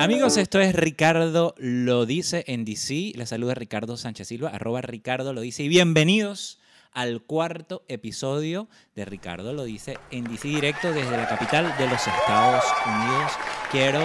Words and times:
Amigos, 0.00 0.38
esto 0.38 0.60
es 0.60 0.74
Ricardo 0.74 1.54
lo 1.58 2.06
dice 2.06 2.42
en 2.46 2.64
DC. 2.64 3.12
Les 3.16 3.28
saluda 3.28 3.54
Ricardo 3.54 3.98
Sánchez 3.98 4.28
Silva, 4.28 4.48
arroba 4.48 4.80
Ricardo 4.80 5.34
lo 5.34 5.42
dice. 5.42 5.64
Y 5.64 5.68
bienvenidos 5.68 6.58
al 6.90 7.20
cuarto 7.20 7.84
episodio 7.86 8.70
de 8.94 9.04
Ricardo 9.04 9.52
lo 9.52 9.64
dice 9.64 9.98
en 10.10 10.24
DC 10.24 10.48
directo 10.48 10.90
desde 10.94 11.14
la 11.14 11.28
capital 11.28 11.76
de 11.76 11.86
los 11.86 12.00
Estados 12.06 12.64
Unidos. 12.86 13.32
Quiero, 13.70 14.00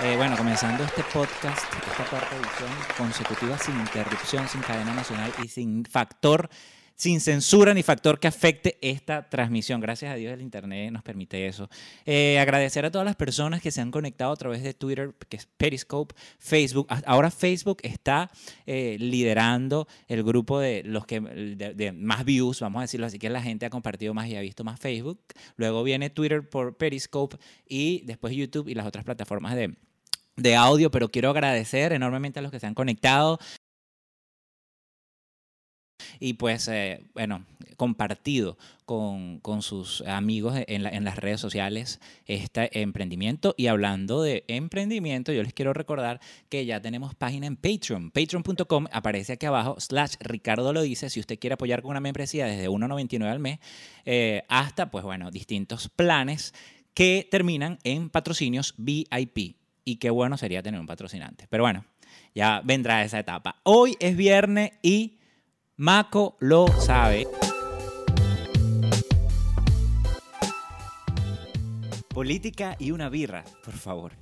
eh, 0.00 0.16
bueno, 0.18 0.36
comenzando 0.36 0.84
este 0.84 1.02
podcast, 1.04 1.64
esta 1.64 2.04
cuarta 2.10 2.36
edición 2.36 2.70
consecutiva 2.98 3.56
sin 3.56 3.74
interrupción, 3.80 4.46
sin 4.46 4.60
cadena 4.60 4.92
nacional 4.92 5.32
y 5.42 5.48
sin 5.48 5.86
factor 5.86 6.50
sin 6.96 7.20
censura 7.20 7.74
ni 7.74 7.82
factor 7.82 8.18
que 8.18 8.26
afecte 8.26 8.78
esta 8.80 9.28
transmisión. 9.28 9.80
Gracias 9.80 10.10
a 10.10 10.16
Dios 10.16 10.32
el 10.32 10.40
Internet 10.40 10.90
nos 10.90 11.02
permite 11.02 11.46
eso. 11.46 11.68
Eh, 12.06 12.38
agradecer 12.38 12.84
a 12.84 12.90
todas 12.90 13.04
las 13.04 13.16
personas 13.16 13.60
que 13.60 13.70
se 13.70 13.82
han 13.82 13.90
conectado 13.90 14.32
a 14.32 14.36
través 14.36 14.62
de 14.62 14.74
Twitter, 14.74 15.14
que 15.28 15.36
es 15.36 15.46
Periscope, 15.46 16.14
Facebook. 16.38 16.88
Ahora 17.04 17.30
Facebook 17.30 17.78
está 17.82 18.30
eh, 18.64 18.96
liderando 18.98 19.86
el 20.08 20.24
grupo 20.24 20.58
de 20.58 20.82
los 20.84 21.06
que 21.06 21.20
de, 21.20 21.92
más 21.92 22.24
views, 22.24 22.60
vamos 22.60 22.80
a 22.80 22.82
decirlo 22.82 23.06
así, 23.06 23.18
que 23.18 23.28
la 23.28 23.42
gente 23.42 23.66
ha 23.66 23.70
compartido 23.70 24.14
más 24.14 24.26
y 24.28 24.36
ha 24.36 24.40
visto 24.40 24.64
más 24.64 24.80
Facebook. 24.80 25.20
Luego 25.56 25.82
viene 25.82 26.08
Twitter 26.08 26.48
por 26.48 26.76
Periscope 26.76 27.36
y 27.68 28.02
después 28.06 28.34
YouTube 28.34 28.68
y 28.68 28.74
las 28.74 28.86
otras 28.86 29.04
plataformas 29.04 29.54
de, 29.54 29.76
de 30.36 30.56
audio, 30.56 30.90
pero 30.90 31.10
quiero 31.10 31.28
agradecer 31.30 31.92
enormemente 31.92 32.38
a 32.38 32.42
los 32.42 32.50
que 32.50 32.60
se 32.60 32.66
han 32.66 32.74
conectado 32.74 33.38
y 36.20 36.34
pues, 36.34 36.68
eh, 36.68 37.04
bueno, 37.14 37.44
compartido 37.76 38.56
con, 38.84 39.40
con 39.40 39.62
sus 39.62 40.00
amigos 40.02 40.54
en, 40.66 41.04
las 41.04 41.16
redes 41.16 41.40
sociales 41.40 42.00
este 42.26 42.80
emprendimiento. 42.80 43.54
Y 43.56 43.66
hablando 43.66 44.22
de 44.22 44.44
emprendimiento, 44.48 45.32
yo 45.32 45.42
les 45.42 45.52
quiero 45.52 45.72
recordar 45.72 46.20
que 46.48 46.64
ya 46.66 46.80
tenemos 46.80 47.14
página 47.14 47.46
en 47.46 47.56
Patreon. 47.56 48.10
Patreon.com 48.10 48.86
aparece 48.92 49.34
aquí 49.34 49.46
abajo, 49.46 49.76
slash 49.78 50.14
Ricardo 50.20 50.72
lo 50.72 50.82
dice, 50.82 51.10
si 51.10 51.20
usted 51.20 51.38
quiere 51.38 51.54
apoyar 51.54 51.82
con 51.82 51.90
una 51.90 52.00
membresía 52.00 52.46
desde 52.46 52.68
1,99 52.68 53.30
al 53.30 53.38
mes 53.40 53.58
eh, 54.04 54.44
hasta, 54.48 54.90
pues 54.90 55.04
bueno, 55.04 55.30
distintos 55.30 55.88
planes 55.88 56.54
que 56.94 57.28
terminan 57.30 57.78
en 57.84 58.08
patrocinios 58.08 58.74
VIP. 58.78 59.56
Y 59.84 59.96
qué 59.96 60.10
bueno 60.10 60.36
sería 60.36 60.62
tener 60.62 60.80
un 60.80 60.86
patrocinante. 60.86 61.46
Pero 61.48 61.62
bueno, 61.62 61.84
ya 62.34 62.60
vendrá 62.64 63.04
esa 63.04 63.18
etapa. 63.18 63.60
Hoy 63.62 63.96
es 64.00 64.16
viernes 64.16 64.72
y 64.82 65.18
Mako 65.78 66.38
lo 66.40 66.68
sabe. 66.68 67.26
Política 72.08 72.76
y 72.78 72.92
una 72.92 73.10
birra, 73.10 73.44
por 73.62 73.74
favor. 73.74 74.12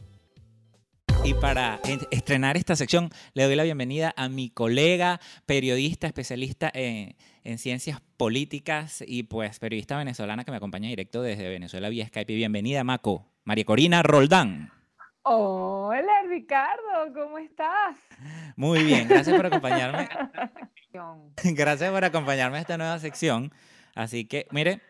Y 1.24 1.34
para 1.34 1.78
estrenar 2.10 2.56
esta 2.56 2.74
sección, 2.74 3.08
le 3.34 3.44
doy 3.44 3.54
la 3.54 3.62
bienvenida 3.62 4.12
a 4.16 4.28
mi 4.28 4.50
colega, 4.50 5.20
periodista, 5.46 6.08
especialista 6.08 6.72
en, 6.74 7.14
ciencias 7.56 8.00
políticas 8.16 9.04
y 9.06 9.22
pues 9.22 9.60
periodista 9.60 9.96
venezolana 9.96 10.44
que 10.44 10.50
me 10.50 10.56
acompaña 10.56 10.88
directo 10.88 11.22
desde 11.22 11.48
Venezuela 11.48 11.88
vía 11.88 12.08
Skype. 12.08 12.34
Bienvenida, 12.34 12.82
Mako. 12.82 13.30
María 13.44 13.64
Corina 13.64 14.02
Roldán. 14.02 14.72
Hola 15.26 16.22
Ricardo, 16.28 17.14
¿cómo 17.14 17.38
estás? 17.38 17.96
Muy 18.56 18.84
bien, 18.84 19.08
gracias 19.08 19.34
por 19.34 19.46
acompañarme. 19.46 20.06
gracias 21.44 21.90
por 21.90 22.04
acompañarme 22.04 22.58
a 22.58 22.60
esta 22.60 22.76
nueva 22.76 22.98
sección. 22.98 23.50
Así 23.94 24.26
que, 24.26 24.46
mire, 24.50 24.82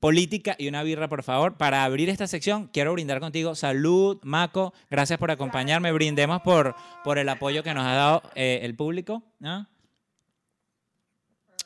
política 0.00 0.56
y 0.58 0.66
una 0.66 0.82
birra, 0.82 1.06
por 1.06 1.22
favor. 1.22 1.56
Para 1.56 1.84
abrir 1.84 2.08
esta 2.08 2.26
sección, 2.26 2.66
quiero 2.72 2.92
brindar 2.92 3.20
contigo. 3.20 3.54
Salud, 3.54 4.18
Maco. 4.24 4.74
Gracias 4.90 5.20
por 5.20 5.30
acompañarme. 5.30 5.92
Brindemos 5.92 6.42
por, 6.42 6.74
por 7.04 7.18
el 7.18 7.28
apoyo 7.28 7.62
que 7.62 7.72
nos 7.72 7.86
ha 7.86 7.92
dado 7.92 8.22
eh, 8.34 8.58
el 8.62 8.74
público. 8.74 9.22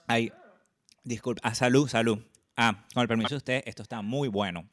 Ahí. 0.07 0.31
Disculpa. 1.05 1.41
Ah, 1.43 1.55
salud, 1.55 1.89
salud. 1.89 2.19
Ah, 2.55 2.85
con 2.93 3.01
el 3.01 3.09
permiso 3.09 3.31
de 3.31 3.37
usted, 3.37 3.63
esto 3.65 3.83
está 3.83 4.03
muy 4.03 4.29
bueno. 4.29 4.69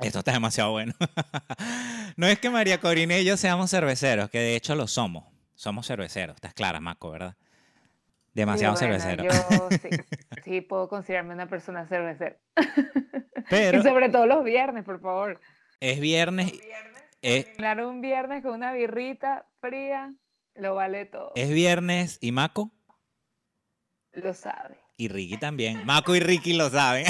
Esto 0.00 0.20
está 0.20 0.32
demasiado 0.32 0.72
bueno. 0.72 0.94
no 2.16 2.26
es 2.26 2.38
que 2.38 2.50
María 2.50 2.80
Corina 2.80 3.18
y 3.18 3.24
yo 3.24 3.36
seamos 3.36 3.70
cerveceros, 3.70 4.30
que 4.30 4.38
de 4.38 4.56
hecho 4.56 4.74
lo 4.74 4.86
somos. 4.86 5.24
Somos 5.54 5.86
cerveceros, 5.86 6.36
estás 6.36 6.54
clara, 6.54 6.80
Maco, 6.80 7.10
¿verdad? 7.10 7.36
Demasiado 8.34 8.76
cervecero. 8.76 9.24
Yo 9.24 9.30
sí, 10.44 10.60
puedo 10.62 10.88
considerarme 10.88 11.34
una 11.34 11.48
persona 11.48 11.86
cervecera. 11.86 12.36
Pero, 13.50 13.78
y 13.78 13.82
sobre 13.82 14.08
todo 14.08 14.26
los 14.26 14.42
viernes, 14.42 14.84
por 14.84 15.00
favor. 15.00 15.40
Es 15.80 16.00
viernes. 16.00 16.52
Es, 17.20 17.46
claro, 17.56 17.88
un 17.88 18.00
viernes 18.00 18.42
con 18.42 18.54
una 18.54 18.72
birrita 18.72 19.46
fría, 19.60 20.14
lo 20.54 20.74
vale 20.74 21.04
todo. 21.04 21.32
Es 21.36 21.50
viernes 21.50 22.18
y 22.20 22.32
Maco. 22.32 22.72
Lo 24.12 24.34
sabe. 24.34 24.78
Y 24.96 25.08
Ricky 25.08 25.36
también. 25.36 25.84
Maco 25.84 26.14
y 26.14 26.20
Ricky 26.20 26.54
lo 26.54 26.70
saben. 26.70 27.06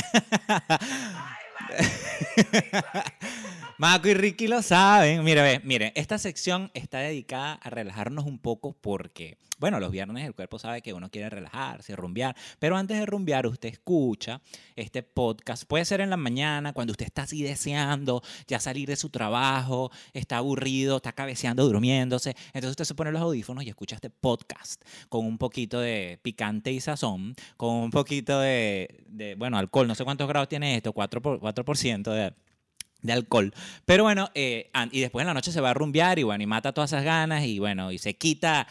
Maco 3.78 4.08
y 4.08 4.14
Ricky 4.14 4.48
lo 4.48 4.62
saben. 4.62 5.24
Mire, 5.24 5.60
mire, 5.64 5.92
esta 5.96 6.18
sección 6.18 6.70
está 6.74 6.98
dedicada 6.98 7.54
a 7.54 7.70
relajarnos 7.70 8.26
un 8.26 8.38
poco 8.38 8.72
porque, 8.72 9.38
bueno, 9.58 9.78
los 9.80 9.90
viernes 9.90 10.26
el 10.26 10.34
cuerpo 10.34 10.58
sabe 10.58 10.82
que 10.82 10.92
uno 10.92 11.10
quiere 11.10 11.30
relajarse, 11.30 11.94
rumbear, 11.96 12.36
pero 12.58 12.76
antes 12.76 12.98
de 12.98 13.06
rumbear 13.06 13.46
usted 13.46 13.68
escucha 13.68 14.40
este 14.76 15.02
podcast. 15.02 15.64
Puede 15.64 15.84
ser 15.84 16.00
en 16.00 16.10
la 16.10 16.16
mañana, 16.16 16.72
cuando 16.72 16.92
usted 16.92 17.06
está 17.06 17.22
así 17.22 17.42
deseando 17.42 18.22
ya 18.46 18.58
salir 18.60 18.88
de 18.88 18.96
su 18.96 19.10
trabajo, 19.10 19.90
está 20.12 20.38
aburrido, 20.38 20.96
está 20.96 21.12
cabeceando, 21.12 21.64
durmiéndose. 21.64 22.36
Entonces 22.46 22.70
usted 22.70 22.84
se 22.84 22.94
pone 22.94 23.12
los 23.12 23.22
audífonos 23.22 23.64
y 23.64 23.68
escucha 23.68 23.96
este 23.96 24.10
podcast 24.10 24.82
con 25.08 25.26
un 25.26 25.38
poquito 25.38 25.80
de 25.80 26.18
picante 26.22 26.72
y 26.72 26.80
sazón, 26.80 27.34
con 27.56 27.74
un 27.74 27.90
poquito 27.90 28.40
de, 28.40 29.04
de 29.08 29.34
bueno, 29.36 29.58
alcohol. 29.58 29.86
No 29.86 29.94
sé 29.94 30.04
cuántos 30.04 30.28
grados 30.28 30.48
tiene 30.48 30.76
esto, 30.76 30.92
4%, 30.92 31.20
por, 31.20 31.40
4 31.40 31.64
de 32.14 32.32
de 33.02 33.12
alcohol. 33.12 33.52
Pero 33.84 34.04
bueno, 34.04 34.30
eh, 34.34 34.70
y 34.92 35.00
después 35.00 35.22
en 35.22 35.26
la 35.26 35.34
noche 35.34 35.52
se 35.52 35.60
va 35.60 35.70
a 35.70 35.74
rumbear 35.74 36.18
y 36.18 36.22
bueno, 36.22 36.42
y 36.42 36.46
mata 36.46 36.72
todas 36.72 36.92
esas 36.92 37.04
ganas 37.04 37.44
y 37.44 37.58
bueno, 37.58 37.92
y 37.92 37.98
se 37.98 38.14
quita 38.14 38.66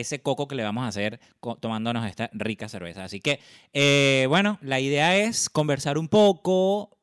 ese 0.00 0.20
coco 0.20 0.48
que 0.48 0.54
le 0.54 0.62
vamos 0.62 0.84
a 0.84 0.88
hacer 0.88 1.20
tomándonos 1.60 2.06
esta 2.06 2.30
rica 2.32 2.68
cerveza. 2.68 3.04
Así 3.04 3.20
que, 3.20 3.40
eh, 3.72 4.26
bueno, 4.28 4.58
la 4.60 4.80
idea 4.80 5.16
es 5.16 5.48
conversar 5.50 5.98
un 5.98 6.08
poco, 6.08 6.94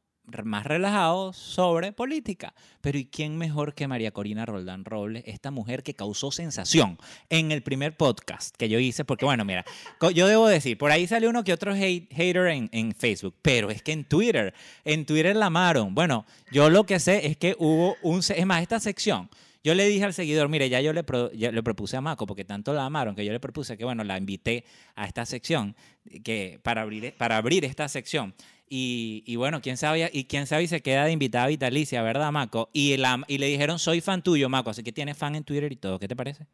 más 0.43 0.65
relajados 0.65 1.37
sobre 1.37 1.91
política. 1.91 2.53
Pero 2.81 2.97
¿y 2.97 3.05
quién 3.05 3.37
mejor 3.37 3.73
que 3.73 3.87
María 3.87 4.11
Corina 4.11 4.45
Roldán 4.45 4.85
Robles, 4.85 5.23
esta 5.27 5.51
mujer 5.51 5.83
que 5.83 5.93
causó 5.93 6.31
sensación 6.31 6.97
en 7.29 7.51
el 7.51 7.61
primer 7.61 7.95
podcast 7.95 8.55
que 8.55 8.69
yo 8.69 8.79
hice? 8.79 9.05
Porque 9.05 9.25
bueno, 9.25 9.45
mira, 9.45 9.65
yo 10.13 10.27
debo 10.27 10.47
decir, 10.47 10.77
por 10.77 10.91
ahí 10.91 11.07
salió 11.07 11.29
uno 11.29 11.43
que 11.43 11.53
otro 11.53 11.75
hater 11.75 12.47
en, 12.47 12.95
Facebook, 12.97 13.35
pero 13.41 13.69
es 13.69 13.81
que 13.81 13.91
en 13.91 14.05
Twitter, 14.05 14.53
en 14.85 15.05
Twitter 15.05 15.35
la 15.35 15.47
amaron. 15.47 15.93
Bueno, 15.93 16.25
yo 16.51 16.69
lo 16.69 16.85
que 16.85 16.99
sé 16.99 17.27
es 17.27 17.37
que 17.37 17.55
hubo 17.59 17.95
un... 18.01 18.19
Es 18.19 18.45
más, 18.45 18.61
esta 18.61 18.79
sección... 18.79 19.29
Yo 19.63 19.75
le 19.75 19.87
dije 19.87 20.03
al 20.03 20.13
seguidor, 20.13 20.49
mire, 20.49 20.69
ya 20.69 20.81
yo 20.81 20.91
le, 20.91 21.03
le 21.33 21.63
propuse 21.63 21.95
a 21.95 22.01
Maco, 22.01 22.25
porque 22.25 22.45
tanto 22.45 22.73
la 22.73 22.85
amaron, 22.85 23.15
que 23.15 23.23
yo 23.23 23.31
le 23.31 23.39
propuse 23.39 23.77
que, 23.77 23.85
bueno, 23.85 24.03
la 24.03 24.17
invité 24.17 24.65
a 24.95 25.05
esta 25.05 25.25
sección, 25.25 25.75
que 26.23 26.59
para 26.63 26.81
abrir, 26.81 27.13
para 27.15 27.37
abrir 27.37 27.63
esta 27.65 27.87
sección. 27.87 28.33
Y, 28.73 29.35
bueno, 29.35 29.61
quién 29.61 29.75
sabe, 29.75 30.09
y 30.13 30.25
quién 30.25 30.47
sabe 30.47 30.63
y 30.63 30.67
se 30.67 30.81
queda 30.81 31.03
de 31.03 31.11
invitada 31.11 31.47
vitalicia, 31.47 32.01
¿verdad, 32.01 32.31
Maco? 32.31 32.69
Y, 32.71 32.93
y 32.93 33.37
le 33.37 33.45
dijeron, 33.47 33.79
soy 33.79 33.99
fan 33.99 34.23
tuyo, 34.23 34.47
Maco, 34.47 34.69
así 34.69 34.81
que 34.81 34.93
tienes 34.93 35.17
fan 35.17 35.35
en 35.35 35.43
Twitter 35.43 35.71
y 35.71 35.75
todo. 35.75 35.99
¿Qué 35.99 36.07
te 36.07 36.15
parece? 36.15 36.47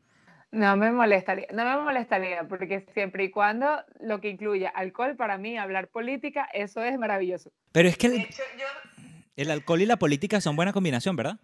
No 0.52 0.76
me 0.78 0.92
molestaría, 0.92 1.46
no 1.54 1.64
me 1.64 1.84
molestaría, 1.84 2.48
porque 2.48 2.86
siempre 2.94 3.26
y 3.26 3.30
cuando 3.30 3.84
lo 4.02 4.20
que 4.20 4.30
incluya 4.30 4.70
alcohol, 4.70 5.16
para 5.16 5.38
mí, 5.38 5.58
hablar 5.58 5.90
política, 5.90 6.50
eso 6.54 6.82
es 6.84 6.98
maravilloso. 6.98 7.52
Pero 7.72 7.88
es 7.88 7.98
que 7.98 8.08
el, 8.08 8.28
el 9.36 9.52
alcohol 9.52 9.82
y 9.82 9.86
la 9.86 9.98
política 9.98 10.42
son 10.42 10.56
buena 10.56 10.74
combinación, 10.74 11.16
¿verdad? 11.16 11.38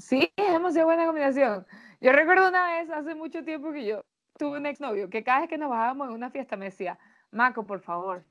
Sí, 0.00 0.32
es 0.36 0.52
demasiado 0.52 0.86
buena 0.86 1.06
combinación. 1.06 1.66
Yo 2.00 2.12
recuerdo 2.12 2.48
una 2.48 2.66
vez, 2.66 2.90
hace 2.90 3.14
mucho 3.14 3.44
tiempo, 3.44 3.72
que 3.72 3.84
yo 3.84 4.04
tuve 4.38 4.58
un 4.58 4.66
exnovio, 4.66 5.10
que 5.10 5.22
cada 5.22 5.40
vez 5.40 5.48
que 5.48 5.58
nos 5.58 5.70
bajábamos 5.70 6.08
en 6.08 6.14
una 6.14 6.30
fiesta 6.30 6.56
me 6.56 6.66
decía, 6.66 6.98
Maco, 7.30 7.66
por 7.66 7.80
favor, 7.80 8.24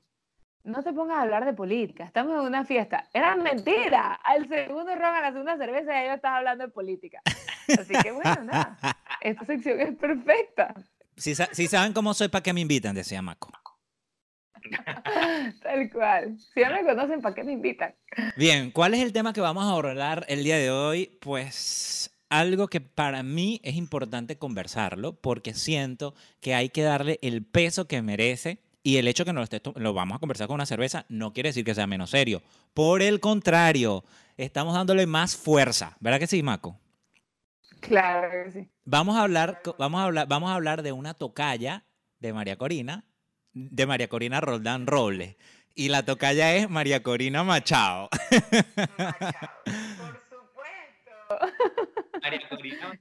no 0.64 0.82
te 0.82 0.92
pongas 0.92 1.18
a 1.18 1.22
hablar 1.22 1.44
de 1.44 1.54
política, 1.54 2.04
estamos 2.04 2.34
en 2.34 2.46
una 2.46 2.64
fiesta. 2.64 3.08
Era 3.14 3.36
mentira. 3.36 4.14
Al 4.24 4.48
segundo 4.48 4.94
ron, 4.94 5.14
a 5.14 5.20
la 5.20 5.30
segunda 5.30 5.56
cerveza, 5.56 5.92
ya 5.92 6.06
yo 6.06 6.14
estaba 6.14 6.38
hablando 6.38 6.66
de 6.66 6.72
política. 6.72 7.22
Así 7.78 7.94
que 8.02 8.10
bueno, 8.12 8.44
nada. 8.44 8.76
Esta 9.20 9.44
sección 9.44 9.80
es 9.80 9.96
perfecta. 9.96 10.74
Si, 11.16 11.34
si 11.34 11.66
saben 11.66 11.92
cómo 11.92 12.12
soy, 12.12 12.28
¿para 12.28 12.42
qué 12.42 12.52
me 12.52 12.60
invitan? 12.60 12.94
Decía 12.94 13.22
Maco. 13.22 13.50
Tal 15.62 15.90
cual. 15.90 16.38
Si 16.54 16.60
no 16.60 16.70
me 16.70 16.84
conocen, 16.84 17.20
¿para 17.20 17.34
qué 17.34 17.44
me 17.44 17.52
invitan? 17.52 17.94
Bien, 18.36 18.70
¿cuál 18.70 18.94
es 18.94 19.00
el 19.00 19.12
tema 19.12 19.32
que 19.32 19.40
vamos 19.40 19.64
a 19.64 19.70
abordar 19.70 20.24
el 20.28 20.44
día 20.44 20.56
de 20.56 20.70
hoy? 20.70 21.18
Pues 21.20 22.10
algo 22.28 22.68
que 22.68 22.80
para 22.80 23.22
mí 23.22 23.60
es 23.64 23.74
importante 23.74 24.38
conversarlo 24.38 25.14
porque 25.14 25.52
siento 25.52 26.14
que 26.40 26.54
hay 26.54 26.70
que 26.70 26.82
darle 26.82 27.18
el 27.22 27.44
peso 27.44 27.86
que 27.88 28.02
merece 28.02 28.58
Y 28.82 28.96
el 28.96 29.08
hecho 29.08 29.24
que 29.24 29.32
nos 29.32 29.40
lo, 29.40 29.44
estés 29.56 29.62
lo 29.76 29.92
vamos 29.92 30.16
a 30.16 30.20
conversar 30.20 30.46
con 30.46 30.54
una 30.54 30.64
cerveza 30.64 31.04
no 31.08 31.32
quiere 31.32 31.50
decir 31.50 31.64
que 31.64 31.74
sea 31.74 31.86
menos 31.86 32.10
serio. 32.10 32.40
Por 32.72 33.02
el 33.02 33.20
contrario, 33.20 34.04
estamos 34.36 34.74
dándole 34.74 35.06
más 35.06 35.36
fuerza. 35.36 35.96
¿Verdad 36.00 36.18
que 36.18 36.26
sí, 36.26 36.42
Maco? 36.42 36.78
Claro 37.80 38.30
que 38.30 38.50
sí. 38.52 38.68
Vamos 38.84 39.16
a 39.16 39.22
hablar, 39.22 39.60
vamos 39.78 40.00
a 40.00 40.04
hablar, 40.04 40.28
vamos 40.28 40.50
a 40.50 40.54
hablar 40.54 40.82
de 40.82 40.92
una 40.92 41.14
tocaya 41.14 41.84
de 42.20 42.32
María 42.32 42.56
Corina, 42.56 43.04
de 43.52 43.86
María 43.86 44.08
Corina 44.08 44.40
Roldán 44.40 44.86
Robles. 44.86 45.36
Y 45.74 45.88
la 45.88 46.04
tocaya 46.04 46.54
es 46.54 46.68
María 46.68 47.02
Corina 47.02 47.42
Machado. 47.44 48.08
Por 48.10 48.20
supuesto. 50.28 51.54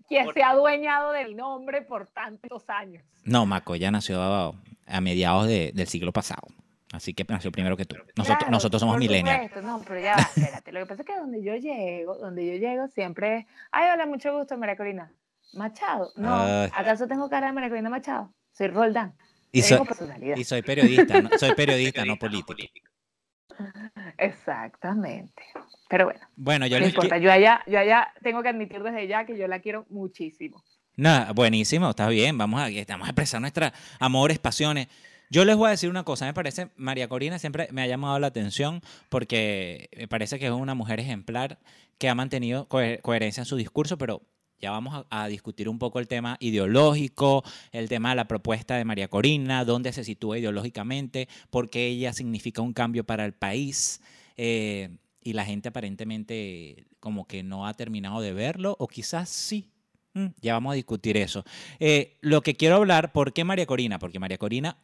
Que 0.08 0.26
se 0.34 0.44
ha 0.44 0.50
adueñado 0.52 1.12
del 1.12 1.36
nombre 1.36 1.82
por 1.82 2.08
tantos 2.08 2.70
años. 2.70 3.04
No, 3.24 3.46
Maco, 3.46 3.76
ella 3.76 3.92
nació 3.92 4.22
a, 4.22 4.54
a 4.88 5.02
mediados 5.02 5.48
de- 5.48 5.72
del 5.74 5.88
siglo 5.88 6.12
pasado. 6.14 6.48
Así 6.92 7.14
que 7.14 7.24
nació 7.28 7.52
primero 7.52 7.78
que 7.78 7.86
tú. 7.86 7.96
Nosotros, 8.16 8.38
Claro, 8.40 8.52
nosotros 8.52 8.80
somos 8.80 8.96
por 8.96 9.00
millennials. 9.00 9.44
supuesto, 9.48 9.62
No, 9.68 9.82
pero 9.88 10.00
ya, 10.00 10.16
espérate. 10.16 10.72
Lo 10.72 10.80
que 10.80 10.86
pasa 10.88 11.02
es 11.04 11.08
que 11.08 11.16
donde 11.18 11.44
yo 11.44 11.56
llego, 11.56 12.16
donde 12.18 12.48
yo 12.48 12.54
llego 12.56 12.88
siempre 12.88 13.38
es, 13.40 13.46
ay, 13.72 13.90
hola, 13.94 14.06
mucho 14.08 14.36
gusto, 14.36 14.58
María 14.58 14.76
Corina. 14.76 15.12
Machado. 15.54 16.12
No, 16.16 16.36
Ay. 16.36 16.70
¿acaso 16.74 17.08
tengo 17.08 17.30
cara 17.30 17.48
de 17.48 17.54
María 17.54 17.70
Corina 17.70 17.90
Machado? 17.90 18.34
Soy 18.54 18.68
Roldán. 18.68 19.16
Y 19.52 19.62
Tengo 19.62 19.78
soy, 19.80 19.88
personalidad. 19.88 20.38
y 20.38 20.44
soy 20.44 20.62
periodista, 20.62 21.22
no- 21.22 21.30
soy 21.38 21.54
periodista, 21.56 22.06
no 22.06 22.18
político. 22.18 22.64
Exactamente. 24.18 25.44
Pero 25.90 26.06
bueno, 26.06 26.20
Bueno, 26.36 26.68
yo 26.68 26.78
no 26.80 26.86
les 26.86 26.94
importa. 26.94 27.18
Yo 27.18 27.32
allá, 27.32 27.62
yo 27.68 27.80
allá 27.80 28.14
tengo 28.22 28.44
que 28.44 28.50
admitir 28.50 28.82
desde 28.84 29.08
ya 29.08 29.26
que 29.26 29.38
yo 29.38 29.48
la 29.48 29.60
quiero 29.60 29.86
muchísimo. 29.90 30.64
Nada, 30.96 31.32
buenísimo, 31.34 31.90
está 31.90 32.08
bien. 32.10 32.38
Vamos 32.38 32.62
a, 32.62 32.70
estamos 32.70 33.08
a 33.08 33.12
expresar 33.12 33.42
nuestras 33.42 33.74
amores, 34.00 34.38
pasiones. 34.40 34.88
Yo 35.32 35.46
les 35.46 35.56
voy 35.56 35.68
a 35.68 35.72
decir 35.72 35.90
una 35.90 36.04
cosa, 36.04 36.26
me 36.26 36.34
parece, 36.34 36.70
María 36.76 37.08
Corina 37.08 37.38
siempre 37.38 37.68
me 37.72 37.82
ha 37.84 37.88
llamado 37.88 38.18
la 38.20 38.28
atención 38.28 38.82
porque 39.10 39.90
me 39.96 40.08
parece 40.08 40.40
que 40.40 40.46
es 40.48 40.52
una 40.52 40.74
mujer 40.74 41.00
ejemplar 41.00 41.60
que 42.00 42.10
ha 42.10 42.16
mantenido 42.16 42.68
cohe- 42.68 43.00
coherencia 43.02 43.42
en 43.42 43.46
su 43.46 43.56
discurso, 43.56 43.98
pero 43.98 44.22
ya 44.60 44.72
vamos 44.72 45.06
a, 45.10 45.28
discutir 45.28 45.70
un 45.70 45.80
poco 45.80 46.00
el 46.00 46.08
tema 46.08 46.38
ideológico, 46.40 47.44
el 47.72 47.90
tema 47.90 48.10
de 48.10 48.16
la 48.16 48.28
propuesta 48.28 48.76
de 48.76 48.86
María 48.86 49.08
Corina, 49.08 49.66
dónde 49.66 49.94
se 49.94 50.04
sitúa 50.04 50.38
ideológicamente, 50.38 51.28
por 51.50 51.70
qué 51.70 51.88
ella 51.88 52.14
significa 52.14 52.62
un 52.62 52.74
cambio 52.74 53.04
para 53.04 53.26
el 53.26 53.34
país. 53.34 54.02
eh, 54.38 54.90
y 55.22 55.34
la 55.34 55.46
gente 55.46 55.68
aparentemente 55.68 56.86
como 57.00 57.28
que 57.28 57.44
no 57.44 57.68
ha 57.68 57.74
terminado 57.74 58.22
de 58.22 58.34
verlo, 58.34 58.76
o 58.80 58.88
quizás 58.88 59.30
sí. 59.30 59.70
Mm, 60.14 60.28
Ya 60.42 60.54
vamos 60.54 60.72
a 60.72 60.76
discutir 60.76 61.18
eso. 61.18 61.44
Eh, 61.80 62.18
lo 62.22 62.42
que 62.42 62.56
quiero 62.56 62.76
hablar, 62.76 63.12
¿por 63.12 63.34
qué 63.34 63.44
María 63.44 63.66
Corina? 63.66 64.00
Porque 64.00 64.20
María 64.20 64.38
Corina 64.38 64.78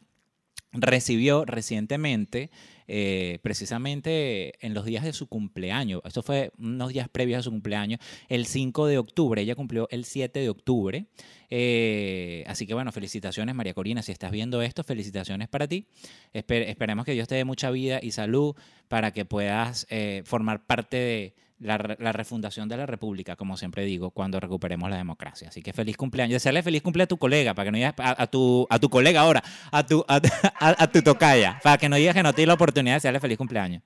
recibió 0.72 1.44
recientemente, 1.44 2.50
eh, 2.88 3.38
precisamente 3.42 4.54
en 4.64 4.74
los 4.74 4.84
días 4.84 5.04
de 5.04 5.12
su 5.12 5.26
cumpleaños, 5.26 6.00
eso 6.04 6.22
fue 6.22 6.50
unos 6.58 6.90
días 6.92 7.08
previos 7.08 7.40
a 7.40 7.42
su 7.42 7.50
cumpleaños, 7.50 8.00
el 8.28 8.46
5 8.46 8.86
de 8.86 8.98
octubre, 8.98 9.42
ella 9.42 9.54
cumplió 9.54 9.88
el 9.90 10.04
7 10.04 10.40
de 10.40 10.48
octubre, 10.48 11.06
eh, 11.50 12.44
así 12.46 12.66
que 12.66 12.74
bueno, 12.74 12.92
felicitaciones 12.92 13.54
María 13.54 13.74
Corina, 13.74 14.02
si 14.02 14.12
estás 14.12 14.30
viendo 14.30 14.62
esto, 14.62 14.84
felicitaciones 14.84 15.48
para 15.48 15.66
ti, 15.66 15.86
Espe- 16.34 16.68
esperemos 16.68 17.04
que 17.04 17.12
Dios 17.12 17.28
te 17.28 17.34
dé 17.34 17.44
mucha 17.44 17.70
vida 17.70 17.98
y 18.02 18.10
salud 18.12 18.54
para 18.88 19.12
que 19.12 19.24
puedas 19.24 19.86
eh, 19.90 20.22
formar 20.24 20.66
parte 20.66 20.96
de 20.96 21.34
la, 21.58 21.96
la 21.98 22.12
refundación 22.12 22.68
de 22.68 22.76
la 22.76 22.84
República, 22.84 23.34
como 23.34 23.56
siempre 23.56 23.86
digo, 23.86 24.10
cuando 24.10 24.38
recuperemos 24.38 24.90
la 24.90 24.98
democracia. 24.98 25.48
Así 25.48 25.62
que 25.62 25.72
feliz 25.72 25.96
cumpleaños. 25.96 26.34
Desearle 26.34 26.62
feliz 26.62 26.82
cumpleaños 26.82 27.06
a 27.06 27.08
tu 27.08 27.16
colega, 27.16 27.54
para 27.54 27.64
que 27.64 27.70
no 27.72 27.76
digas 27.78 27.94
a, 27.96 28.22
a 28.22 28.26
tu, 28.26 28.66
a 28.68 28.78
tu 28.78 28.90
colega 28.90 29.22
ahora, 29.22 29.42
a 29.72 29.86
tu, 29.86 30.04
a, 30.06 30.16
a- 30.60 30.82
a 30.82 30.92
tu 30.92 31.00
tocaya, 31.00 31.58
para 31.62 31.78
que 31.78 31.88
no 31.88 31.96
digas 31.96 32.14
que 32.14 32.22
no 32.22 32.34
te 32.34 32.44
la 32.44 32.52
oportunidad 32.52 32.75
de 32.84 32.94
desearle 32.94 33.20
feliz 33.20 33.38
cumpleaños. 33.38 33.82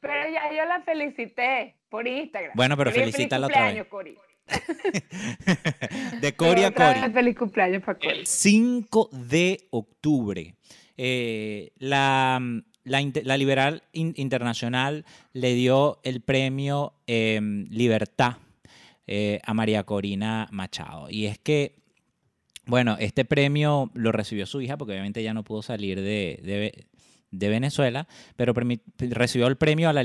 Pero 0.00 0.14
ya 0.32 0.50
yo 0.56 0.64
la 0.66 0.80
felicité 0.82 1.76
por 1.88 2.06
Instagram. 2.08 2.52
Bueno, 2.54 2.76
pero 2.76 2.90
Feliz- 2.90 3.12
felicítala 3.12 3.46
otra 3.46 3.72
vez. 3.72 3.86
Cori. 3.86 4.16
De 6.20 6.32
Cory 6.36 6.64
a 6.64 6.72
Cory. 6.72 7.12
Feliz 7.12 7.36
cumpleaños 7.36 7.82
para 7.82 7.98
Cori. 7.98 8.22
5 8.24 9.10
de 9.12 9.66
octubre. 9.70 10.54
Eh, 10.96 11.72
la, 11.78 12.40
la, 12.84 13.36
Liberal 13.36 13.82
In- 13.92 14.14
Internacional 14.16 15.04
le 15.32 15.54
dio 15.54 16.00
el 16.04 16.20
premio 16.20 16.94
eh, 17.06 17.40
Libertad 17.70 18.36
eh, 19.06 19.40
a 19.44 19.54
María 19.54 19.84
Corina 19.84 20.48
Machado. 20.50 21.08
Y 21.10 21.26
es 21.26 21.38
que, 21.38 21.76
bueno, 22.66 22.96
este 22.98 23.24
premio 23.24 23.90
lo 23.94 24.12
recibió 24.12 24.46
su 24.46 24.60
hija 24.60 24.76
porque 24.76 24.92
obviamente 24.92 25.22
ya 25.22 25.34
no 25.34 25.44
pudo 25.44 25.62
salir 25.62 26.00
de, 26.00 26.40
de- 26.42 26.86
de 27.32 27.48
Venezuela, 27.48 28.06
pero 28.36 28.54
recibió 28.98 29.48
el 29.48 29.56
premio 29.56 29.88
a 29.88 29.92
la, 29.92 30.02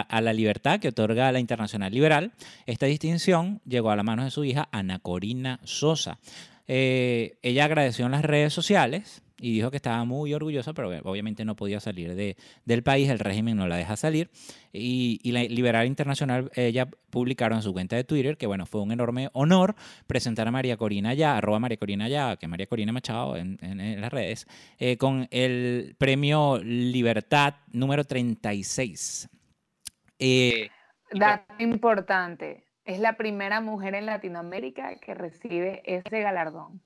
a 0.00 0.20
la 0.20 0.32
libertad 0.32 0.80
que 0.80 0.88
otorga 0.88 1.30
la 1.30 1.38
Internacional 1.38 1.92
Liberal. 1.92 2.32
Esta 2.66 2.86
distinción 2.86 3.60
llegó 3.64 3.90
a 3.90 3.96
las 3.96 4.04
manos 4.04 4.24
de 4.24 4.30
su 4.32 4.44
hija 4.44 4.68
Ana 4.72 4.98
Corina 4.98 5.60
Sosa. 5.62 6.18
Eh, 6.66 7.38
ella 7.42 7.64
agradeció 7.64 8.06
en 8.06 8.12
las 8.12 8.24
redes 8.24 8.52
sociales 8.52 9.22
y 9.40 9.54
dijo 9.54 9.70
que 9.70 9.76
estaba 9.76 10.04
muy 10.04 10.34
orgullosa, 10.34 10.72
pero 10.74 10.90
obviamente 11.04 11.44
no 11.44 11.56
podía 11.56 11.80
salir 11.80 12.14
de, 12.14 12.36
del 12.64 12.82
país, 12.82 13.08
el 13.08 13.18
régimen 13.18 13.56
no 13.56 13.66
la 13.66 13.76
deja 13.76 13.96
salir. 13.96 14.30
Y, 14.72 15.18
y 15.22 15.32
la 15.32 15.42
Liberal 15.44 15.86
Internacional, 15.86 16.50
ella 16.54 16.86
publicaron 17.10 17.58
en 17.58 17.62
su 17.62 17.72
cuenta 17.72 17.96
de 17.96 18.04
Twitter 18.04 18.36
que, 18.36 18.46
bueno, 18.46 18.66
fue 18.66 18.80
un 18.82 18.92
enorme 18.92 19.30
honor 19.32 19.74
presentar 20.06 20.46
a 20.46 20.50
María 20.52 20.76
Corina 20.76 21.14
ya, 21.14 21.36
arroba 21.36 21.58
María 21.58 21.76
Corina 21.78 22.08
ya, 22.08 22.36
que 22.36 22.46
María 22.46 22.66
Corina 22.66 22.92
Machado 22.92 23.36
en, 23.36 23.58
en- 23.62 23.80
en 23.80 24.00
las 24.00 24.12
redes, 24.12 24.46
eh, 24.78 24.96
con 24.96 25.26
el 25.30 25.96
premio 25.98 26.58
Libertad 26.62 27.54
número 27.72 28.04
36. 28.04 29.28
Eh, 30.18 30.68
Dato 31.12 31.54
importante. 31.58 32.64
Es 32.84 32.98
la 33.00 33.16
primera 33.16 33.60
mujer 33.60 33.94
en 33.94 34.06
Latinoamérica 34.06 34.96
que 35.00 35.14
recibe 35.14 35.82
ese 35.84 36.20
galardón. 36.20 36.80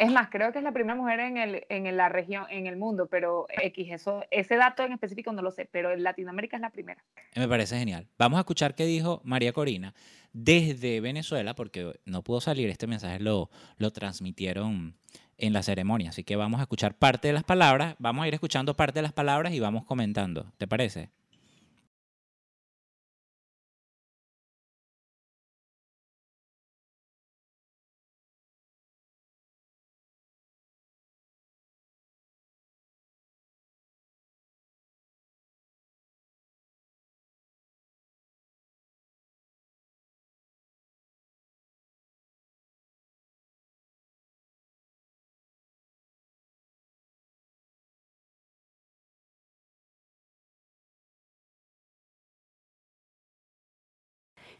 Es 0.00 0.10
más, 0.10 0.30
creo 0.30 0.50
que 0.50 0.56
es 0.56 0.64
la 0.64 0.72
primera 0.72 0.94
mujer 0.94 1.20
en, 1.20 1.36
el, 1.36 1.66
en 1.68 1.94
la 1.94 2.08
región, 2.08 2.46
en 2.48 2.66
el 2.66 2.78
mundo, 2.78 3.06
pero 3.10 3.46
X, 3.50 3.92
eso, 3.92 4.24
ese 4.30 4.56
dato 4.56 4.82
en 4.82 4.92
específico 4.92 5.30
no 5.30 5.42
lo 5.42 5.50
sé, 5.50 5.68
pero 5.70 5.92
en 5.92 6.02
Latinoamérica 6.02 6.56
es 6.56 6.62
la 6.62 6.70
primera. 6.70 7.04
Me 7.36 7.46
parece 7.46 7.78
genial. 7.78 8.08
Vamos 8.16 8.38
a 8.38 8.40
escuchar 8.40 8.74
qué 8.74 8.86
dijo 8.86 9.20
María 9.24 9.52
Corina 9.52 9.92
desde 10.32 11.02
Venezuela, 11.02 11.54
porque 11.54 12.00
no 12.06 12.22
pudo 12.22 12.40
salir, 12.40 12.70
este 12.70 12.86
mensaje 12.86 13.20
lo, 13.20 13.50
lo 13.76 13.90
transmitieron 13.90 14.96
en 15.36 15.52
la 15.52 15.62
ceremonia, 15.62 16.08
así 16.08 16.24
que 16.24 16.34
vamos 16.34 16.60
a 16.60 16.62
escuchar 16.62 16.94
parte 16.94 17.28
de 17.28 17.34
las 17.34 17.44
palabras, 17.44 17.94
vamos 17.98 18.24
a 18.24 18.28
ir 18.28 18.32
escuchando 18.32 18.74
parte 18.76 19.00
de 19.00 19.02
las 19.02 19.12
palabras 19.12 19.52
y 19.52 19.60
vamos 19.60 19.84
comentando, 19.84 20.50
¿te 20.56 20.66
parece? 20.66 21.10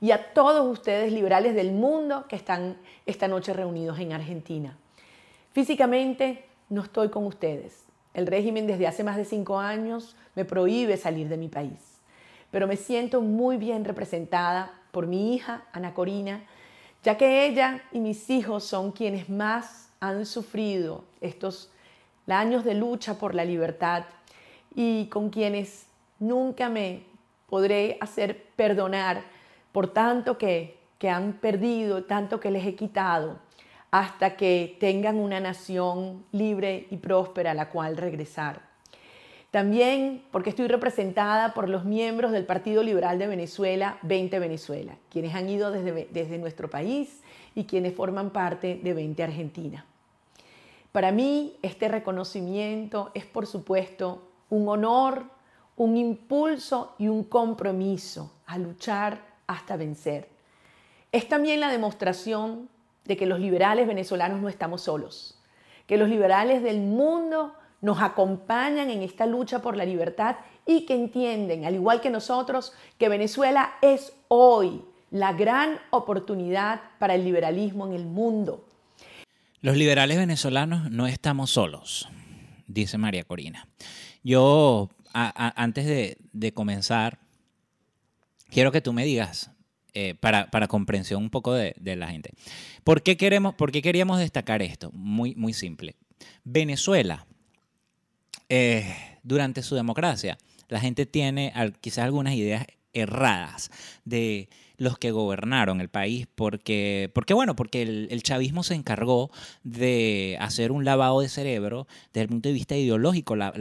Y 0.01 0.13
a 0.13 0.33
todos 0.33 0.67
ustedes 0.67 1.13
liberales 1.13 1.55
del 1.55 1.73
mundo 1.73 2.27
que 2.29 2.37
están 2.37 2.77
esta 3.07 3.29
noche 3.29 3.53
reunidos 3.53 3.99
en 3.99 4.13
Argentina. 4.13 4.77
Físicamente 5.53 6.45
no 6.69 6.83
estoy 6.83 7.11
con 7.11 7.27
ustedes. 7.27 7.85
El 8.15 8.27
régimen 8.27 8.67
desde 8.67 8.87
hace 8.87 9.05
más 9.05 9.17
de 9.17 9.25
cinco 9.25 9.59
años 9.59 10.17
me 10.35 10.45
prohíbe 10.45 10.97
salir 10.97 11.29
de 11.29 11.37
mi 11.37 11.49
país. 11.49 12.01
Pero 12.51 12.67
me 12.67 12.77
siento 12.77 13.21
muy 13.21 13.57
bien 13.57 13.85
representada 13.85 14.73
por 14.91 15.07
mi 15.07 15.35
hija, 15.35 15.65
Ana 15.73 15.95
Corina, 15.95 16.45
ya 17.03 17.17
que 17.17 17.47
ella 17.47 17.83
y 17.93 18.01
mis 18.01 18.29
hijos 18.31 18.65
son 18.65 18.93
quienes 18.93 19.29
más 19.29 19.91
han 20.01 20.27
sufrido 20.27 21.05
estos 21.21 21.71
años 22.27 22.65
de 22.65 22.75
lucha 22.75 23.15
por 23.15 23.35
la 23.35 23.45
libertad 23.45 24.05
y 24.75 25.07
con 25.07 25.31
quienes 25.31 25.87
nunca 26.19 26.69
me 26.69 27.03
podré 27.49 27.99
hacer 28.01 28.47
perdonar 28.57 29.23
por 29.73 29.93
tanto 29.93 30.39
que, 30.39 30.79
que 30.99 31.11
han 31.11 31.35
perdido, 31.35 32.05
tanto 32.05 32.41
que 32.41 32.51
les 32.51 32.67
he 32.67 32.75
quitado, 32.75 33.39
hasta 33.91 34.37
que 34.37 34.77
tengan 34.79 35.19
una 35.19 35.41
nación 35.41 36.25
libre 36.33 36.87
y 36.91 36.97
próspera 36.97 37.53
a 37.53 37.55
la 37.55 37.71
cual 37.71 37.97
regresar. 37.97 38.71
También 39.51 40.23
porque 40.31 40.51
estoy 40.51 40.69
representada 40.69 41.55
por 41.55 41.69
los 41.69 41.85
miembros 41.85 42.31
del 42.31 42.47
Partido 42.47 42.85
Liberal 42.85 43.19
de 43.19 43.27
Venezuela, 43.27 43.99
20 44.03 44.39
Venezuela, 44.39 44.97
quienes 45.11 45.35
han 45.35 45.49
ido 45.49 45.73
desde, 45.73 46.09
desde 46.13 46.39
nuestro 46.39 46.71
país 46.71 47.23
y 47.57 47.65
quienes 47.65 47.95
forman 47.95 48.31
parte 48.31 48.79
de 48.81 48.95
20 48.95 49.25
Argentina. 49.25 49.85
Para 50.93 51.11
mí, 51.11 51.57
este 51.63 51.89
reconocimiento 51.89 53.11
es, 53.15 53.25
por 53.25 53.47
supuesto, 53.47 54.23
un 54.51 54.69
honor, 54.69 55.25
un 55.77 55.97
impulso 55.97 56.95
y 56.99 57.09
un 57.09 57.25
compromiso 57.25 58.33
a 58.47 58.57
luchar 58.59 59.30
hasta 59.51 59.77
vencer. 59.77 60.29
Es 61.13 61.29
también 61.29 61.61
la 61.61 61.71
demostración 61.71 62.69
de 63.05 63.17
que 63.17 63.27
los 63.27 63.41
liberales 63.41 63.87
venezolanos 63.87 64.41
no 64.41 64.49
estamos 64.49 64.83
solos, 64.83 65.39
que 65.87 65.97
los 65.97 66.09
liberales 66.09 66.63
del 66.63 66.81
mundo 66.81 67.55
nos 67.81 68.01
acompañan 68.01 68.91
en 68.91 69.03
esta 69.03 69.27
lucha 69.27 69.61
por 69.61 69.77
la 69.77 69.85
libertad 69.85 70.37
y 70.67 70.87
que 70.87 70.95
entienden, 70.95 71.65
al 71.65 71.75
igual 71.75 72.01
que 72.01 72.11
nosotros, 72.11 72.73
que 72.99 73.09
Venezuela 73.09 73.73
es 73.83 74.13
hoy 74.29 74.85
la 75.11 75.33
gran 75.33 75.79
oportunidad 75.91 76.81
para 76.99 77.15
el 77.15 77.25
liberalismo 77.25 77.87
en 77.87 77.95
el 77.95 78.05
mundo. 78.05 78.65
Los 79.63 79.77
liberales 79.77 80.19
venezolanos 80.19 80.91
no 80.91 81.07
estamos 81.07 81.51
solos, 81.51 82.09
dice 82.69 82.99
María 82.99 83.25
Corina. 83.25 83.67
Yo, 84.23 84.91
antes 85.13 86.17
de, 86.33 86.53
comenzar, 86.53 87.19
quiero 88.51 88.73
que 88.73 88.81
tú 88.81 88.93
me 88.93 89.05
digas, 89.05 89.51
eh, 89.93 90.15
para, 90.15 90.69
comprensión 90.69 91.23
un 91.23 91.31
poco 91.31 91.53
de, 91.55 91.75
la 91.97 92.09
gente, 92.09 92.33
¿por 92.85 93.03
qué, 93.03 93.17
queremos, 93.17 93.55
¿por 93.55 93.73
qué 93.73 93.83
queríamos 93.83 94.19
destacar 94.19 94.63
esto? 94.63 94.91
Muy, 94.93 95.35
muy 95.35 95.53
simple. 95.53 95.97
Venezuela, 96.45 97.27
eh, 98.49 98.95
durante 99.23 99.63
su 99.63 99.75
democracia, 99.75 100.39
la 100.69 100.81
gente 100.81 101.07
tiene 101.07 101.53
quizás 101.81 102.05
algunas 102.05 102.35
ideas 102.35 102.67
erradas 102.93 103.71
de 104.05 104.49
los 104.81 104.99
que 104.99 105.11
gobernaron 105.11 105.83
el 105.83 105.91
país, 105.91 106.27
porque, 106.35 107.11
porque 107.15 107.35
bueno, 107.35 107.55
porque 107.55 107.83
el, 107.83 108.23
chavismo 108.23 108.63
se 108.63 108.75
encargó 108.75 109.31
de 109.63 110.39
hacer 110.41 110.73
un 110.73 110.87
lavado 110.87 111.21
de 111.21 111.29
cerebro 111.29 111.87
desde 112.15 112.23
el 112.23 112.29
punto 112.29 112.49
de 112.49 112.55
vista 112.55 112.77
ideológico, 112.77 113.37
la, 113.37 113.53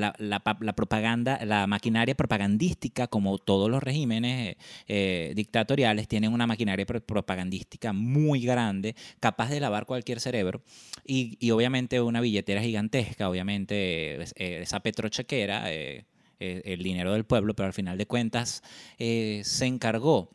propaganda, 0.77 1.43
la 1.43 1.67
maquinaria 1.67 2.15
propagandística, 2.15 3.07
como 3.07 3.37
todos 3.37 3.69
los 3.69 3.83
regímenes 3.83 4.55
eh, 4.87 5.33
dictatoriales, 5.35 6.07
tienen 6.07 6.31
una 6.31 6.47
maquinaria 6.47 6.85
propagandística 6.85 7.91
muy 7.91 8.39
grande, 8.39 8.95
capaz 9.19 9.49
de 9.49 9.59
lavar 9.59 9.85
cualquier 9.85 10.21
cerebro, 10.21 10.61
y, 11.05 11.51
obviamente 11.51 11.99
una 11.99 12.21
billetera 12.21 12.61
gigantesca, 12.61 13.29
obviamente 13.29 14.21
eh, 14.21 14.61
esa 14.61 14.79
petrochequera, 14.79 15.73
eh, 15.73 16.05
el 16.39 16.83
dinero 16.83 17.13
del 17.13 17.25
pueblo, 17.25 17.53
pero 17.55 17.67
al 17.67 17.73
final 17.73 17.97
de 17.97 18.05
cuentas 18.05 18.63
se 18.97 19.65
encargó 19.65 20.29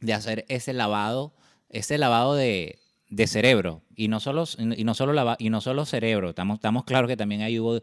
de 0.00 0.14
hacer 0.14 0.44
ese 0.48 0.72
lavado, 0.72 1.34
ese 1.68 1.98
lavado 1.98 2.34
de, 2.34 2.78
cerebro. 3.26 3.82
Y 3.94 4.08
no 4.08 4.20
solo, 4.20 4.44
y 4.58 4.84
no 4.84 4.94
solo, 4.94 5.36
y 5.38 5.50
no 5.50 5.60
solo 5.60 5.84
cerebro, 5.84 6.30
estamos, 6.30 6.84
claros 6.84 7.08
que 7.08 7.16
también 7.16 7.42
ahí 7.42 7.58
hubo 7.58 7.80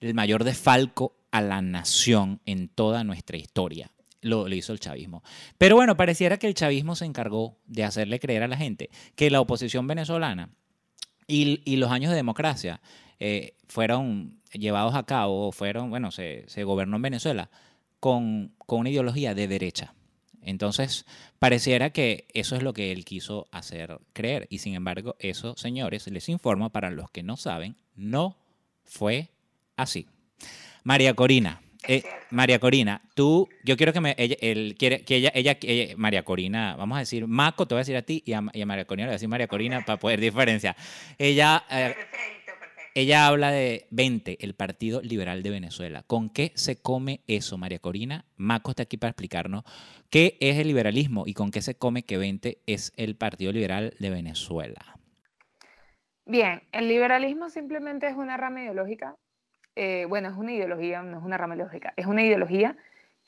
el 0.00 0.14
mayor 0.14 0.44
desfalco 0.44 1.16
a 1.30 1.40
la 1.40 1.60
nación 1.62 2.40
en 2.46 2.68
toda 2.68 3.04
nuestra 3.04 3.36
historia. 3.36 3.90
Lo, 4.20 4.48
hizo 4.48 4.72
el 4.72 4.80
chavismo. 4.80 5.22
Pero 5.58 5.76
bueno, 5.76 5.96
pareciera 5.96 6.38
que 6.38 6.48
el 6.48 6.54
chavismo 6.54 6.96
se 6.96 7.04
encargó 7.04 7.56
de 7.66 7.84
hacerle 7.84 8.18
creer 8.18 8.42
a 8.42 8.48
la 8.48 8.56
gente 8.56 8.90
que 9.14 9.30
la 9.30 9.40
oposición 9.40 9.86
venezolana 9.86 10.50
y, 11.28 11.76
los 11.76 11.92
años 11.92 12.10
de 12.10 12.16
democracia 12.16 12.80
eh, 13.20 13.54
fueron 13.68 14.37
llevados 14.52 14.94
a 14.94 15.04
cabo, 15.04 15.52
fueron, 15.52 15.90
bueno, 15.90 16.10
se, 16.10 16.44
gobernó 16.64 16.96
en 16.96 17.02
Venezuela 17.02 17.50
con, 18.00 18.54
con 18.58 18.80
una 18.80 18.90
ideología 18.90 19.34
de 19.34 19.48
derecha. 19.48 19.94
Entonces, 20.42 21.04
pareciera 21.38 21.90
que 21.90 22.26
eso 22.32 22.56
es 22.56 22.62
lo 22.62 22.72
que 22.72 22.92
él 22.92 23.04
quiso 23.04 23.48
hacer 23.50 23.98
creer. 24.12 24.46
Y 24.50 24.58
sin 24.58 24.74
embargo, 24.74 25.16
eso, 25.18 25.56
señores, 25.56 26.06
les 26.06 26.28
informo 26.28 26.70
para 26.70 26.90
los 26.90 27.10
que 27.10 27.22
no 27.22 27.36
saben, 27.36 27.76
no 27.96 28.38
fue 28.84 29.28
así. 29.76 30.06
María 30.84 31.14
Corina. 31.14 31.60
Eh, 31.86 32.02
María 32.30 32.58
Corina, 32.58 33.02
tú, 33.14 33.48
yo 33.62 33.76
quiero 33.76 33.92
que 33.92 34.00
me, 34.00 34.14
ella, 34.18 34.36
él 34.40 34.74
quiere, 34.78 35.04
que 35.04 35.16
ella, 35.16 35.30
ella, 35.34 35.94
María 35.96 36.24
Corina, 36.24 36.74
vamos 36.76 36.96
a 36.96 37.00
decir, 37.00 37.26
Maco, 37.26 37.66
te 37.66 37.74
voy 37.74 37.78
a 37.78 37.82
decir 37.82 37.96
a 37.96 38.02
ti 38.02 38.22
y 38.26 38.32
a, 38.32 38.40
María 38.40 38.84
Corina 38.84 39.06
le 39.06 39.10
voy 39.10 39.12
a 39.12 39.16
decir 39.16 39.28
María 39.28 39.46
Corina 39.46 39.84
para 39.84 39.98
poder 39.98 40.20
diferenciar. 40.20 40.76
Ella, 41.18 41.64
eh, 41.70 41.94
ella 42.98 43.28
habla 43.28 43.52
de 43.52 43.86
20, 43.92 44.44
el 44.44 44.54
Partido 44.56 45.00
Liberal 45.00 45.44
de 45.44 45.50
Venezuela. 45.50 46.02
¿Con 46.04 46.30
qué 46.30 46.50
se 46.56 46.82
come 46.82 47.20
eso, 47.28 47.56
María 47.56 47.78
Corina? 47.78 48.24
Maco 48.36 48.70
está 48.70 48.82
aquí 48.82 48.96
para 48.96 49.10
explicarnos 49.10 49.62
qué 50.10 50.36
es 50.40 50.58
el 50.58 50.66
liberalismo 50.66 51.22
y 51.24 51.32
con 51.32 51.52
qué 51.52 51.62
se 51.62 51.76
come 51.76 52.02
que 52.02 52.18
20 52.18 52.58
es 52.66 52.92
el 52.96 53.14
Partido 53.16 53.52
Liberal 53.52 53.94
de 54.00 54.10
Venezuela. 54.10 54.98
Bien, 56.26 56.64
el 56.72 56.88
liberalismo 56.88 57.50
simplemente 57.50 58.08
es 58.08 58.16
una 58.16 58.36
rama 58.36 58.64
ideológica. 58.64 59.14
Eh, 59.76 60.04
bueno, 60.08 60.28
es 60.30 60.36
una 60.36 60.52
ideología, 60.52 61.00
no 61.00 61.18
es 61.18 61.24
una 61.24 61.38
rama 61.38 61.54
ideológica, 61.54 61.94
es 61.96 62.06
una 62.06 62.24
ideología 62.24 62.76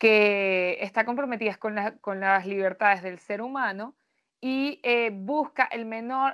que 0.01 0.79
está 0.81 1.05
comprometida 1.05 1.55
con, 1.55 1.77
las 1.77 2.45
libertades 2.45 3.05
del 3.05 3.21
ser 3.21 3.41
humano 3.41 3.95
y 4.41 4.81
eh, 4.83 5.11
busca 5.13 5.71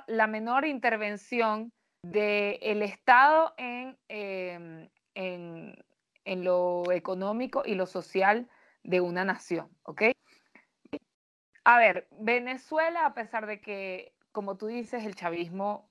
la 0.07 0.25
menor 0.25 0.65
intervención 0.65 1.71
del 2.01 2.83
Estado 2.83 3.53
em, 3.57 3.95
en, 4.07 4.89
en, 6.25 6.43
lo 6.43 6.91
económico 6.91 7.63
y 7.65 7.75
lo 7.75 7.85
social 7.85 8.49
de 8.83 9.01
una 9.01 9.25
nación, 9.25 9.69
¿ok? 9.83 10.03
A 11.63 11.79
ver, 11.79 12.07
Venezuela, 12.11 13.05
a 13.05 13.13
pesar 13.13 13.45
de 13.45 13.59
que, 13.59 14.13
como 14.31 14.55
tú 14.57 14.67
dices, 14.67 15.03
el 15.03 15.15
chavismo 15.15 15.89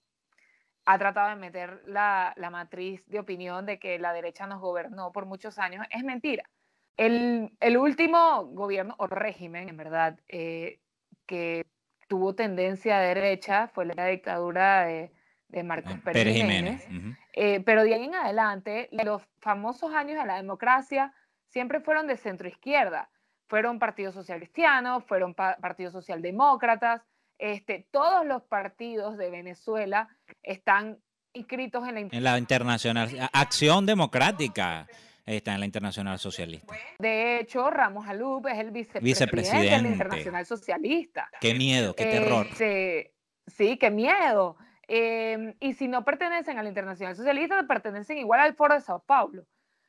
ha 0.86 0.98
tratado 0.98 1.30
de 1.30 1.36
meter 1.36 1.82
la, 1.86 2.34
matriz 2.50 3.06
de 3.08 3.18
opinión 3.18 3.66
de 3.66 3.78
que 3.78 3.98
la 3.98 4.12
derecha 4.12 4.46
nos 4.46 4.60
gobernó 4.60 5.12
por 5.12 5.26
muchos 5.26 5.58
años, 5.58 5.84
es 5.90 6.04
mentira. 6.04 6.48
El, 6.96 7.50
último 7.76 8.46
gobierno 8.46 8.94
o 8.98 9.06
régimen, 9.06 9.68
en 9.68 9.76
verdad, 9.76 10.18
eh, 10.28 10.80
que 11.26 11.66
tuvo 12.08 12.34
tendencia 12.34 12.96
a 12.98 13.00
derecha 13.00 13.68
fue 13.68 13.86
la 13.86 14.06
dictadura 14.06 14.86
de 14.86 15.12
de 15.48 15.62
Marcos 15.62 15.92
ah, 15.96 16.00
Pérez, 16.04 16.34
Jiménez. 16.34 16.86
Eh, 17.32 17.60
pero 17.64 17.82
de 17.84 17.94
ahí 17.94 18.04
en 18.04 18.14
adelante, 18.14 18.88
los 18.92 19.22
famosos 19.40 19.92
años 19.94 20.18
de 20.18 20.26
la 20.26 20.36
democracia 20.36 21.12
siempre 21.48 21.80
fueron 21.80 22.06
de 22.06 22.16
centro 22.16 22.48
izquierda. 22.48 23.10
Fueron 23.48 23.78
partidos 23.78 24.14
social 24.14 24.38
cristianos, 24.38 25.04
fueron 25.04 25.34
partidos 25.34 25.92
socialdemócratas. 25.92 27.02
Este, 27.38 27.86
todos 27.90 28.26
los 28.26 28.42
partidos 28.42 29.16
de 29.18 29.30
Venezuela 29.30 30.08
están 30.42 30.98
inscritos 31.32 31.86
en 31.86 31.94
la, 31.94 32.00
en 32.00 32.24
la 32.24 32.38
internacional 32.38 33.10
Acción 33.32 33.84
Democrática 33.84 34.86
está 35.26 35.54
en 35.54 35.60
la 35.60 35.66
Internacional 35.66 36.18
Socialista. 36.18 36.74
De 36.98 37.40
hecho, 37.40 37.68
Ramos 37.70 38.06
Alup 38.06 38.46
es 38.46 38.58
el 38.58 38.70
vicepresidente, 38.70 39.76
de 39.76 39.82
la 39.82 39.88
Internacional 39.88 40.46
Socialista. 40.46 41.28
Qué 41.40 41.54
miedo, 41.54 41.94
qué 41.94 42.06
terror. 42.06 42.46
Este, 42.46 43.12
sí, 43.46 43.76
qué 43.76 43.90
miedo. 43.90 44.56
Em, 44.88 45.54
y 45.58 45.74
si 45.74 45.88
no 45.88 46.04
pertenecen 46.04 46.58
a 46.58 46.62
la 46.62 46.68
Internacional 46.68 47.16
Socialista, 47.16 47.66
pertenecen 47.66 48.18
igual 48.18 48.40
al 48.40 48.54
Foro 48.54 48.74
de 48.74 48.80
Sao 48.80 49.02
Paulo. 49.04 49.44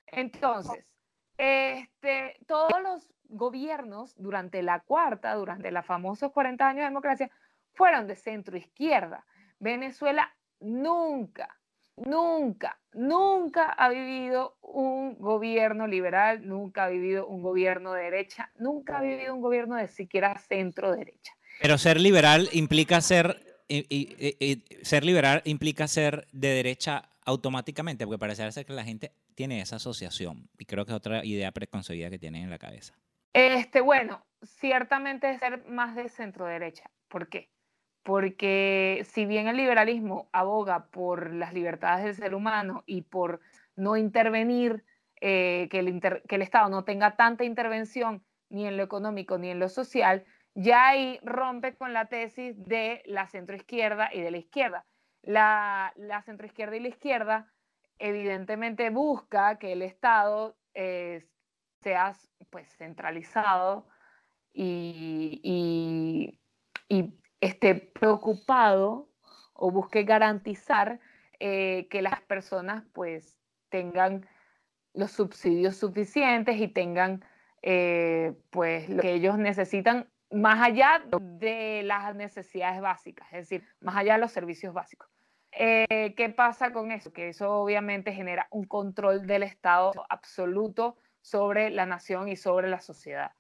Entonces, 0.08 0.92
este, 1.38 2.38
todos 2.48 2.82
los 2.82 3.13
gobiernos 3.25 4.16
durante 4.18 4.63
la 4.63 4.80
cuarta, 4.80 5.36
durante 5.36 5.72
los 5.72 5.86
famosos 5.86 6.32
40 6.32 6.68
años 6.68 6.80
de 6.80 6.86
democracia, 6.86 7.32
fueron 7.74 8.08
de 8.08 8.16
centro 8.16 8.58
izquierda. 8.58 9.25
Venezuela 9.60 10.34
nunca, 10.60 11.60
nunca, 11.96 12.80
nunca 12.94 13.70
ha 13.70 13.89
vivido 13.89 14.58
un 14.62 15.20
gobierno 15.20 15.86
liberal, 15.86 16.48
nunca 16.48 16.86
ha 16.86 16.89
vivido 16.89 17.27
un 17.27 17.44
gobierno 17.44 17.94
de 17.94 18.04
derecha, 18.04 18.51
nunca 18.58 18.98
ha 18.98 19.01
vivido 19.01 19.36
un 19.36 19.42
gobierno 19.42 19.75
de 19.75 19.88
siquiera 19.88 20.38
centro 20.39 20.96
derecha. 20.96 21.34
Pero 21.62 21.77
ser 21.77 22.00
liberal 22.00 22.50
implica 22.54 23.01
ser 23.01 23.57
y, 23.69 24.63
ser 24.81 25.03
liberal 25.03 25.41
implica 25.45 25.88
ser 25.88 26.27
de 26.31 26.50
derecha 26.50 27.09
automáticamente, 27.25 28.05
porque 28.05 28.19
parece 28.19 28.50
ser 28.51 28.65
que 28.65 28.74
la 28.74 28.83
gente 28.83 29.12
tiene 29.36 29.62
esa 29.62 29.75
asociación. 29.75 30.50
Y 30.57 30.65
creo 30.65 30.86
que 30.86 30.91
es 30.91 30.97
otra 30.97 31.25
idea 31.25 31.51
preconcebida 31.51 32.09
que 32.09 32.19
tienen 32.19 32.43
en 32.43 32.50
la 32.50 32.57
cabeza. 32.57 32.93
Este, 33.33 33.81
bueno, 33.81 34.25
ciertamente 34.43 35.29
es 35.29 35.39
ser 35.39 35.65
más 35.67 35.95
de 35.95 36.09
centro 36.09 36.45
derecha. 36.45 36.89
¿Por 37.07 37.29
qué? 37.29 37.51
Porque 38.03 39.05
si 39.09 39.25
bien 39.25 39.47
el 39.47 39.57
liberalismo 39.57 40.29
aboga 40.31 40.88
por 40.88 41.33
las 41.33 41.53
libertades 41.53 42.05
del 42.05 42.15
ser 42.15 42.33
humano 42.33 42.83
y 42.86 43.01
por 43.01 43.41
no 43.75 43.97
intervenir, 43.97 44.86
eh, 45.19 45.67
que, 45.69 45.79
el 45.79 46.00
que 46.00 46.36
el 46.36 46.41
Estado 46.41 46.69
no 46.69 46.83
tenga 46.83 47.15
tanta 47.15 47.43
intervención 47.43 48.24
ni 48.50 48.65
en 48.65 48.77
lo 48.77 48.83
económico 48.83 49.38
ni 49.38 49.50
en 49.50 49.59
lo 49.59 49.67
social, 49.67 50.25
ya 50.58 50.88
ahí 50.88 51.20
rompe 51.22 51.76
con 51.76 51.94
la 51.94 52.06
tesis 52.06 52.56
de 52.66 53.04
la 53.06 53.28
centroizquierda 53.28 54.10
y 54.12 54.22
de 54.22 54.32
la 54.32 54.38
izquierda. 54.38 54.86
La, 55.22 55.94
la 55.96 56.24
centroizquierda 56.24 56.76
y 56.76 56.80
la 56.80 56.88
izquierda 56.88 57.54
evidentemente 58.00 58.90
busca 58.90 59.60
que 59.60 59.74
el 59.74 59.84
Estado 59.84 60.58
eh, 60.74 61.28
sea 61.82 62.16
pues, 62.50 62.68
centralizado 62.76 63.88
y, 64.52 65.40
y, 66.90 67.14
esté 67.40 67.76
preocupado 67.76 69.12
o 69.54 69.70
busque 69.70 70.04
garantizar 70.04 71.00
eh, 71.40 71.88
que 71.92 72.02
las 72.02 72.20
personas 72.22 72.84
pues 72.94 73.38
tengan 73.70 74.28
los 74.94 75.12
subsidios 75.12 75.78
suficientes 75.78 76.60
y 76.60 76.68
tengan 76.68 77.24
eh, 77.62 78.34
pues 78.50 78.90
lo 78.90 79.04
que 79.04 79.14
ellos 79.14 79.38
necesitan 79.38 80.10
más 80.31 80.62
allá 80.62 81.03
de 81.19 81.81
las 81.84 82.15
necesidades 82.15 82.81
básicas, 82.81 83.27
es 83.31 83.50
decir, 83.50 83.67
más 83.79 83.96
allá 83.96 84.13
de 84.13 84.19
los 84.19 84.31
servicios 84.31 84.74
básicos. 84.74 85.07
Eh, 85.51 86.13
¿Qué 86.15 86.29
pasa 86.29 86.72
con 86.72 86.91
eso? 86.91 87.12
Que 87.13 87.29
eso 87.29 87.51
obviamente 87.51 88.12
genera 88.12 88.48
un 88.51 88.65
control 88.65 89.25
del 89.25 89.43
Estado 89.43 89.91
absoluto 90.10 90.98
sobre 91.22 91.69
la 91.72 91.86
nación 91.86 92.27
y 92.27 92.36
sobre 92.36 92.69
la 92.69 92.79
sociedad, 92.79 93.31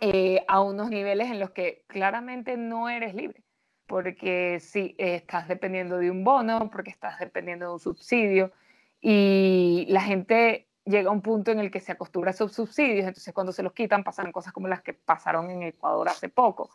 eh, 0.00 0.44
a 0.46 0.60
unos 0.60 0.90
niveles 0.90 1.30
en 1.30 1.40
los 1.40 1.50
que 1.50 1.84
claramente 1.86 2.56
no 2.56 2.88
eres 2.88 3.14
libre, 3.14 3.42
porque 3.86 4.60
si 4.60 4.94
estás 4.98 5.48
dependiendo 5.48 5.98
de 5.98 6.10
un 6.10 6.24
bono, 6.24 6.70
porque 6.70 6.90
estás 6.90 7.18
dependiendo 7.18 7.66
de 7.66 7.72
un 7.72 7.80
subsidio, 7.80 8.52
y 9.00 9.86
la 9.88 10.00
gente 10.00 10.68
llega 10.84 11.10
un 11.10 11.22
punto 11.22 11.50
en 11.50 11.58
el 11.58 11.70
que 11.70 11.80
se 11.80 11.92
acostumbra 11.92 12.30
a 12.30 12.34
esos 12.34 12.52
subsidios, 12.52 13.06
entonces 13.06 13.32
cuando 13.32 13.52
se 13.52 13.62
los 13.62 13.72
quitan 13.72 14.04
pasan 14.04 14.32
cosas 14.32 14.52
como 14.52 14.68
las 14.68 14.82
que 14.82 14.94
pasaron 14.94 15.50
en 15.50 15.62
Ecuador 15.62 16.08
hace 16.08 16.28
poco. 16.28 16.70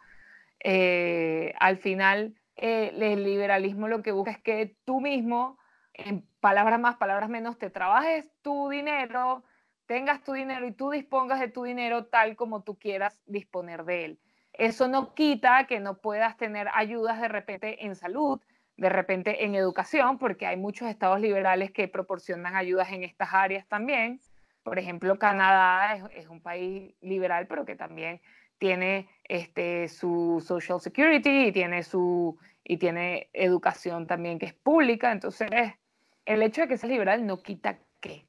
Eh, 0.60 1.54
al 1.60 1.78
final, 1.78 2.36
eh, 2.56 2.92
el 2.94 3.24
liberalismo 3.24 3.88
lo 3.88 4.02
que 4.02 4.12
busca 4.12 4.32
es 4.32 4.40
que 4.40 4.76
tú 4.84 5.00
mismo, 5.00 5.58
en 5.94 6.28
palabras 6.40 6.80
más, 6.80 6.98
palabras 6.98 7.30
menos, 7.30 7.58
te 7.58 7.70
trabajes 7.70 8.30
tu 8.42 8.70
dinero, 8.70 9.44
tengas 9.86 10.24
tu 10.24 10.34
dinero 10.34 10.68
y 10.68 10.72
tú 10.72 10.92
dispongas 10.92 11.40
de 11.40 11.48
tu 11.48 11.64
dinero 11.64 12.06
tal 12.06 12.36
como 12.36 12.64
tú 12.64 12.78
quieras 12.78 13.22
disponer 13.26 13.86
de 13.86 14.06
él. 14.06 14.20
Eso 14.54 14.88
no 14.88 15.14
quita 15.14 15.68
que 15.68 15.80
no 15.80 16.00
puedas 16.00 16.36
tener 16.36 16.68
ayudas 16.74 17.22
de 17.22 17.30
repente 17.30 17.86
en 17.86 17.96
salud, 17.96 18.42
de 18.80 18.90
repente 18.90 19.44
en 19.44 19.56
educación, 19.56 20.18
porque 20.18 20.48
hay 20.48 20.56
muchos 20.56 20.88
estados 20.88 21.20
liberales 21.20 21.72
que 21.72 21.90
proporcionan 21.90 22.56
ayudas 22.56 22.92
en 22.92 23.04
estas 23.04 23.34
áreas 23.34 23.68
también. 23.68 24.22
Por 24.64 24.80
ejemplo, 24.80 25.20
Canadá 25.20 26.10
es, 26.16 26.28
un 26.28 26.42
país 26.42 26.94
liberal, 27.02 27.46
pero 27.48 27.66
que 27.66 27.76
también 27.76 28.22
tiene 28.58 29.10
este, 29.26 29.90
su 29.90 30.44
Social 30.46 30.80
Security 30.80 31.48
y 31.48 31.52
tiene, 31.52 31.84
su, 31.84 32.38
y 32.64 32.78
tiene 32.78 33.30
educación 33.34 34.08
también 34.08 34.40
que 34.40 34.46
es 34.46 34.54
pública. 34.54 35.12
Entonces, 35.12 35.50
el 36.26 36.42
hecho 36.42 36.62
de 36.62 36.70
que 36.70 36.78
sea 36.78 36.90
liberal 36.90 37.26
no 37.26 37.42
quita 37.42 37.80
que. 38.00 38.26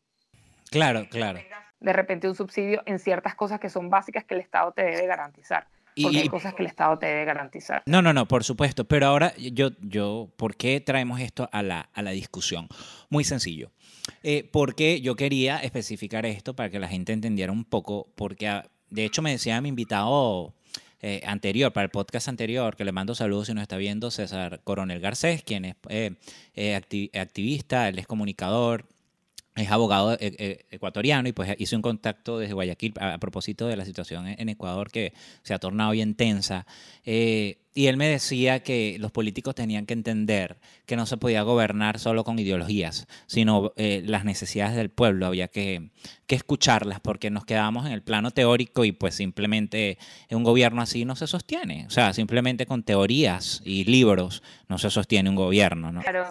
Claro, 0.71 1.07
claro. 1.09 1.39
De 1.79 1.93
repente 1.93 2.29
un 2.29 2.35
subsidio 2.35 2.83
en 2.87 2.99
ciertas 2.99 3.37
cosas 3.37 3.61
que 3.61 3.69
son 3.69 3.89
básicas 3.89 4.25
que 4.25 4.35
el 4.35 4.41
Estado 4.41 4.73
te 4.73 4.83
debe 4.83 5.07
garantizar. 5.07 5.69
Porque 6.03 6.19
hay 6.19 6.29
cosas 6.29 6.55
que 6.55 6.63
el 6.63 6.69
Estado 6.69 6.99
te 6.99 7.07
debe 7.07 7.25
garantizar. 7.25 7.83
No, 7.87 8.03
no, 8.03 8.13
no, 8.13 8.27
por 8.27 8.45
supuesto. 8.45 8.85
Pero 8.85 9.07
ahora 9.07 9.35
yo, 9.37 9.71
yo 9.81 10.31
¿por 10.37 10.57
qué 10.57 10.81
traemos 10.81 11.21
esto 11.21 11.49
a 11.53 11.63
la, 11.63 11.89
a 11.93 12.03
la 12.03 12.11
discusión? 12.11 12.69
Muy 13.09 13.25
sencillo. 13.25 13.71
Eh, 14.23 14.49
porque 14.51 15.01
yo 15.01 15.17
quería 15.17 15.59
especificar 15.59 16.27
esto 16.27 16.55
para 16.55 16.71
que 16.71 16.79
la 16.79 16.89
gente 16.89 17.13
entendiera 17.13 17.53
un 17.53 17.65
poco, 17.65 18.09
porque 18.15 18.49
ah, 18.49 18.67
de 18.89 19.05
hecho 19.05 19.23
me 19.23 19.31
decía 19.31 19.61
mi 19.61 19.69
invitado 19.69 20.55
eh, 21.01 21.23
anterior, 21.25 21.73
para 21.73 21.85
el 21.85 21.91
podcast 21.91 22.29
anterior, 22.29 22.77
que 22.77 22.85
le 22.85 22.93
mando 22.93 23.15
saludos 23.15 23.47
si 23.47 23.55
nos 23.55 23.63
está 23.63 23.77
viendo, 23.77 24.11
César 24.11 24.61
Coronel 24.65 25.01
Garcés, 25.01 25.43
quien 25.43 25.65
es 25.65 25.77
eh, 25.89 27.11
activista, 27.15 27.89
él 27.89 27.99
es 27.99 28.07
comunicador, 28.07 28.85
es 29.57 29.71
abogado 29.71 30.13
eh, 30.15 30.19
eh, 30.21 30.67
ecuatoriano 30.71 31.29
y 31.29 31.33
pues 31.33 31.55
hice 31.59 31.75
un 31.75 31.83
contacto 31.83 32.39
desde 32.39 32.55
Guayaquil 32.55 32.95
a, 33.01 33.19
propósito 33.19 33.67
de 33.67 33.77
la 33.77 33.85
situación 33.85 34.29
en, 34.29 34.49
Ecuador 34.49 34.91
que 34.91 35.13
se 35.43 35.55
ha 35.55 35.59
tornado 35.59 35.91
bien 35.91 36.15
tensa. 36.15 36.67
Eh, 37.05 37.59
y 37.75 37.87
él 37.87 37.97
me 37.97 38.09
decía 38.09 38.63
que 38.63 38.97
los 38.99 39.13
políticos 39.13 39.55
tenían 39.55 39.87
que 39.87 39.95
entender 39.95 40.59
que 40.87 40.97
no 40.97 41.07
se 41.07 41.17
podía 41.17 41.43
gobernar 41.43 42.01
solo 42.01 42.25
con 42.25 42.39
ideologías, 42.39 43.07
sino 43.27 43.73
las 43.77 44.25
necesidades 44.25 44.75
del 44.75 44.91
pueblo, 44.91 45.27
había 45.27 45.47
que, 45.47 45.91
que, 46.27 46.35
escucharlas 46.35 46.99
porque 46.99 47.31
nos 47.31 47.45
quedamos 47.45 47.87
en 47.87 47.93
el 47.93 48.03
plano 48.03 48.33
teórico 48.33 48.85
y 48.85 48.91
pues 48.91 49.15
simplemente 49.15 49.99
un 50.31 50.43
gobierno 50.43 50.83
así 50.83 51.05
no 51.05 51.15
se 51.15 51.29
sostiene. 51.29 51.87
O 51.87 51.91
sea, 51.91 52.13
simplemente 52.13 52.67
con 52.67 52.83
teorías 52.83 53.63
y 53.65 53.85
libros 53.85 54.43
no 54.69 54.77
se 54.77 54.91
sostiene 54.91 55.31
un 55.31 55.37
gobierno. 55.37 55.93
¿no? 55.93 56.01
Claro 56.01 56.27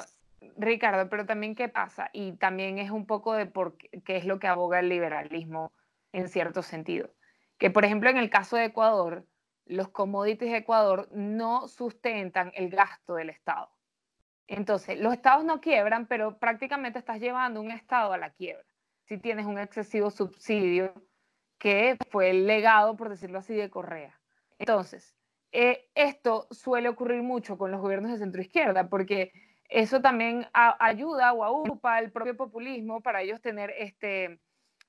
Ricardo, 0.59 1.09
pero 1.09 1.25
también 1.25 1.55
qué 1.55 1.69
pasa, 1.69 2.09
y 2.13 2.33
también 2.33 2.79
es 2.79 2.91
un 2.91 3.05
poco 3.05 3.33
de 3.33 3.45
por 3.45 3.77
qué, 3.77 4.17
es 4.17 4.25
lo 4.25 4.39
que 4.39 4.47
aboga 4.47 4.79
el 4.79 4.89
liberalismo 4.89 5.71
en 6.11 6.27
cierto 6.27 6.61
sentido. 6.61 7.09
Que 7.57 7.69
por 7.69 7.85
ejemplo 7.85 8.09
en 8.09 8.17
el 8.17 8.29
caso 8.29 8.57
de 8.57 8.65
Ecuador, 8.65 9.25
los 9.65 9.89
commodities 9.89 10.51
de 10.51 10.57
Ecuador 10.57 11.09
no 11.11 11.67
sustentan 11.67 12.51
el 12.55 12.69
gasto 12.69 13.15
del 13.15 13.29
Estado. 13.29 13.69
Entonces, 14.47 14.99
los 14.99 15.13
estados 15.13 15.45
no 15.45 15.61
quiebran, 15.61 16.07
pero 16.07 16.39
prácticamente 16.39 16.97
estás 16.97 17.19
llevando 17.19 17.61
un 17.61 17.69
estado 17.69 18.13
a 18.13 18.17
la 18.17 18.31
quiebra. 18.31 18.65
Si 19.05 19.19
tienes 19.19 19.45
un 19.45 19.59
excesivo 19.59 20.09
subsidio 20.09 20.93
que 21.59 21.97
fue 22.09 22.31
el 22.31 22.47
legado, 22.47 22.97
por 22.97 23.09
decirlo 23.09 23.39
así, 23.39 23.53
de 23.53 23.69
Correa. 23.69 24.19
Entonces, 24.57 25.15
eh, 25.51 25.89
esto 25.93 26.47
suele 26.49 26.89
ocurrir 26.89 27.21
mucho 27.21 27.57
con 27.59 27.69
los 27.71 27.79
gobiernos 27.79 28.11
de 28.11 28.17
centro 28.17 28.41
izquierda, 28.41 28.89
porque 28.89 29.31
eso 29.69 30.01
también 30.01 30.47
ayuda 30.53 31.31
o 31.31 31.43
aupa 31.43 31.95
al 31.95 32.11
propio 32.11 32.35
populismo 32.35 33.01
para 33.01 33.21
ellos 33.21 33.39
tener 33.39 33.71
este, 33.77 34.39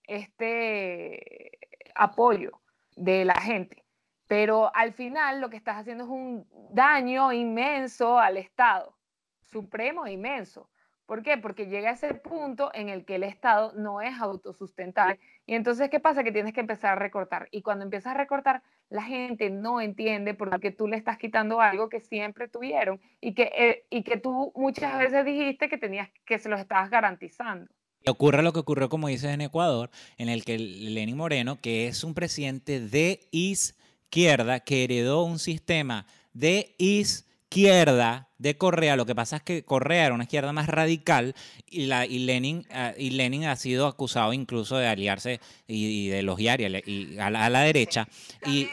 este 0.06 1.58
apoyo 1.94 2.60
de 2.96 3.26
la 3.26 3.34
gente. 3.34 3.84
Pero 4.26 4.74
al 4.74 4.92
final 4.92 5.40
lo 5.40 5.50
que 5.50 5.56
estás 5.56 5.76
haciendo 5.76 6.04
es 6.04 6.10
un 6.10 6.46
daño 6.70 7.32
inmenso 7.32 8.18
al 8.18 8.38
Estado, 8.38 8.96
supremo 9.40 10.06
e 10.06 10.12
inmenso. 10.12 10.70
¿Por 11.04 11.22
qué? 11.22 11.36
Porque 11.36 11.66
llega 11.66 11.90
a 11.90 11.94
ese 11.94 12.14
punto 12.14 12.70
en 12.72 12.88
el 12.88 13.04
que 13.04 13.16
el 13.16 13.24
Estado 13.24 13.72
no 13.74 14.00
es 14.00 14.18
autosustentable. 14.20 15.18
Y 15.44 15.56
entonces, 15.56 15.90
¿qué 15.90 15.98
pasa? 15.98 16.22
Que 16.22 16.30
tienes 16.30 16.54
que 16.54 16.60
empezar 16.60 16.92
a 16.92 17.00
recortar. 17.00 17.48
Y 17.50 17.62
cuando 17.62 17.84
empiezas 17.84 18.14
a 18.14 18.16
recortar, 18.16 18.62
la 18.90 19.02
gente 19.02 19.50
no 19.50 19.80
entiende 19.80 20.34
por 20.34 20.58
qué 20.60 20.70
tú 20.70 20.88
le 20.88 20.96
estás 20.96 21.16
quitando 21.16 21.60
algo 21.60 21.88
que 21.88 22.00
siempre 22.00 22.48
tuvieron 22.48 23.00
y 23.20 23.34
que, 23.34 23.50
eh, 23.56 23.84
y 23.88 24.02
que 24.02 24.16
tú 24.16 24.52
muchas 24.54 24.98
veces 24.98 25.24
dijiste 25.24 25.68
que, 25.68 25.78
tenías, 25.78 26.10
que 26.26 26.38
se 26.38 26.48
los 26.48 26.60
estabas 26.60 26.90
garantizando. 26.90 27.70
Y 28.02 28.10
ocurre 28.10 28.42
lo 28.42 28.52
que 28.52 28.58
ocurrió, 28.58 28.88
como 28.88 29.08
dices, 29.08 29.32
en 29.32 29.42
Ecuador, 29.42 29.90
en 30.18 30.28
el 30.28 30.44
que 30.44 30.58
Lenín 30.58 31.16
Moreno, 31.16 31.60
que 31.60 31.86
es 31.86 32.02
un 32.02 32.14
presidente 32.14 32.80
de 32.80 33.20
izquierda, 33.30 34.60
que 34.60 34.84
heredó 34.84 35.22
un 35.22 35.38
sistema 35.38 36.06
de 36.32 36.74
izquierda, 36.78 37.29
izquierda 37.50 38.28
de 38.38 38.56
Correa, 38.56 38.96
lo 38.96 39.06
que 39.06 39.14
pasa 39.14 39.36
es 39.36 39.42
que 39.42 39.64
Correa 39.64 40.06
era 40.06 40.14
una 40.14 40.24
izquierda 40.24 40.52
más 40.52 40.68
radical 40.68 41.34
y, 41.66 41.86
la, 41.86 42.06
y, 42.06 42.20
Lenin, 42.20 42.64
ah, 42.70 42.92
y 42.96 43.10
Lenin 43.10 43.44
ha 43.44 43.56
sido 43.56 43.88
acusado 43.88 44.32
incluso 44.32 44.76
de 44.76 44.86
aliarse 44.86 45.40
y, 45.66 46.08
de 46.08 46.20
elogiar 46.20 46.60
y 46.60 47.18
a, 47.18 47.30
la, 47.30 47.60
derecha. 47.60 48.06
Y, 48.46 48.68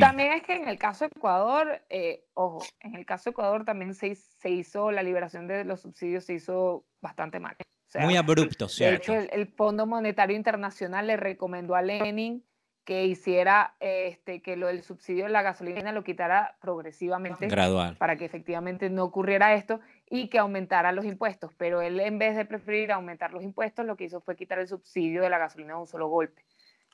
También 0.00 0.32
es 0.32 0.42
que 0.42 0.56
en 0.56 0.68
el 0.68 0.78
caso 0.78 1.04
de 1.04 1.12
Ecuador, 1.16 1.80
eh, 1.88 2.24
ojo, 2.34 2.66
en 2.80 2.96
el 2.96 3.06
caso 3.06 3.30
de 3.30 3.30
Ecuador 3.30 3.64
también 3.64 3.94
se, 3.94 4.16
se, 4.16 4.50
hizo, 4.50 4.90
la 4.90 5.04
liberación 5.04 5.46
de 5.46 5.64
los 5.64 5.80
subsidios 5.80 6.24
se 6.24 6.34
hizo 6.34 6.84
bastante 7.00 7.38
mal. 7.38 7.56
Muy 8.00 8.16
abrupto, 8.16 8.68
¿cierto? 8.68 9.12
De 9.12 9.18
hecho, 9.20 9.32
el, 9.32 9.40
el 9.40 9.46
Fondo 9.46 9.86
Monetario 9.86 10.36
Internacional 10.36 11.06
le 11.06 11.16
recomendó 11.16 11.76
a 11.76 11.82
Lenin 11.82 12.44
que 12.86 13.04
hiciera 13.04 13.74
este, 13.80 14.40
que 14.40 14.56
lo 14.56 14.68
del 14.68 14.82
subsidio 14.82 15.24
de 15.24 15.30
la 15.30 15.42
gasolina 15.42 15.90
lo 15.90 16.04
quitara 16.04 16.56
progresivamente. 16.60 17.48
Gradual. 17.48 17.96
Para 17.96 18.16
que 18.16 18.24
efectivamente 18.24 18.88
no 18.88 19.02
ocurriera 19.02 19.54
esto 19.54 19.80
y 20.08 20.28
que 20.28 20.38
aumentara 20.38 20.92
los 20.92 21.04
impuestos. 21.04 21.52
Pero 21.58 21.82
él, 21.82 21.98
en 21.98 22.20
vez 22.20 22.36
de 22.36 22.44
preferir 22.44 22.92
aumentar 22.92 23.32
los 23.32 23.42
impuestos, 23.42 23.84
lo 23.84 23.96
que 23.96 24.04
hizo 24.04 24.20
fue 24.20 24.36
quitar 24.36 24.60
el 24.60 24.68
subsidio 24.68 25.22
de 25.22 25.30
la 25.30 25.38
gasolina 25.38 25.74
de 25.74 25.80
un 25.80 25.88
solo 25.88 26.06
golpe. 26.06 26.44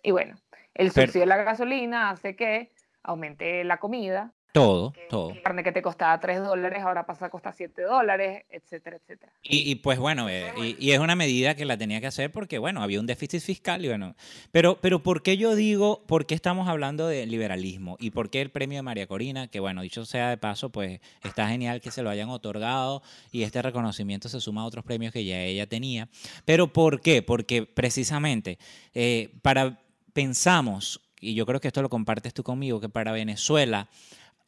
Y 0.03 0.13
bueno, 0.13 0.35
el 0.73 0.91
subsidio 0.91 1.21
de 1.21 1.27
la 1.27 1.45
gasolina 1.45 2.09
hace 2.09 2.37
que 2.37 2.73
aumente 3.03 3.63
la 3.63 3.77
comida, 3.77 4.33
todo, 4.53 4.93
todo. 5.09 5.33
Carne 5.43 5.65
que 5.65 5.73
te 5.73 5.81
costaba 5.81 6.21
3 6.21 6.41
dólares, 6.41 6.83
ahora 6.83 7.07
pasa 7.07 7.27
a 7.27 7.31
costar 7.31 7.55
7 7.57 7.83
dólares, 7.83 8.45
etcétera, 8.51 8.99
etcétera. 8.99 9.33
Y, 9.43 9.75
pues 9.77 9.99
bueno, 9.99 10.29
eh, 10.29 10.77
y, 10.79 10.91
es 10.91 10.99
una 10.99 11.17
medida 11.17 11.55
que 11.55 11.65
la 11.65 11.79
tenía 11.79 12.03
que 12.03 12.07
hacer 12.07 12.31
porque, 12.31 12.59
bueno, 12.59 12.83
había 12.83 13.01
un 13.01 13.07
déficit 13.07 13.41
fiscal 13.41 13.83
y 13.83 13.89
bueno. 13.89 14.15
Pero, 14.51 14.79
pero 14.81 15.03
¿por 15.03 15.23
qué 15.23 15.39
yo 15.39 15.55
digo, 15.55 16.03
por 16.07 16.27
qué 16.27 16.35
estamos 16.35 16.69
hablando 16.69 17.09
de 17.09 17.25
liberalismo? 17.25 17.97
¿Y 17.99 18.11
por 18.11 18.29
qué 18.29 18.43
el 18.43 18.51
premio 18.51 18.79
de 18.79 18.83
María 18.83 19.07
Corina? 19.07 19.49
Que 19.49 19.59
bueno, 19.59 19.81
dicho 19.81 20.05
sea 20.05 20.29
de 20.29 20.37
paso, 20.37 20.69
pues 20.69 21.01
está 21.25 21.49
genial 21.49 21.81
que 21.81 21.91
se 21.91 22.03
lo 22.03 22.11
hayan 22.11 22.29
otorgado 22.29 23.03
y 23.31 23.45
este 23.45 23.63
reconocimiento 23.63 24.29
se 24.29 24.41
suma 24.41 24.63
a 24.63 24.67
otros 24.67 24.85
premios 24.85 25.15
que 25.15 25.25
ya 25.25 25.41
ella 25.41 25.67
tenía. 25.67 26.11
Pero 26.45 26.71
¿por 26.73 27.01
qué? 27.01 27.23
Porque 27.23 27.65
precisamente 27.65 28.59
eh, 28.93 29.31
para 29.41 29.81
pensamos, 30.13 31.01
y 31.21 31.33
yo 31.35 31.47
creo 31.47 31.59
que 31.61 31.69
esto 31.69 31.81
lo 31.81 31.89
compartes 31.89 32.35
tú 32.35 32.43
conmigo, 32.43 32.81
que 32.81 32.91
para 32.91 33.13
Venezuela 33.13 33.89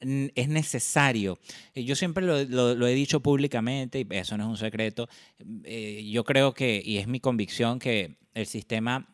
es 0.00 0.48
necesario. 0.48 1.38
Eh, 1.74 1.84
yo 1.84 1.96
siempre 1.96 2.24
lo, 2.24 2.86
he 2.86 2.94
dicho 2.94 3.20
públicamente, 3.20 4.00
y 4.00 4.06
eso 4.10 4.36
no 4.36 4.44
es 4.44 4.50
un 4.50 4.56
secreto, 4.56 5.08
eh, 5.64 6.08
yo 6.10 6.24
creo 6.24 6.54
que, 6.54 6.82
y 6.84 6.98
es 6.98 7.06
mi 7.06 7.20
convicción, 7.20 7.78
que 7.78 8.16
el 8.34 8.46
sistema 8.46 9.13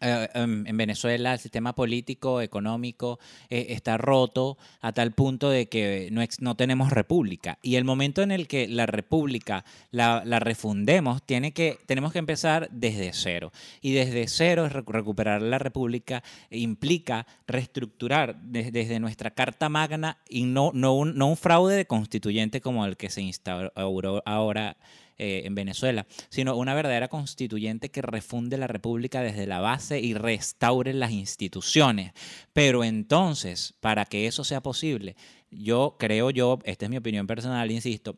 eh, 0.00 0.28
em, 0.34 0.66
en 0.66 0.76
Venezuela 0.76 1.32
el 1.32 1.38
sistema 1.38 1.74
político, 1.74 2.42
económico 2.42 3.18
eh, 3.48 3.68
está 3.70 3.96
roto 3.96 4.58
a 4.82 4.92
tal 4.92 5.12
punto 5.12 5.48
de 5.48 5.68
que 5.68 6.08
no, 6.12 6.22
no, 6.40 6.54
tenemos 6.54 6.90
república. 6.90 7.58
Y 7.62 7.76
el 7.76 7.84
momento 7.84 8.22
en 8.22 8.30
el 8.30 8.46
que 8.46 8.68
la 8.68 8.86
república 8.86 9.64
la, 9.90 10.22
refundemos, 10.38 11.22
tiene 11.22 11.52
que, 11.52 11.78
tenemos 11.86 12.12
que 12.12 12.18
empezar 12.18 12.68
desde 12.70 13.12
cero. 13.14 13.52
Y 13.80 13.92
desde 13.92 14.28
cero 14.28 14.68
recuperar 14.68 15.40
la 15.40 15.58
república 15.58 16.22
implica 16.50 17.26
reestructurar 17.46 18.36
desde 18.42 19.00
nuestra 19.00 19.30
Carta 19.30 19.68
Magna 19.68 20.18
y 20.28 20.44
no, 20.44 20.72
no, 20.74 20.94
un, 20.94 21.16
no 21.16 21.28
un 21.28 21.36
fraude 21.36 21.74
de 21.74 21.86
constituyente 21.86 22.60
como 22.60 22.84
el 22.84 22.96
que 22.96 23.08
se 23.08 23.22
instauró 23.22 24.22
ahora 24.26 24.76
eh, 25.18 25.42
en 25.44 25.54
Venezuela, 25.54 26.06
sino 26.28 26.56
una 26.56 26.74
verdadera 26.74 27.08
constituyente 27.08 27.90
que 27.90 28.02
refunde 28.02 28.58
la 28.58 28.66
República 28.66 29.22
desde 29.22 29.46
la 29.46 29.60
base 29.60 29.98
y 29.98 30.12
restaure 30.12 30.92
las 30.92 31.10
instituciones. 31.10 32.12
Pero 32.52 32.84
entonces, 32.84 33.74
para 33.80 34.04
que 34.04 34.26
eso 34.26 34.44
sea 34.44 34.62
posible, 34.62 35.16
yo 35.50 35.96
creo 35.98 36.30
yo, 36.30 36.58
esta 36.64 36.84
es 36.84 36.90
mi 36.90 36.98
opinión 36.98 37.26
personal, 37.26 37.70
insisto, 37.70 38.16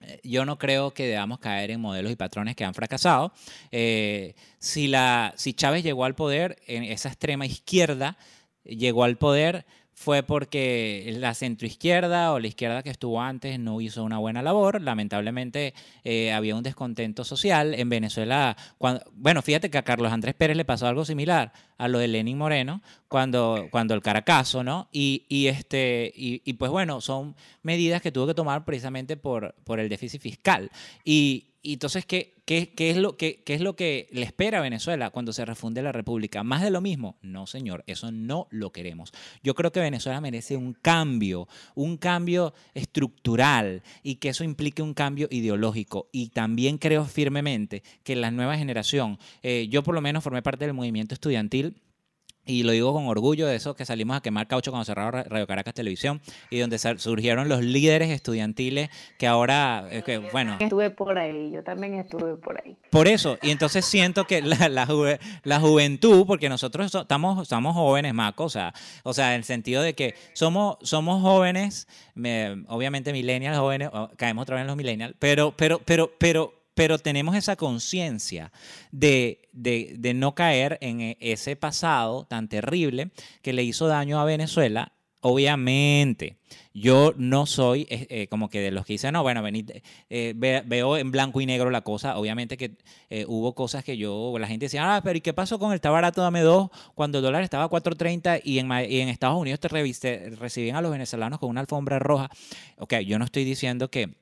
eh, 0.00 0.20
yo 0.22 0.44
no 0.44 0.58
creo 0.58 0.92
que 0.92 1.06
debamos 1.06 1.40
caer 1.40 1.70
en 1.70 1.80
modelos 1.80 2.12
y 2.12 2.16
patrones 2.16 2.56
que 2.56 2.64
han 2.64 2.74
fracasado. 2.74 3.32
Eh, 3.70 4.34
si, 4.58 4.88
la, 4.88 5.34
si 5.36 5.52
Chávez 5.52 5.82
llegó 5.82 6.04
al 6.04 6.14
poder, 6.14 6.56
en 6.66 6.84
esa 6.84 7.08
extrema 7.08 7.46
izquierda 7.46 8.16
llegó 8.64 9.04
al 9.04 9.18
poder 9.18 9.66
fue 10.00 10.22
porque 10.22 11.14
la 11.18 11.34
centroizquierda 11.34 12.32
o 12.32 12.38
la 12.38 12.46
izquierda 12.46 12.82
que 12.82 12.88
estuvo 12.88 13.20
antes 13.20 13.60
no 13.60 13.82
hizo 13.82 14.02
una 14.02 14.16
buena 14.16 14.40
labor. 14.40 14.80
Lamentablemente 14.80 15.74
eh, 16.04 16.32
había 16.32 16.56
un 16.56 16.62
descontento 16.62 17.22
social. 17.22 17.74
En 17.74 17.90
Venezuela, 17.90 18.56
bueno, 19.12 19.42
fíjate 19.42 19.68
que 19.68 19.76
a 19.76 19.82
Carlos 19.82 20.10
Andrés 20.10 20.34
Pérez 20.34 20.56
le 20.56 20.64
pasó 20.64 20.86
algo 20.86 21.04
similar 21.04 21.52
a 21.76 21.86
lo 21.86 21.98
de 21.98 22.08
Lenín 22.08 22.38
Moreno 22.38 22.80
cuando, 23.08 23.68
cuando 23.70 23.92
el 23.92 24.00
Caracazo, 24.00 24.64
¿no? 24.64 24.88
Y, 24.90 25.26
y 25.28 25.48
este, 25.48 26.10
y, 26.16 26.50
pues 26.54 26.70
bueno, 26.70 27.02
son 27.02 27.36
medidas 27.62 28.00
que 28.00 28.10
tuvo 28.10 28.26
que 28.26 28.34
tomar 28.34 28.64
precisamente 28.64 29.18
por, 29.18 29.54
por 29.64 29.80
el 29.80 29.90
déficit 29.90 30.22
fiscal. 30.22 30.70
Y, 31.04 31.49
y 31.62 31.74
entonces, 31.74 32.06
¿qué, 32.06 32.42
qué, 32.46 32.72
qué 32.74 32.90
es 32.90 32.96
lo, 32.96 33.18
qué, 33.18 33.42
¿qué 33.44 33.54
es 33.54 33.60
lo 33.60 33.76
que 33.76 34.08
le 34.12 34.22
espera 34.22 34.58
a 34.58 34.62
Venezuela 34.62 35.10
cuando 35.10 35.32
se 35.34 35.44
refunde 35.44 35.82
la 35.82 35.92
República? 35.92 36.42
¿Más 36.42 36.62
de 36.62 36.70
lo 36.70 36.80
mismo? 36.80 37.18
No, 37.20 37.46
señor, 37.46 37.84
eso 37.86 38.10
no 38.10 38.48
lo 38.50 38.72
queremos. 38.72 39.12
Yo 39.42 39.54
creo 39.54 39.70
que 39.70 39.80
Venezuela 39.80 40.22
merece 40.22 40.56
un 40.56 40.72
cambio, 40.72 41.48
un 41.74 41.98
cambio 41.98 42.54
estructural 42.72 43.82
y 44.02 44.16
que 44.16 44.30
eso 44.30 44.42
implique 44.42 44.80
un 44.80 44.94
cambio 44.94 45.28
ideológico. 45.30 46.08
Y 46.12 46.30
también 46.30 46.78
creo 46.78 47.04
firmemente 47.04 47.82
que 48.04 48.16
la 48.16 48.30
nueva 48.30 48.56
generación, 48.56 49.18
eh, 49.42 49.68
yo 49.70 49.82
por 49.82 49.94
lo 49.94 50.00
menos 50.00 50.24
formé 50.24 50.40
parte 50.40 50.64
del 50.64 50.74
movimiento 50.74 51.14
estudiantil 51.14 51.76
y 52.46 52.62
lo 52.62 52.72
digo 52.72 52.92
con 52.92 53.06
orgullo 53.06 53.46
de 53.46 53.56
eso 53.56 53.76
que 53.76 53.84
salimos 53.84 54.16
a 54.16 54.20
quemar 54.20 54.46
caucho 54.46 54.70
cuando 54.70 54.84
cerraron 54.84 55.24
Radio 55.24 55.46
Caracas 55.46 55.74
Televisión 55.74 56.20
y 56.50 56.58
donde 56.58 56.78
surgieron 56.78 57.48
los 57.48 57.62
líderes 57.62 58.10
estudiantiles 58.10 58.90
que 59.18 59.26
ahora, 59.26 59.88
que, 60.04 60.18
bueno... 60.18 60.56
Estuve 60.60 60.90
por 60.90 61.18
ahí, 61.18 61.50
yo 61.52 61.62
también 61.62 61.94
estuve 61.94 62.36
por 62.36 62.60
ahí. 62.62 62.76
Por 62.90 63.08
eso, 63.08 63.38
y 63.42 63.50
entonces 63.50 63.84
siento 63.84 64.24
que 64.24 64.42
la, 64.42 64.68
la, 64.68 65.60
juventud, 65.60 66.26
porque 66.26 66.48
nosotros 66.48 66.92
estamos, 66.94 67.42
estamos 67.42 67.74
jóvenes, 67.74 68.14
Maco, 68.14 68.44
o 68.44 68.50
sea, 68.50 68.72
o 69.04 69.12
sea, 69.12 69.30
en 69.34 69.40
el 69.40 69.44
sentido 69.44 69.82
de 69.82 69.94
que 69.94 70.14
somos, 70.32 70.76
somos 70.82 71.22
jóvenes, 71.22 71.86
obviamente 72.68 73.12
millennials, 73.12 73.58
jóvenes, 73.58 73.90
caemos 74.16 74.42
otra 74.42 74.56
vez 74.56 74.62
en 74.62 74.66
los 74.66 74.76
millennials, 74.76 75.14
pero, 75.18 75.54
pero, 75.56 75.80
pero, 75.84 76.12
pero 76.18 76.59
pero 76.80 76.98
tenemos 76.98 77.36
esa 77.36 77.56
conciencia 77.56 78.52
de, 78.90 79.50
no 80.14 80.34
caer 80.34 80.78
en 80.80 81.02
e, 81.02 81.18
ese 81.20 81.54
pasado 81.54 82.24
tan 82.24 82.48
terrible 82.48 83.10
que 83.42 83.52
le 83.52 83.64
hizo 83.64 83.86
daño 83.86 84.18
a 84.18 84.24
Venezuela 84.24 84.94
Obviamente, 85.22 86.38
yo 86.72 87.12
no 87.18 87.44
soy 87.44 87.86
eh, 87.90 88.06
eh, 88.08 88.26
como 88.28 88.48
que 88.48 88.60
de 88.60 88.70
los 88.70 88.86
que 88.86 88.94
dicen, 88.94 89.12
no, 89.12 89.22
bueno, 89.22 89.42
eh, 90.08 90.32
veo 90.34 90.96
en 90.96 91.10
blanco 91.10 91.42
y 91.42 91.44
negro 91.44 91.68
la 91.68 91.82
cosa. 91.82 92.16
Obviamente 92.16 92.56
que 92.56 92.78
hubo 93.26 93.54
cosas 93.54 93.84
que 93.84 93.98
yo, 93.98 94.34
la 94.38 94.46
gente 94.46 94.64
decía, 94.64 94.96
ah, 94.96 95.02
pero 95.02 95.18
¿y 95.18 95.20
qué 95.20 95.34
pasó 95.34 95.58
con 95.58 95.72
el 95.72 95.74
está 95.74 95.90
barato, 95.90 96.22
dame 96.22 96.40
dos, 96.40 96.70
cuando 96.94 97.18
el 97.18 97.24
dólar 97.24 97.42
estaba 97.42 97.64
a 97.64 97.68
4.30 97.68 98.40
y 98.42 98.60
en, 98.60 99.08
Estados 99.10 99.38
Unidos 99.38 99.60
te 99.60 99.68
recibían 99.68 100.76
a 100.76 100.80
los 100.80 100.90
venezolanos 100.90 101.38
con 101.38 101.50
una 101.50 101.60
alfombra 101.60 101.98
roja? 101.98 102.30
Ok, 102.78 102.94
yo 103.00 103.18
no 103.18 103.26
estoy 103.26 103.44
diciendo 103.44 103.90
que 103.90 104.14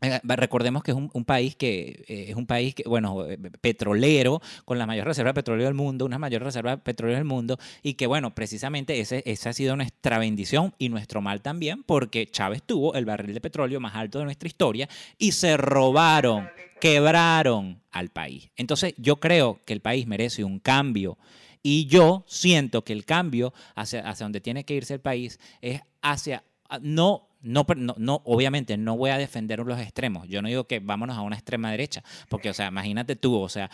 recordemos 0.00 0.82
que 0.82 0.92
es 0.92 0.96
un, 0.96 1.24
país 1.24 1.56
que 1.56 2.04
eh, 2.08 2.26
es 2.28 2.36
un 2.36 2.46
país 2.46 2.74
que, 2.74 2.84
bueno, 2.84 3.26
eh, 3.26 3.38
petrolero, 3.60 4.40
con 4.64 4.78
la 4.78 4.86
mayor 4.86 5.06
reserva 5.06 5.30
de 5.30 5.34
petróleo 5.34 5.66
del 5.66 5.74
mundo, 5.74 6.04
una 6.04 6.18
mayor 6.18 6.42
reserva 6.42 6.72
de 6.72 6.78
petróleo 6.78 7.16
del 7.16 7.24
mundo, 7.24 7.58
y 7.82 7.94
que, 7.94 8.06
bueno, 8.06 8.34
precisamente 8.34 9.00
ese, 9.00 9.22
esa 9.26 9.50
ha 9.50 9.52
sido 9.52 9.76
nuestra 9.76 10.18
bendición 10.18 10.74
y 10.78 10.88
nuestro 10.88 11.20
mal 11.20 11.42
también, 11.42 11.82
porque 11.82 12.26
Chávez 12.26 12.62
tuvo 12.62 12.94
el 12.94 13.04
barril 13.04 13.34
de 13.34 13.40
petróleo 13.40 13.80
más 13.80 13.94
alto 13.94 14.18
de 14.18 14.24
nuestra 14.24 14.46
historia 14.46 14.88
y 15.18 15.32
se 15.32 15.56
robaron, 15.56 16.48
quebraron 16.80 17.82
al 17.90 18.10
país. 18.10 18.50
Entonces, 18.56 18.94
yo 18.98 19.16
creo 19.16 19.60
que 19.64 19.72
el 19.72 19.80
país 19.80 20.06
merece 20.06 20.44
un 20.44 20.60
cambio. 20.60 21.18
Y 21.60 21.86
yo 21.86 22.24
siento 22.28 22.84
que 22.84 22.92
el 22.92 23.04
cambio 23.04 23.52
hacia, 23.74 24.08
hacia 24.08 24.24
donde 24.24 24.40
tiene 24.40 24.64
que 24.64 24.74
irse 24.74 24.94
el 24.94 25.00
país 25.00 25.40
es 25.60 25.82
hacia 26.02 26.44
no 26.82 27.27
no, 27.48 27.66
no, 27.96 28.22
obviamente 28.24 28.76
no 28.76 28.96
voy 28.96 29.10
a 29.10 29.18
defender 29.18 29.60
los 29.60 29.80
extremos. 29.80 30.28
Yo 30.28 30.42
no 30.42 30.48
digo 30.48 30.64
que 30.64 30.80
vámonos 30.80 31.16
a 31.16 31.22
una 31.22 31.36
extrema 31.36 31.70
derecha, 31.70 32.02
porque, 32.28 32.50
o 32.50 32.54
sea, 32.54 32.68
imagínate 32.68 33.16
tú, 33.16 33.40
o 33.40 33.48
sea, 33.48 33.70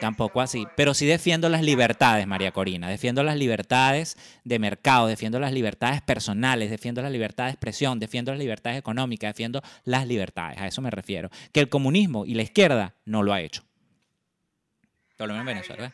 tampoco 0.00 0.40
así. 0.40 0.66
Pero 0.76 0.94
sí 0.94 1.06
defiendo 1.06 1.48
las 1.48 1.62
libertades, 1.62 2.26
María 2.26 2.52
Corina. 2.52 2.88
Defiendo 2.88 3.22
las 3.22 3.36
libertades 3.36 4.16
de 4.44 4.58
mercado, 4.58 5.06
defiendo 5.06 5.38
las 5.38 5.52
libertades 5.52 6.00
personales, 6.00 6.70
defiendo 6.70 7.02
las 7.02 7.12
libertades 7.12 7.52
de 7.52 7.54
expresión, 7.54 7.98
defiendo 7.98 8.32
las 8.32 8.38
libertades 8.38 8.78
económicas, 8.78 9.30
defiendo 9.30 9.62
las 9.84 10.06
libertades. 10.06 10.58
A 10.58 10.66
eso 10.66 10.80
me 10.80 10.90
refiero. 10.90 11.28
Que 11.52 11.60
el 11.60 11.68
comunismo 11.68 12.24
y 12.24 12.34
la 12.34 12.42
izquierda 12.42 12.94
no 13.04 13.22
lo 13.22 13.32
ha 13.32 13.40
hecho. 13.42 13.62
Por 15.16 15.28
lo 15.28 15.34
menos 15.34 15.48
en 15.48 15.54
Venezuela. 15.54 15.92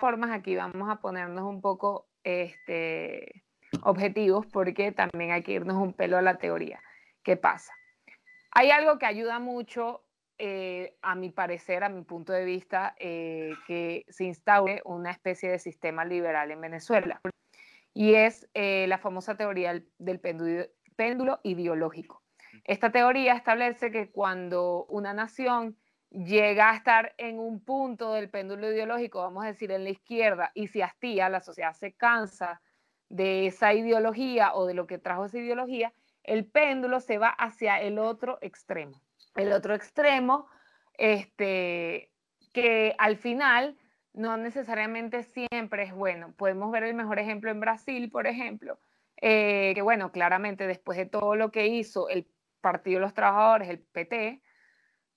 Formas 0.00 0.30
aquí 0.30 0.54
vamos 0.54 0.90
a 0.90 0.96
ponernos 0.96 1.44
un 1.44 1.60
poco 1.60 2.08
este 2.22 3.42
objetivos 3.82 4.46
porque 4.46 4.92
también 4.92 5.32
hay 5.32 5.42
que 5.42 5.52
irnos 5.52 5.76
un 5.76 5.92
pelo 5.92 6.16
a 6.16 6.22
la 6.22 6.38
teoría. 6.38 6.80
¿Qué 7.22 7.36
pasa? 7.36 7.72
Hay 8.52 8.70
algo 8.70 8.98
que 8.98 9.06
ayuda 9.06 9.38
mucho, 9.38 10.04
eh, 10.38 10.96
a 11.02 11.14
mi 11.14 11.30
parecer, 11.30 11.84
a 11.84 11.88
mi 11.88 12.02
punto 12.02 12.32
de 12.32 12.44
vista, 12.44 12.94
eh, 12.98 13.54
que 13.66 14.06
se 14.08 14.24
instaure 14.24 14.82
una 14.84 15.10
especie 15.10 15.50
de 15.50 15.58
sistema 15.58 16.04
liberal 16.04 16.50
en 16.50 16.60
Venezuela. 16.60 17.20
Y 17.92 18.14
es 18.14 18.48
eh, 18.54 18.86
la 18.88 18.98
famosa 18.98 19.36
teoría 19.36 19.82
del 19.98 20.20
péndulo, 20.20 20.64
péndulo 20.96 21.40
ideológico. 21.42 22.22
Esta 22.64 22.90
teoría 22.90 23.34
establece 23.34 23.90
que 23.90 24.10
cuando 24.10 24.86
una 24.86 25.12
nación 25.12 25.76
llega 26.10 26.70
a 26.70 26.76
estar 26.76 27.14
en 27.18 27.38
un 27.38 27.64
punto 27.64 28.12
del 28.14 28.30
péndulo 28.30 28.70
ideológico, 28.70 29.20
vamos 29.20 29.44
a 29.44 29.48
decir 29.48 29.70
en 29.72 29.84
la 29.84 29.90
izquierda, 29.90 30.52
y 30.54 30.68
se 30.68 30.82
hastía, 30.82 31.28
la 31.28 31.40
sociedad 31.40 31.72
se 31.74 31.92
cansa 31.92 32.60
de 33.08 33.46
esa 33.46 33.72
ideología 33.74 34.54
o 34.54 34.66
de 34.66 34.74
lo 34.74 34.86
que 34.86 34.98
trajo 34.98 35.24
esa 35.24 35.38
ideología, 35.38 35.92
el 36.24 36.44
péndulo 36.44 37.00
se 37.00 37.18
va 37.18 37.28
hacia 37.28 37.80
el 37.80 37.98
otro 37.98 38.38
extremo. 38.42 39.00
El 39.34 39.52
otro 39.52 39.74
extremo, 39.74 40.46
este, 40.94 42.10
que 42.52 42.94
al 42.98 43.16
final 43.16 43.76
no 44.12 44.36
necesariamente 44.36 45.22
siempre 45.22 45.84
es 45.84 45.92
bueno. 45.92 46.32
Podemos 46.36 46.70
ver 46.70 46.82
el 46.82 46.94
mejor 46.94 47.18
ejemplo 47.18 47.50
en 47.50 47.60
Brasil, 47.60 48.10
por 48.10 48.26
ejemplo, 48.26 48.78
eh, 49.20 49.72
que 49.74 49.82
bueno, 49.82 50.12
claramente 50.12 50.66
después 50.66 50.98
de 50.98 51.06
todo 51.06 51.36
lo 51.36 51.50
que 51.50 51.68
hizo 51.68 52.08
el 52.08 52.26
Partido 52.60 52.96
de 52.96 53.06
los 53.06 53.14
Trabajadores, 53.14 53.68
el 53.68 53.78
PT, 53.78 54.42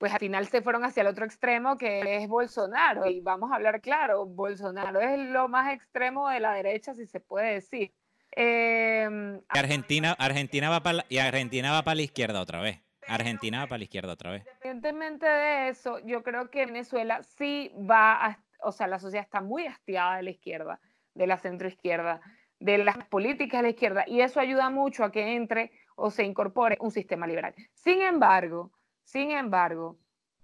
pues 0.02 0.12
al 0.14 0.20
final 0.20 0.48
se 0.48 0.64
fueron 0.64 0.84
hacia 0.84 1.02
el 1.02 1.08
otro 1.08 1.26
extremo 1.26 1.78
que 1.78 2.18
es 2.18 2.28
Bolsonaro. 2.28 3.06
Y 3.06 3.22
vamos 3.22 3.52
a 3.52 3.56
hablar 3.58 3.82
claro, 3.82 4.26
Bolsonaro 4.26 5.00
es 5.00 5.20
lo 5.30 5.48
más 5.48 5.72
extremo 5.76 6.28
de 6.28 6.40
la 6.40 6.54
derecha, 6.54 6.96
si 6.96 7.06
se 7.06 7.20
puede 7.20 7.54
decir. 7.54 7.94
Em, 8.32 9.40
Argentina, 9.48 10.16
Argentina 10.18 10.72
va 10.72 10.82
para 10.82 11.06
y 11.08 11.20
Argentina 11.20 11.72
va 11.72 11.84
para 11.84 11.94
la 11.94 12.02
izquierda 12.02 12.42
otra 12.42 12.62
vez. 12.62 12.82
Argentina 13.08 13.60
va 13.60 13.68
para 13.68 13.78
la 13.78 13.84
izquierda 13.84 14.14
otra 14.14 14.32
vez. 14.32 14.44
Independientemente 14.48 15.28
de 15.28 15.70
eso, 15.70 16.00
yo 16.00 16.24
creo 16.24 16.50
que 16.50 16.66
Venezuela 16.66 17.22
sí 17.22 17.72
va 17.78 18.26
a, 18.26 18.44
o 18.64 18.72
sea, 18.72 18.88
la 18.88 18.98
sociedad 18.98 19.24
está 19.24 19.42
muy 19.42 19.68
hastiada 19.68 20.18
de 20.18 20.24
la 20.24 20.32
izquierda, 20.32 20.80
de 21.14 21.28
la 21.28 21.38
centroizquierda, 21.38 22.22
de 22.60 22.80
las 22.80 23.06
políticas 23.06 23.60
de 23.60 23.68
la 23.68 23.70
izquierda, 23.70 24.04
y 24.08 24.22
eso 24.22 24.40
ayuda 24.40 24.72
mucho 24.72 25.04
a 25.04 25.12
que 25.12 25.36
entre 25.36 25.72
o 25.96 26.10
se 26.10 26.24
incorpore 26.24 26.78
un 26.80 26.90
sistema 26.90 27.28
liberal. 27.28 27.54
Sin 27.76 28.02
embargo, 28.02 28.72
sin 29.04 29.32
embargo, 29.32 29.98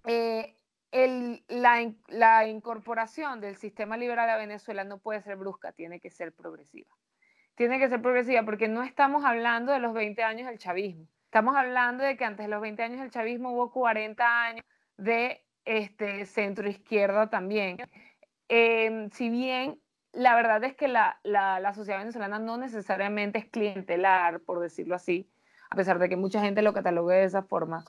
eh, 0.06 0.58
la, 1.48 2.48
incorporación 2.48 3.42
del 3.42 3.58
sistema 3.58 3.98
liberal 3.98 4.30
a 4.30 4.38
Venezuela 4.38 4.84
no 4.84 5.00
puede 5.00 5.22
ser 5.22 5.36
brusca, 5.36 5.72
tiene 5.72 6.00
que 6.00 6.10
ser 6.10 6.34
progresiva. 6.34 6.90
Tiene 7.56 7.80
que 7.80 7.90
ser 7.90 8.02
progresiva 8.02 8.44
porque 8.44 8.68
no 8.68 8.84
estamos 8.84 9.26
hablando 9.26 9.72
de 9.72 9.80
los 9.80 9.94
20 9.94 10.24
años 10.24 10.48
del 10.48 10.60
chavismo. 10.60 11.08
Estamos 11.26 11.56
hablando 11.56 12.04
de 12.04 12.16
que 12.16 12.24
antes 12.24 12.46
de 12.46 12.50
los 12.50 12.62
20 12.62 12.84
años 12.84 13.02
del 13.02 13.12
chavismo 13.12 13.52
hubo 13.52 13.72
40 13.72 14.44
años 14.44 14.66
de 14.98 15.44
este, 15.66 16.26
centro 16.26 16.70
izquierda 16.70 17.30
también. 17.30 17.78
Em, 18.48 19.10
si 19.12 19.30
bien 19.30 19.82
la 20.14 20.36
verdad 20.36 20.64
es 20.64 20.76
que 20.76 20.88
la, 20.88 21.20
la, 21.24 21.74
sociedad 21.74 22.00
venezolana 22.00 22.40
no 22.40 22.58
necesariamente 22.58 23.40
es 23.40 23.46
clientelar, 23.46 24.40
por 24.40 24.60
decirlo 24.60 24.96
así, 24.96 25.30
a 25.70 25.76
pesar 25.76 26.00
de 26.00 26.10
que 26.10 26.16
mucha 26.16 26.42
gente 26.42 26.62
lo 26.62 26.74
catalogue 26.74 27.16
de 27.16 27.26
esa 27.26 27.44
forma. 27.44 27.86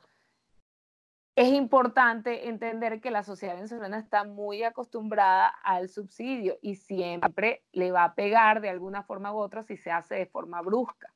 Es 1.39 1.53
importante 1.53 2.49
entender 2.49 3.01
que 3.01 3.13
la 3.13 3.23
sociedad 3.23 3.55
venezolana 3.55 4.01
está 4.01 4.25
muy 4.25 4.65
acostumbrada 4.65 5.47
al 5.47 5.89
subsidio 5.89 6.59
y 6.63 6.75
siempre 6.75 7.63
le 7.71 7.93
va 7.93 8.03
a 8.03 8.15
pegar 8.17 8.61
de 8.61 8.71
alguna 8.71 9.05
forma 9.05 9.33
u 9.33 9.37
otra 9.37 9.63
si 9.63 9.77
se 9.77 9.93
hace 9.93 10.17
de 10.17 10.27
forma 10.27 10.61
brusca. 10.63 11.15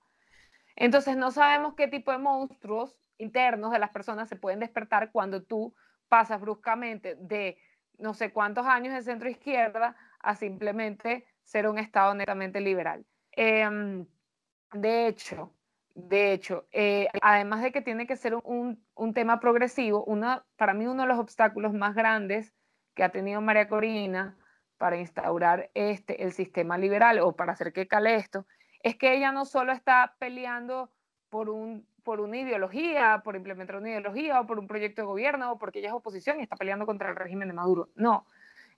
Entonces 0.77 1.17
no 1.17 1.33
sabemos 1.33 1.75
qué 1.75 1.89
tipo 1.89 2.13
de 2.13 2.19
monstruos 2.19 2.97
internos 3.19 3.73
de 3.73 3.81
las 3.81 3.91
personas 3.91 4.29
se 4.29 4.37
pueden 4.37 4.61
despertar 4.61 5.11
cuando 5.11 5.43
tú 5.43 5.75
pasas 6.09 6.41
bruscamente 6.41 7.17
de 7.17 7.59
no 7.99 8.15
sé 8.15 8.33
cuántos 8.33 8.65
años 8.65 8.95
de 8.95 9.03
centro 9.03 9.29
izquierda 9.29 9.97
a 10.21 10.37
simplemente 10.37 11.27
ser 11.43 11.67
un 11.67 11.79
Estado 11.79 12.15
netamente 12.15 12.61
liberal. 12.61 13.05
Em, 13.33 14.07
de 14.73 15.09
hecho, 15.09 15.53
de 15.94 16.33
hecho, 16.33 16.66
eh, 16.72 17.09
además 17.20 17.62
de 17.62 17.72
que 17.72 17.83
tiene 17.83 18.07
que 18.07 18.16
ser 18.16 18.35
un, 18.35 18.85
un, 18.94 19.14
tema 19.14 19.40
progresivo, 19.40 20.05
una, 20.05 20.44
para 20.57 20.74
mí 20.74 20.87
uno 20.87 21.02
de 21.02 21.09
los 21.09 21.18
obstáculos 21.18 21.72
más 21.72 21.94
grandes 21.94 22.52
que 22.94 23.05
ha 23.05 23.11
tenido 23.11 23.40
María 23.40 23.68
Corina 23.68 24.37
para 24.78 24.96
instaurar 24.96 25.70
este, 25.74 26.24
el 26.24 26.33
sistema 26.33 26.78
liberal 26.78 27.20
o 27.20 27.33
para 27.37 27.52
hacer 27.52 27.72
que 27.72 27.87
cale 27.87 28.16
esto, 28.16 28.46
es 28.83 28.96
que 28.96 29.14
ella 29.14 29.33
no 29.33 29.44
solo 29.44 29.72
está 29.72 30.16
peleando 30.18 30.90
por, 31.28 31.50
un, 31.50 31.87
por 32.02 32.20
una 32.20 32.38
ideología, 32.38 33.22
por 33.24 33.37
implementar 33.37 33.76
una 33.76 33.90
ideología 33.90 34.40
o 34.40 34.46
por 34.46 34.59
un 34.59 34.66
proyecto 34.66 35.02
de 35.02 35.07
gobierno 35.07 35.52
o 35.52 35.59
porque 35.59 35.78
ella 35.78 35.88
es 35.88 35.94
oposición 35.94 36.40
y 36.40 36.42
está 36.42 36.57
peleando 36.57 36.85
contra 36.85 37.11
el 37.11 37.16
régimen 37.16 37.48
de 37.48 37.55
Maduro. 37.55 37.90
No, 37.94 38.26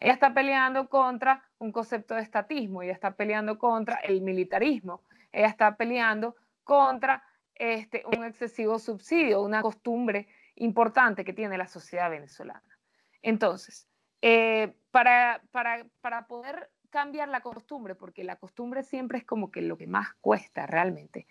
ella 0.01 0.13
está 0.13 0.35
peleando 0.35 0.89
contra 0.89 1.43
un 1.59 1.73
concepto 1.73 2.15
de 2.15 2.23
estatismo, 2.23 2.83
ella 2.83 2.93
está 2.93 3.13
peleando 3.13 3.59
contra 3.59 3.97
el 3.97 4.21
militarismo, 4.21 5.01
ella 5.33 5.49
está 5.49 5.77
peleando 5.77 6.37
contra 6.65 7.23
este, 7.55 8.03
un 8.07 8.25
excesivo 8.25 8.79
subsidio, 8.79 9.43
una 9.43 9.63
costumbre 9.63 10.27
importante 10.57 11.25
que 11.25 11.33
tiene 11.33 11.59
la 11.59 11.69
sociedad 11.69 12.11
venezolana. 12.11 12.79
Entonces, 13.23 13.89
eh, 14.23 14.75
para, 14.91 15.43
para, 15.51 15.87
para 16.01 16.27
poder 16.27 16.71
cambiar 16.91 17.29
la 17.29 17.41
costumbre, 17.41 17.95
porque 17.95 18.25
la 18.25 18.37
costumbre 18.37 18.83
siempre 18.83 19.19
es 19.19 19.25
como 19.25 19.51
que 19.51 19.63
lo 19.63 19.77
que 19.77 19.87
más 19.87 20.15
cuesta 20.21 20.67
realmente, 20.67 21.27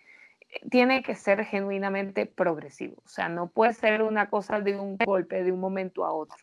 tiene 0.70 1.02
que 1.02 1.14
ser 1.14 1.44
genuinamente 1.44 2.26
progresivo. 2.26 3.02
O 3.04 3.08
sea, 3.08 3.28
no 3.28 3.48
puede 3.48 3.72
ser 3.74 4.02
una 4.02 4.30
cosa 4.30 4.60
de 4.60 4.78
un 4.78 4.96
golpe, 4.96 5.42
de 5.42 5.52
un 5.52 5.60
momento 5.60 6.04
a 6.04 6.12
otro 6.12 6.38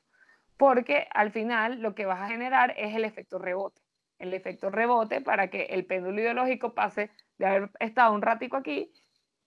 porque 0.62 1.08
al 1.16 1.32
final 1.32 1.82
lo 1.82 1.96
que 1.96 2.06
vas 2.06 2.22
a 2.22 2.28
generar 2.28 2.76
es 2.78 2.94
el 2.96 3.04
efecto 3.04 3.40
rebote. 3.40 3.82
El 4.20 4.32
efecto 4.36 4.70
rebote 4.70 5.20
para 5.20 5.48
que 5.48 5.64
el 5.64 5.88
péndulo 5.88 6.22
ideológico 6.22 6.76
pase 6.76 7.10
de 7.42 7.48
haber 7.48 7.72
estado 7.80 8.14
un 8.14 8.22
ratico 8.22 8.58
aquí 8.58 8.92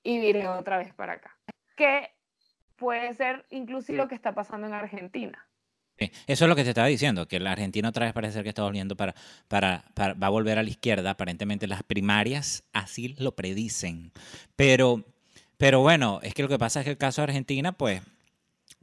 y 0.03 0.19
vire 0.19 0.47
otra 0.49 0.79
vez 0.79 0.93
para 0.95 1.15
acá. 1.15 1.37
Que 1.77 2.11
puede 2.77 3.15
ser 3.15 3.47
inclusive 3.51 3.99
lo 3.99 4.09
que 4.09 4.15
está 4.15 4.35
pasando 4.35 4.67
en 4.67 4.75
Argentina. 4.75 5.49
Eso 5.97 6.45
es 6.45 6.49
lo 6.49 6.57
que 6.57 6.65
te 6.65 6.71
estaba 6.71 6.89
diciendo, 6.89 7.29
que 7.29 7.39
la 7.39 7.53
Argentina 7.53 7.89
otra 7.89 8.05
vez 8.05 8.13
parece 8.13 8.33
ser 8.35 8.43
que 8.43 8.49
está 8.49 8.65
volviendo 8.65 8.97
para, 8.97 9.15
para, 9.47 9.85
para, 9.95 10.15
va 10.15 10.27
a 10.27 10.31
volver 10.31 10.59
a 10.59 10.65
la 10.65 10.69
izquierda, 10.69 11.11
aparentemente 11.11 11.69
las 11.69 11.85
primarias 11.85 12.65
así 12.73 13.15
lo 13.19 13.37
predicen. 13.37 14.11
Pero, 14.57 15.05
pero 15.57 15.81
bueno, 15.81 16.19
es 16.25 16.35
que 16.35 16.43
lo 16.43 16.49
que 16.49 16.59
pasa 16.59 16.81
es 16.81 16.85
que 16.85 16.91
el 16.91 16.99
caso 16.99 17.23
de 17.23 17.29
Argentina, 17.29 17.71
pues 17.71 18.03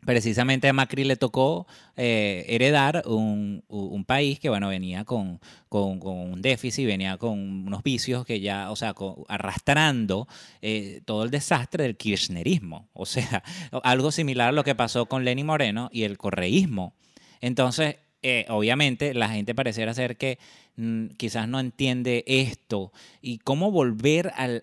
precisamente 0.06 0.68
a 0.68 0.74
Macri 0.74 1.04
le 1.04 1.16
tocó 1.16 1.68
eh, 1.96 2.46
heredar 2.48 3.04
un, 3.06 3.64
país 4.08 4.40
que, 4.40 4.50
bueno, 4.50 4.68
venía 4.68 5.06
con, 5.06 5.40
un 5.70 6.42
déficit, 6.42 6.88
venía 6.88 7.18
con 7.18 7.68
unos 7.68 7.84
vicios 7.84 8.26
que 8.26 8.40
ya, 8.40 8.72
o 8.72 8.76
sea, 8.76 8.96
arrastrando 9.28 10.28
eh, 10.62 11.02
todo 11.06 11.24
el 11.24 11.32
desastre 11.32 11.84
del 11.84 11.98
kirchnerismo. 11.98 12.90
O 12.94 13.06
sea, 13.06 13.44
algo 13.84 14.12
similar 14.12 14.50
a 14.50 14.52
lo 14.52 14.64
que 14.64 14.76
pasó 14.76 15.06
con 15.06 15.24
Lenny 15.24 15.44
Moreno 15.44 15.90
y 15.94 16.04
el 16.04 16.18
correísmo. 16.18 16.94
Entonces, 17.40 17.98
eh, 18.24 18.46
obviamente, 18.50 19.14
la 19.14 19.30
gente 19.30 19.56
pareciera 19.56 19.94
ser 19.94 20.18
que 20.18 20.38
mm, 20.76 21.08
quizás 21.18 21.48
no 21.48 21.60
entiende 21.60 22.24
esto 22.28 22.92
y 23.22 23.40
cómo 23.40 23.72
volver 23.72 24.32
al, 24.36 24.62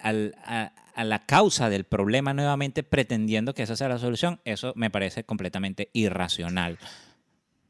a 0.98 1.04
la 1.04 1.20
causa 1.20 1.70
del 1.70 1.84
problema 1.84 2.34
nuevamente 2.34 2.82
pretendiendo 2.82 3.54
que 3.54 3.62
esa 3.62 3.76
sea 3.76 3.88
la 3.88 3.98
solución, 3.98 4.40
eso 4.44 4.72
me 4.74 4.90
parece 4.90 5.22
completamente 5.22 5.90
irracional. 5.92 6.76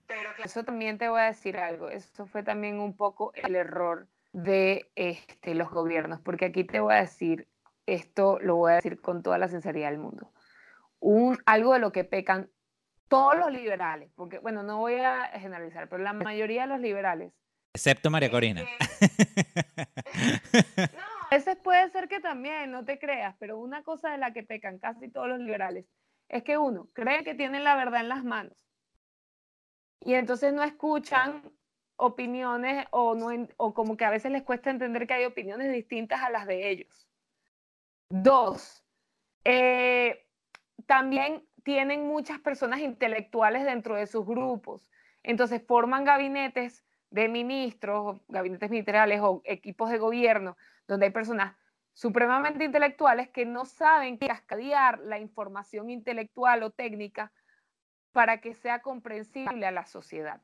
Pero 0.06 0.30
eso 0.42 0.64
también 0.64 0.96
te 0.96 1.10
voy 1.10 1.20
a 1.20 1.24
decir 1.24 1.58
algo, 1.58 1.90
eso 1.90 2.24
fue 2.24 2.42
también 2.42 2.80
un 2.80 2.96
poco 2.96 3.32
el 3.34 3.54
error 3.54 4.08
de 4.32 4.90
este, 4.94 5.54
los 5.54 5.68
gobiernos, 5.68 6.22
porque 6.22 6.46
aquí 6.46 6.64
te 6.64 6.80
voy 6.80 6.94
a 6.94 7.00
decir, 7.02 7.46
esto 7.84 8.38
lo 8.40 8.56
voy 8.56 8.72
a 8.72 8.76
decir 8.76 8.98
con 8.98 9.22
toda 9.22 9.36
la 9.36 9.48
sinceridad 9.48 9.90
del 9.90 9.98
mundo, 9.98 10.32
un, 10.98 11.38
algo 11.44 11.74
de 11.74 11.80
lo 11.80 11.92
que 11.92 12.04
pecan 12.04 12.48
todos 13.08 13.36
los 13.36 13.52
liberales, 13.52 14.10
porque 14.14 14.38
bueno, 14.38 14.62
no 14.62 14.78
voy 14.78 14.94
a 14.94 15.26
generalizar, 15.34 15.86
pero 15.90 16.02
la 16.02 16.14
mayoría 16.14 16.62
de 16.62 16.68
los 16.68 16.80
liberales. 16.80 17.34
Excepto 17.74 18.08
María 18.10 18.30
Corina. 18.30 18.62
no, 20.78 21.17
ese 21.30 21.56
puede 21.56 21.90
ser 21.90 22.08
que 22.08 22.20
también, 22.20 22.70
no 22.70 22.84
te 22.84 22.98
creas, 22.98 23.36
pero 23.38 23.58
una 23.58 23.82
cosa 23.82 24.10
de 24.10 24.18
la 24.18 24.32
que 24.32 24.42
pecan 24.42 24.78
casi 24.78 25.08
todos 25.08 25.28
los 25.28 25.40
liberales 25.40 25.86
es 26.28 26.42
que 26.42 26.58
uno 26.58 26.88
cree 26.92 27.24
que 27.24 27.34
tienen 27.34 27.64
la 27.64 27.76
verdad 27.76 28.00
en 28.00 28.08
las 28.08 28.24
manos 28.24 28.68
y 30.00 30.14
entonces 30.14 30.52
no 30.52 30.62
escuchan 30.62 31.42
opiniones 31.96 32.86
o, 32.90 33.14
no, 33.14 33.48
o 33.56 33.74
como 33.74 33.96
que 33.96 34.04
a 34.04 34.10
veces 34.10 34.30
les 34.30 34.42
cuesta 34.42 34.70
entender 34.70 35.06
que 35.06 35.14
hay 35.14 35.24
opiniones 35.24 35.72
distintas 35.72 36.22
a 36.22 36.30
las 36.30 36.46
de 36.46 36.70
ellos. 36.70 37.08
Dos, 38.08 38.84
eh, 39.44 40.26
también 40.86 41.46
tienen 41.64 42.06
muchas 42.06 42.38
personas 42.38 42.80
intelectuales 42.80 43.64
dentro 43.64 43.96
de 43.96 44.06
sus 44.06 44.24
grupos, 44.24 44.88
entonces 45.22 45.62
forman 45.66 46.04
gabinetes 46.04 46.84
de 47.10 47.28
ministros, 47.28 48.20
gabinetes 48.28 48.70
ministeriales 48.70 49.20
o 49.22 49.42
equipos 49.44 49.90
de 49.90 49.98
gobierno 49.98 50.56
donde 50.88 51.06
hay 51.06 51.12
personas 51.12 51.54
supremamente 51.92 52.64
intelectuales 52.64 53.28
que 53.28 53.44
no 53.44 53.64
saben 53.64 54.16
cascadear 54.16 54.98
la 55.00 55.18
información 55.18 55.90
intelectual 55.90 56.62
o 56.62 56.70
técnica 56.70 57.32
para 58.12 58.40
que 58.40 58.54
sea 58.54 58.80
comprensible 58.80 59.66
a 59.66 59.70
la 59.70 59.86
sociedad. 59.86 60.40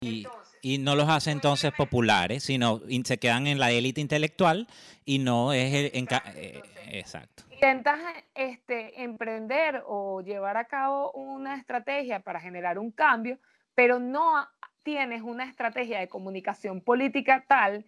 y, 0.00 0.78
no 0.78 0.94
los 0.94 1.08
hace 1.08 1.30
entonces 1.30 1.72
populares, 1.72 2.44
sino 2.44 2.80
se 3.04 3.18
quedan 3.18 3.46
en 3.46 3.58
la 3.58 3.70
élite 3.70 4.00
intelectual 4.00 4.68
y 5.04 5.18
no 5.18 5.52
es 5.52 5.74
el... 5.74 6.08
Eh, 6.36 6.62
exacto. 6.86 7.44
Intentas 7.50 7.98
este, 8.34 9.02
emprender 9.02 9.82
o 9.86 10.20
llevar 10.20 10.56
a 10.56 10.66
cabo 10.66 11.12
una 11.12 11.56
estrategia 11.56 12.20
para 12.20 12.40
generar 12.40 12.78
un 12.78 12.92
cambio, 12.92 13.38
pero 13.74 13.98
no 13.98 14.48
tienes 14.82 15.22
una 15.22 15.44
estrategia 15.44 16.00
de 16.00 16.08
comunicación 16.08 16.80
política 16.80 17.44
tal 17.46 17.84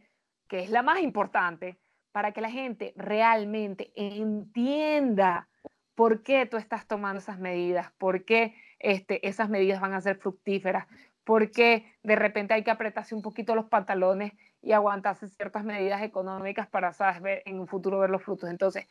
que 0.48 0.60
es 0.60 0.70
la 0.70 0.82
más 0.82 1.00
importante, 1.00 1.78
para 2.12 2.32
que 2.32 2.40
la 2.40 2.50
gente 2.50 2.92
realmente 2.96 3.92
entienda 3.96 5.48
por 5.94 6.22
qué 6.22 6.46
tú 6.46 6.56
estás 6.56 6.86
tomando 6.86 7.18
esas 7.18 7.38
medidas, 7.38 7.90
por 7.98 8.24
qué 8.24 8.54
este, 8.78 9.26
esas 9.26 9.48
medidas 9.48 9.80
van 9.80 9.94
a 9.94 10.00
ser 10.00 10.16
fructíferas, 10.16 10.86
por 11.24 11.50
qué 11.50 11.92
de 12.02 12.16
repente 12.16 12.54
hay 12.54 12.62
que 12.62 12.70
apretarse 12.70 13.14
un 13.14 13.22
poquito 13.22 13.54
los 13.54 13.66
pantalones 13.66 14.32
y 14.60 14.72
aguantarse 14.72 15.28
ciertas 15.28 15.64
medidas 15.64 16.02
económicas 16.02 16.68
para, 16.68 16.92
sabes, 16.92 17.20
ver, 17.20 17.42
en 17.46 17.58
un 17.58 17.66
futuro 17.66 17.98
ver 17.98 18.10
los 18.10 18.22
frutos. 18.22 18.50
Entonces, 18.50 18.86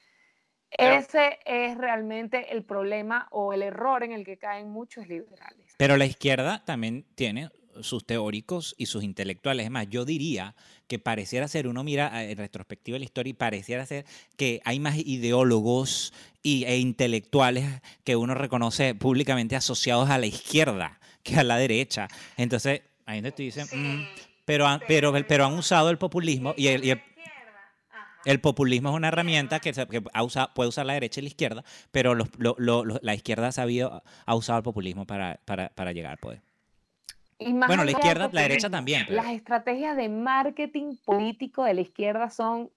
ese 0.72 1.40
es 1.46 1.78
realmente 1.78 2.52
el 2.52 2.64
problema 2.64 3.28
o 3.32 3.54
el 3.54 3.62
error 3.62 4.04
en 4.04 4.12
el 4.12 4.26
que 4.26 4.38
caen 4.38 4.70
muchos 4.70 5.08
liberales. 5.08 5.76
Pero 5.78 5.98
la 5.98 6.06
izquierda 6.06 6.64
también 6.66 7.06
tiene 7.16 7.50
sus 7.82 8.06
teóricos 8.06 8.76
y 8.78 8.86
sus 8.86 9.04
intelectuales. 9.04 9.66
Es 9.66 9.72
más, 9.72 9.88
yo 9.90 10.06
diría 10.06 10.56
que 10.88 11.00
pareciera 11.00 11.48
ser, 11.48 11.68
uno 11.68 11.84
mira 11.84 12.24
en 12.24 12.38
retrospectiva 12.38 12.96
de 12.96 13.00
la 13.00 13.06
historia 13.06 13.32
y 13.32 13.34
pareciera 13.34 13.86
ser 13.86 14.06
que 14.38 14.62
hay 14.66 14.80
más 14.80 14.98
ideólogos 14.98 16.14
y, 16.42 16.66
e 16.66 16.78
intelectuales 16.78 17.66
que 18.04 18.16
uno 18.16 18.36
reconoce 18.36 18.96
públicamente 18.96 19.56
asociados 19.56 20.10
a 20.10 20.18
la 20.18 20.26
izquierda 20.26 21.00
que 21.24 21.38
a 21.38 21.44
la 21.44 21.58
derecha. 21.58 22.08
Entonces, 22.38 22.82
ahí 23.06 23.18
donde 23.18 23.32
te 23.32 23.44
dicen, 23.44 23.68
mm, 23.72 24.08
pero, 24.46 24.68
pero, 24.88 25.14
pero, 25.28 25.46
han 25.46 25.54
usado 25.54 25.90
el 25.90 25.98
populismo 25.98 26.54
y 26.58 26.68
el, 26.68 27.02
el 28.26 28.42
populismo 28.42 28.90
es 28.90 28.96
una 28.96 29.08
herramienta 29.10 29.60
que, 29.60 29.74
puede 29.74 30.70
usar 30.70 30.86
la 30.86 30.94
derecha 30.94 31.20
y 31.20 31.24
la 31.24 31.30
izquierda, 31.30 31.64
pero 31.92 32.16
la 32.16 33.16
izquierda 33.16 33.48
ha, 33.48 33.52
sabido, 33.52 34.04
ha 34.26 34.36
usado 34.36 34.60
el 34.60 34.64
populismo 34.64 35.06
para, 35.06 35.40
para, 35.46 35.70
para 35.70 35.92
llegar 35.92 36.12
al 36.12 36.18
poder 36.18 36.53
bueno, 37.40 37.84
la 37.84 37.92
izquierda, 37.92 38.30
la 38.32 38.42
derecha 38.42 38.70
también. 38.70 39.06
Las 39.10 39.28
estrategias 39.28 39.98
de 39.98 40.10
marketing 40.10 40.98
político 41.06 41.64
de 41.64 41.74
la 41.74 41.82
izquierda 41.82 42.30
son 42.30 42.72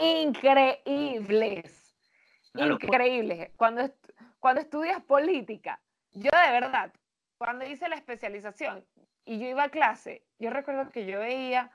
increíbles. 0.00 1.94
increíbles. 2.54 3.50
Cuando, 3.56 3.90
cuando 4.40 4.60
estudias 4.60 5.02
política, 5.02 5.80
yo 6.12 6.30
de 6.30 6.52
verdad, 6.52 6.92
cuando 7.38 7.64
hice 7.66 7.88
la 7.88 7.96
especialización 7.96 8.84
y 9.24 9.38
yo 9.38 9.46
iba 9.48 9.64
a 9.64 9.68
clase, 9.68 10.24
yo 10.38 10.50
recuerdo 10.50 10.90
que 10.90 11.06
yo 11.06 11.20
veía 11.20 11.70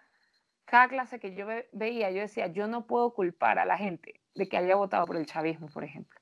cada 0.70 0.88
clase 0.88 1.20
que 1.20 1.34
yo 1.34 1.48
veía, 1.72 2.12
yo 2.12 2.22
decía, 2.22 2.48
yo 2.48 2.68
no 2.68 2.86
puedo 2.86 3.14
culpar 3.14 3.58
a 3.58 3.66
la 3.66 3.78
gente 3.78 4.22
de 4.36 4.48
que 4.48 4.58
haya 4.58 4.76
votado 4.76 5.06
por 5.06 5.18
el 5.18 5.26
chavismo, 5.26 5.68
por 5.68 5.84
ejemplo. 5.84 6.19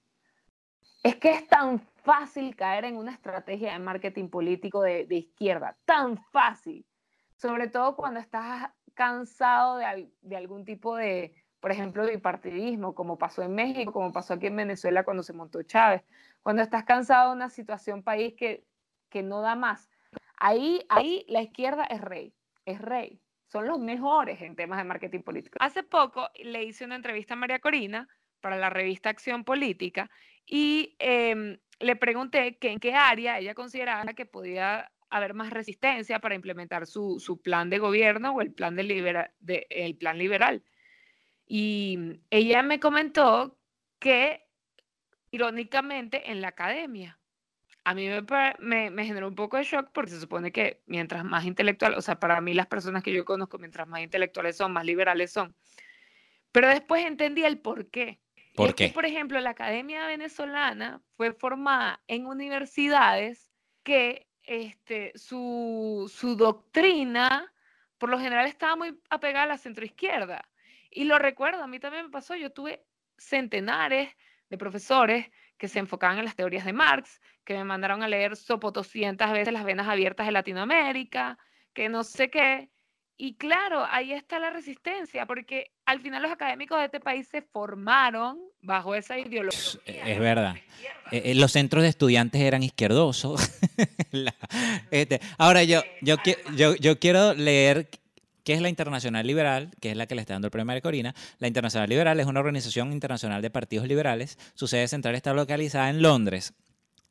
Es 1.08 1.16
que 1.16 1.32
es 1.32 1.48
tan 1.48 1.80
fácil 2.04 2.54
caer 2.58 2.84
en 2.84 2.98
una 2.98 3.14
estrategia 3.14 3.72
de 3.72 3.80
marketing 3.80 4.28
político 4.28 4.82
de, 4.82 5.06
de 5.06 5.16
izquierda, 5.16 5.78
tan 5.86 6.18
fácil, 6.34 6.86
sobre 7.38 7.70
todo 7.70 7.96
cuando 7.96 8.20
estás 8.20 8.72
cansado 8.94 9.78
de, 9.78 10.12
de 10.20 10.36
algún 10.36 10.66
tipo 10.66 10.98
de, 10.98 11.34
por 11.62 11.72
ejemplo, 11.72 12.06
bipartidismo, 12.06 12.94
como 12.94 13.18
pasó 13.18 13.42
en 13.42 13.56
México, 13.56 13.94
como 13.94 14.12
pasó 14.12 14.34
aquí 14.34 14.48
en 14.48 14.58
Venezuela 14.58 15.06
cuando 15.06 15.24
se 15.24 15.32
montó 15.32 15.64
Chávez, 15.64 16.04
cuando 16.44 16.62
estás 16.62 16.84
cansado 16.84 17.30
de 17.30 17.38
una 17.38 17.50
situación 17.50 18.04
país 18.04 18.34
que, 18.34 18.66
que 19.08 19.24
no 19.24 19.40
da 19.40 19.56
más. 19.56 19.90
Ahí, 20.36 20.86
ahí 20.90 21.24
la 21.30 21.42
izquierda 21.42 21.86
es 21.86 22.02
rey, 22.02 22.34
es 22.66 22.82
rey. 22.82 23.22
Son 23.46 23.66
los 23.66 23.80
mejores 23.80 24.42
en 24.42 24.58
temas 24.58 24.78
de 24.78 24.84
marketing 24.84 25.22
político. 25.22 25.56
Hace 25.62 25.84
poco 25.84 26.28
le 26.36 26.66
hice 26.66 26.84
una 26.84 26.98
entrevista 26.98 27.36
a 27.36 27.38
María 27.38 27.60
Corina 27.60 28.10
para 28.48 28.56
la 28.56 28.70
revista 28.70 29.10
Acción 29.10 29.44
Política 29.44 30.10
y 30.46 30.96
em, 31.00 31.58
le 31.82 31.98
pregunté 31.98 32.58
que 32.58 32.72
en 32.72 32.80
qué 32.80 32.94
área 32.94 33.40
ella 33.40 33.54
consideraba 33.54 34.14
que 34.14 34.26
podía 34.26 34.90
haber 35.10 35.34
más 35.34 35.50
resistencia 35.50 36.20
para 36.20 36.36
implementar 36.36 36.88
su, 36.88 37.20
su 37.20 37.42
plan 37.42 37.70
de 37.70 37.78
gobierno 37.78 38.32
o 38.32 38.40
el 38.40 38.54
plan, 38.54 38.78
de 38.78 38.84
libera, 38.84 39.34
el 39.46 39.98
plan 39.98 40.18
liberal. 40.18 40.64
Y 41.46 42.22
ella 42.30 42.64
me 42.64 42.80
comentó 42.80 43.58
que, 44.00 44.48
irónicamente, 45.30 46.32
en 46.32 46.40
la 46.40 46.48
academia. 46.48 47.20
A 47.84 47.94
mí 47.94 48.08
me, 48.08 48.90
me, 48.92 49.06
generó 49.06 49.28
un 49.28 49.36
poco 49.36 49.58
de 49.58 49.66
shock 49.66 49.90
porque 49.92 50.12
se 50.12 50.22
supone 50.22 50.54
que 50.54 50.84
mientras 50.86 51.26
más 51.26 51.44
intelectual, 51.44 51.96
o 51.96 52.02
sea, 52.02 52.18
para 52.18 52.40
mí 52.40 52.54
las 52.54 52.68
personas 52.68 53.04
que 53.04 53.12
yo 53.12 53.26
conozco, 53.26 53.58
mientras 53.58 53.90
más 53.90 54.00
intelectuales 54.00 54.56
son, 54.56 54.72
más 54.72 54.86
liberales 54.86 55.34
son. 55.34 55.54
Pero 56.54 56.70
después 56.70 57.06
entendí 57.06 57.44
el 57.44 57.60
por 57.60 57.90
qué. 57.90 58.22
¿Por 58.58 58.74
qué? 58.74 58.90
por 58.90 59.06
ejemplo, 59.06 59.40
la 59.40 59.52
Academia 59.52 60.08
Venezolana 60.08 61.02
fue 61.16 61.32
formada 61.32 62.02
en 62.08 62.26
universidades 62.26 63.52
que 63.84 64.28
este, 64.42 65.12
su, 65.16 66.12
su 66.12 66.36
doctrina, 66.36 67.54
por 68.00 68.10
lo 68.10 68.20
general, 68.20 68.48
estaba 68.48 68.76
muy 68.76 69.00
apegada 69.12 69.44
a 69.44 69.48
la 69.48 69.58
centroizquierda. 69.60 70.50
Y 70.90 71.04
lo 71.04 71.20
recuerdo, 71.20 71.62
a 71.62 71.68
mí 71.68 71.80
también 71.80 72.06
me 72.06 72.12
pasó, 72.12 72.36
yo 72.36 72.52
tuve 72.52 72.84
centenares 73.18 74.10
de 74.50 74.58
profesores 74.58 75.30
que 75.58 75.68
se 75.68 75.78
enfocaban 75.78 76.18
en 76.18 76.26
las 76.26 76.36
teorías 76.36 76.66
de 76.66 76.74
Marx, 76.74 77.22
que 77.44 77.54
me 77.54 77.64
mandaron 77.64 78.02
a 78.02 78.08
leer 78.08 78.36
sopo 78.36 78.72
200 78.72 79.32
veces 79.32 79.54
las 79.54 79.66
venas 79.66 79.88
abiertas 79.88 80.26
de 80.26 80.32
Latinoamérica, 80.32 81.38
que 81.74 81.90
no 81.90 82.04
sé 82.04 82.32
qué. 82.32 82.72
Y 83.20 83.34
claro, 83.34 83.84
ahí 83.90 84.14
está 84.14 84.40
la 84.40 84.52
resistencia, 84.52 85.26
porque 85.26 85.72
al 85.86 86.02
final 86.02 86.22
los 86.22 86.32
académicos 86.32 86.78
de 86.78 86.86
este 86.86 87.00
país 87.00 87.28
se 87.28 87.42
formaron 87.42 88.40
bajo 88.62 88.94
esa 88.94 89.18
ideología. 89.18 89.82
Es 89.86 90.20
verdad. 90.20 90.56
Eh, 91.12 91.24
eh, 91.26 91.36
los 91.36 91.52
centros 91.52 91.82
de 91.82 91.90
estudiantes 91.90 92.40
eran 92.42 92.62
izquierdosos. 92.62 93.52
este, 94.92 95.20
ahora 95.40 95.64
yo, 95.64 95.82
yo, 96.02 96.18
yo, 96.56 96.76
yo 96.76 97.00
quiero 97.00 97.34
leer 97.34 97.90
¿Qué 98.44 98.54
es 98.54 98.62
la 98.62 98.70
Internacional 98.70 99.28
Liberal? 99.28 99.72
Que 99.82 99.92
es 99.92 99.98
la 99.98 100.08
que 100.08 100.16
le 100.16 100.22
está 100.22 100.36
dando 100.36 100.48
el 100.48 100.52
premio 100.52 100.74
a 100.74 100.80
Corina. 100.80 101.14
La 101.40 101.48
Internacional 101.48 101.90
Liberal 101.90 102.18
es 102.22 102.28
una 102.28 102.40
organización 102.40 102.94
internacional 102.94 103.42
de 103.42 103.50
partidos 103.50 103.90
liberales. 103.90 104.40
Su 104.54 104.68
sede 104.68 104.88
central 104.88 105.16
está 105.16 105.34
localizada 105.34 105.90
en 105.90 106.02
Londres 106.02 106.54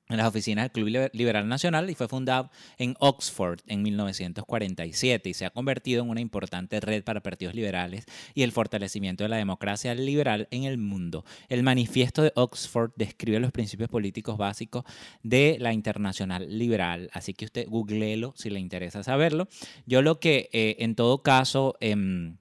en 0.09 0.17
las 0.17 0.27
oficinas 0.27 0.65
del 0.65 0.71
Club 0.71 1.11
Liberal 1.13 1.49
Nacional 1.49 1.91
y 1.91 1.95
fue 1.95 2.09
fundado 2.09 2.51
en 2.79 2.95
Oxford 3.01 3.61
en 3.67 3.83
1947 3.83 5.29
y 5.29 5.35
se 5.35 5.47
ha 5.47 5.51
convertido 5.51 6.03
en 6.03 6.11
una 6.11 6.21
importante 6.21 6.81
red 6.81 7.03
para 7.03 7.23
partidos 7.23 7.55
liberales 7.55 8.07
y 8.35 8.43
el 8.43 8.53
fortalecimiento 8.53 9.25
de 9.25 9.29
la 9.29 9.37
democracia 9.37 9.95
liberal 9.95 10.49
en 10.51 10.65
el 10.65 10.79
mundo. 10.79 11.25
El 11.49 11.63
manifiesto 11.63 12.23
de 12.23 12.33
Oxford 12.37 12.93
describe 12.97 13.41
los 13.41 13.53
principios 13.53 13.89
políticos 13.89 14.37
básicos 14.37 14.85
de 15.23 15.57
la 15.61 15.73
Internacional 15.73 16.59
Liberal, 16.59 17.11
así 17.13 17.35
que 17.35 17.47
usted 17.47 17.69
googleelo 17.69 18.33
si 18.37 18.51
le 18.51 18.61
interesa 18.61 19.03
saberlo. 19.03 19.49
Yo 19.87 20.03
lo 20.03 20.21
que 20.21 20.49
eh, 20.53 20.77
en 20.81 20.95
todo 20.95 21.23
caso 21.23 21.77
em, 21.81 22.37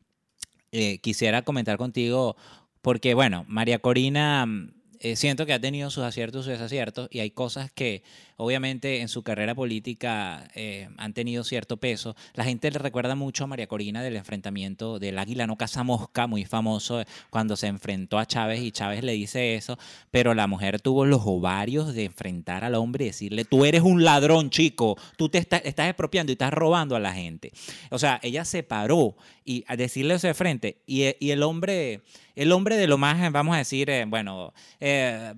eh, 0.71 0.99
quisiera 0.99 1.41
comentar 1.41 1.77
contigo, 1.77 2.35
porque 2.81 3.13
bueno, 3.13 3.45
María 3.47 3.79
Corina 3.79 4.45
eh, 5.05 5.15
siento 5.15 5.45
que 5.45 5.53
ha 5.53 5.59
tenido 5.59 5.91
sus 5.91 6.03
aciertos 6.03 6.39
y 6.39 6.43
sus 6.45 6.53
desaciertos 6.53 7.07
y 7.11 7.19
hay 7.19 7.29
cosas 7.29 7.71
que 7.71 8.01
obviamente 8.37 9.01
en 9.01 9.07
su 9.07 9.23
carrera 9.23 9.55
política 9.55 10.47
eh, 10.55 10.89
han 10.97 11.13
tenido 11.13 11.43
cierto 11.43 11.77
peso. 11.77 12.15
La 12.33 12.43
gente 12.43 12.69
le 12.69 12.79
recuerda 12.79 13.15
mucho 13.15 13.43
a 13.43 13.47
María 13.47 13.67
Corina 13.67 14.03
del 14.03 14.15
enfrentamiento 14.15 14.99
del 14.99 15.17
Águila 15.17 15.47
no 15.47 15.57
caza 15.57 15.83
mosca, 15.83 16.27
muy 16.27 16.45
famoso, 16.45 17.01
eh, 17.01 17.05
cuando 17.29 17.55
se 17.55 17.67
enfrentó 17.67 18.17
a 18.17 18.25
Chávez 18.25 18.61
y 18.61 18.71
Chávez 18.71 19.03
le 19.03 19.13
dice 19.13 19.55
eso, 19.55 19.77
pero 20.11 20.33
la 20.33 20.47
mujer 20.47 20.81
tuvo 20.81 21.05
los 21.05 21.21
ovarios 21.25 21.93
de 21.93 22.05
enfrentar 22.05 22.63
al 22.63 22.75
hombre 22.75 23.05
y 23.05 23.07
decirle, 23.07 23.45
tú 23.45 23.65
eres 23.65 23.81
un 23.81 24.03
ladrón, 24.03 24.49
chico, 24.49 24.97
tú 25.17 25.29
te 25.29 25.37
estás, 25.37 25.61
estás 25.63 25.87
expropiando 25.87 26.31
y 26.31 26.33
estás 26.33 26.53
robando 26.53 26.95
a 26.95 26.99
la 26.99 27.13
gente. 27.13 27.51
O 27.91 27.99
sea, 27.99 28.19
ella 28.23 28.45
se 28.45 28.63
paró 28.63 29.15
y 29.43 29.63
a 29.67 29.75
decirle 29.75 30.15
eso 30.15 30.27
de 30.27 30.33
frente 30.33 30.81
y, 30.85 31.05
y 31.19 31.31
el 31.31 31.43
hombre 31.43 32.01
el 32.35 32.51
hombre 32.51 32.75
de 32.75 32.87
lo 32.87 32.97
más, 32.97 33.31
vamos 33.31 33.55
a 33.55 33.59
decir, 33.59 33.89
eh, 33.89 34.03
bueno, 34.05 34.53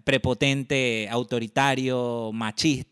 prepotente, 0.03 1.07
autoritario, 1.11 2.31
machista, 2.33 2.86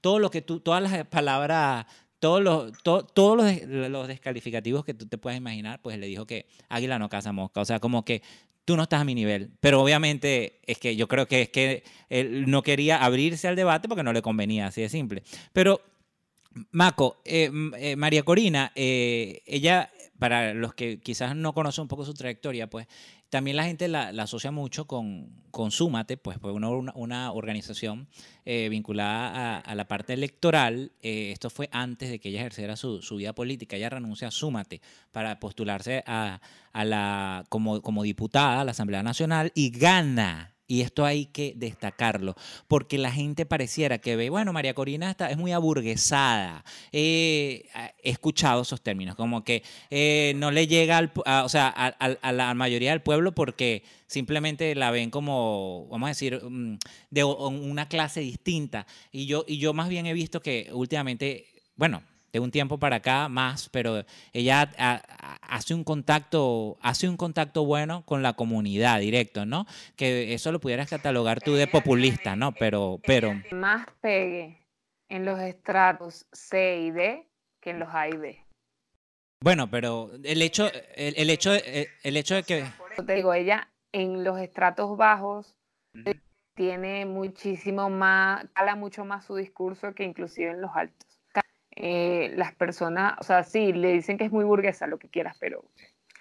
todo 0.00 0.18
lo 0.18 0.30
que 0.30 0.42
tú, 0.42 0.60
todas 0.60 0.82
las 0.82 1.06
palabras, 1.06 1.86
todos 2.18 2.42
los, 2.42 2.72
todos 2.82 3.36
los, 3.36 3.62
los, 3.90 4.08
descalificativos 4.08 4.84
que 4.84 4.94
tú 4.94 5.06
te 5.06 5.18
puedes 5.18 5.38
imaginar, 5.38 5.80
pues 5.82 5.98
le 5.98 6.06
dijo 6.06 6.26
que 6.26 6.46
Águila 6.68 6.98
no 6.98 7.08
caza 7.08 7.32
mosca. 7.32 7.60
O 7.60 7.64
sea, 7.64 7.78
como 7.78 8.04
que 8.04 8.22
tú 8.68 8.76
no 8.76 8.82
estás 8.82 9.00
a 9.00 9.04
mi 9.04 9.14
nivel. 9.14 9.50
Pero 9.60 9.80
obviamente 9.80 10.60
es 10.66 10.76
que 10.76 10.94
yo 10.94 11.08
creo 11.08 11.26
que 11.26 11.40
es 11.40 11.48
que 11.48 11.84
él 12.10 12.50
no 12.50 12.62
quería 12.62 13.02
abrirse 13.02 13.48
al 13.48 13.56
debate 13.56 13.88
porque 13.88 14.02
no 14.02 14.12
le 14.12 14.20
convenía, 14.20 14.66
así 14.66 14.82
de 14.82 14.90
simple. 14.90 15.22
Pero, 15.54 15.80
Maco, 16.72 17.22
eh, 17.24 17.50
eh, 17.78 17.96
María 17.96 18.24
Corina, 18.24 18.70
eh, 18.74 19.40
ella, 19.46 19.90
para 20.18 20.52
los 20.52 20.74
que 20.74 21.00
quizás 21.00 21.34
no 21.34 21.54
conocen 21.54 21.80
un 21.80 21.88
poco 21.88 22.04
su 22.04 22.12
trayectoria, 22.12 22.68
pues 22.68 22.86
también 23.30 23.56
la 23.56 23.64
gente 23.64 23.88
la, 23.88 24.08
asocia 24.08 24.50
mucho 24.50 24.86
con, 24.86 25.30
con 25.50 25.70
Súmate, 25.70 26.16
pues 26.16 26.38
fue 26.38 26.52
una, 26.52 26.68
una, 26.68 27.32
organización 27.32 28.08
eh, 28.44 28.68
vinculada 28.70 29.58
a, 29.58 29.74
la 29.74 29.86
parte 29.86 30.14
electoral. 30.14 30.92
Eh, 31.02 31.30
esto 31.32 31.50
fue 31.50 31.68
antes 31.72 32.10
de 32.10 32.18
que 32.18 32.30
ella 32.30 32.40
ejerciera 32.40 32.76
su, 32.76 33.02
su, 33.02 33.16
vida 33.16 33.34
política. 33.34 33.76
Ella 33.76 33.90
renuncia 33.90 34.28
a 34.28 34.30
Súmate 34.30 34.80
para 35.12 35.38
postularse 35.40 36.02
a, 36.06 36.40
a 36.72 36.84
la, 36.84 37.44
como, 37.48 37.82
como 37.82 38.02
diputada 38.02 38.60
a 38.60 38.64
la 38.64 38.70
Asamblea 38.70 39.02
Nacional 39.02 39.52
y 39.54 39.70
gana 39.70 40.57
y 40.68 40.82
esto 40.82 41.06
hay 41.06 41.26
que 41.26 41.54
destacarlo, 41.56 42.36
porque 42.68 42.98
la 42.98 43.10
gente 43.10 43.46
pareciera 43.46 43.98
que 43.98 44.16
ve, 44.16 44.28
bueno, 44.28 44.52
María 44.52 44.74
Corina 44.74 45.10
está, 45.10 45.30
es 45.30 45.38
muy 45.38 45.50
aburguesada. 45.52 46.62
he 46.92 47.64
escuchado 48.02 48.62
esos 48.62 48.82
términos, 48.82 49.16
como 49.16 49.42
que 49.42 49.62
eh, 49.90 50.34
no 50.36 50.50
le 50.50 50.66
llega 50.66 50.98
al, 50.98 51.10
a, 51.24 51.44
o 51.44 51.48
sea, 51.48 51.68
a, 51.68 52.32
la 52.32 52.52
mayoría 52.52 52.90
del 52.90 53.00
pueblo 53.00 53.32
porque 53.32 53.82
simplemente 54.06 54.74
la 54.74 54.90
ven 54.90 55.10
como, 55.10 55.88
vamos 55.90 56.06
a 56.06 56.10
decir, 56.10 56.38
mm, 56.44 56.78
de 57.10 57.24
una 57.24 57.88
clase 57.88 58.20
distinta. 58.20 58.86
Y 59.10 59.24
yo, 59.24 59.44
y 59.48 59.56
yo 59.56 59.72
más 59.72 59.88
bien 59.88 60.04
he 60.04 60.12
visto 60.12 60.42
que 60.42 60.68
últimamente, 60.72 61.46
bueno, 61.76 62.02
de 62.32 62.40
un 62.40 62.50
tiempo 62.50 62.78
para 62.78 62.96
acá 62.96 63.28
más, 63.28 63.68
pero 63.70 64.04
ella 64.32 64.70
hace 65.42 65.74
un 65.74 65.84
contacto, 65.84 66.76
hace 66.82 67.08
un 67.08 67.16
contacto 67.16 67.64
bueno 67.64 68.04
con 68.04 68.22
la 68.22 68.34
comunidad 68.34 69.00
directo, 69.00 69.46
¿no? 69.46 69.66
Que 69.96 70.34
eso 70.34 70.52
lo 70.52 70.60
pudieras 70.60 70.90
catalogar 70.90 71.40
tú 71.40 71.54
de 71.54 71.66
populista, 71.66 72.36
¿no? 72.36 72.52
Pero, 72.52 73.00
pero. 73.06 73.32
Más 73.52 73.86
pegue 74.00 74.58
en 75.08 75.24
los 75.24 75.40
estratos 75.40 76.26
C 76.32 76.80
y 76.80 76.90
D 76.90 77.26
que 77.60 77.70
en 77.70 77.78
los 77.78 77.88
A 77.92 78.08
y 78.08 78.16
B. 78.16 78.44
Bueno, 79.40 79.70
pero 79.70 80.10
el 80.24 80.42
hecho, 80.42 80.68
el, 80.96 81.30
hecho, 81.30 81.52
el, 81.52 82.16
hecho 82.16 82.34
de 82.34 82.42
que. 82.42 82.64
Te 83.06 83.14
digo, 83.14 83.32
ella 83.32 83.68
en 83.92 84.24
los 84.24 84.38
estratos 84.40 84.96
bajos 84.96 85.56
tiene 86.54 87.06
muchísimo 87.06 87.88
más, 87.88 88.44
cala 88.52 88.74
mucho 88.74 89.04
más 89.04 89.24
su 89.24 89.36
discurso 89.36 89.94
que 89.94 90.02
inclusive 90.02 90.50
en 90.50 90.60
los 90.60 90.72
altos. 90.74 91.17
Eh, 91.80 92.32
las 92.36 92.54
personas, 92.54 93.14
o 93.20 93.22
sea, 93.22 93.44
sí, 93.44 93.72
le 93.72 93.92
dicen 93.92 94.18
que 94.18 94.24
es 94.24 94.32
muy 94.32 94.44
burguesa, 94.44 94.86
lo 94.86 94.98
que 94.98 95.08
quieras, 95.08 95.36
pero... 95.38 95.64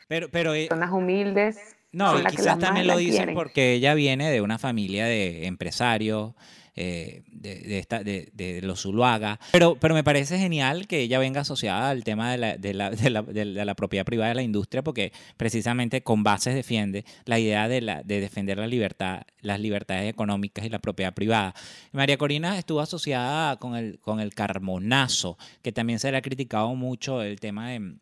Pero, 0.08 0.30
pero 0.30 0.54
eh, 0.54 0.68
personas 0.68 0.94
humildes. 0.94 1.76
No, 1.92 2.14
quizás 2.26 2.60
también 2.60 2.86
lo 2.86 2.98
dicen 2.98 3.34
porque 3.34 3.74
ella 3.74 3.94
viene 3.96 4.30
de 4.30 4.42
una 4.42 4.60
familia 4.60 5.06
de 5.06 5.48
empresarios, 5.48 6.34
eh, 6.80 7.24
de, 7.32 7.80
esta, 7.80 8.04
de, 8.04 8.30
de, 8.34 8.62
los 8.62 8.84
Zuluaga. 8.84 9.40
Pero, 9.52 9.76
pero 9.80 9.96
me 9.96 10.04
parece 10.04 10.38
genial 10.38 10.88
que 10.88 11.02
ella 11.02 11.18
venga 11.18 11.42
asociada 11.42 11.90
al 11.90 12.04
tema 12.04 12.32
de 12.32 12.38
la, 12.38 12.58
de 12.58 12.74
la, 12.74 12.92
de 12.92 13.66
la, 13.66 13.76
propiedad 13.76 14.06
privada 14.06 14.30
de 14.30 14.36
la 14.36 14.44
industria, 14.44 14.84
porque 14.84 15.12
precisamente 15.38 16.04
con 16.04 16.24
bases 16.24 16.54
defiende 16.54 17.04
la 17.26 17.40
idea 17.40 17.68
de, 17.68 17.82
la, 17.82 18.04
de 18.04 18.22
defender 18.22 18.60
la 18.60 18.68
libertad, 18.68 19.24
las 19.42 19.60
libertades 19.60 20.08
económicas 20.08 20.66
y 20.66 20.70
la 20.70 20.80
propiedad 20.80 21.14
privada. 21.14 21.56
María 21.94 22.18
Corina 22.18 22.58
estuvo 22.58 22.80
asociada 22.80 23.58
con 23.58 23.76
el, 23.76 24.00
con 24.00 24.20
el 24.20 24.34
carmonazo, 24.34 25.38
que 25.64 25.72
también 25.72 25.98
se 26.00 26.12
le 26.12 26.18
ha 26.18 26.22
criticado 26.22 26.76
mucho 26.76 27.24
el 27.24 27.40
tema 27.40 27.72
de 27.72 27.98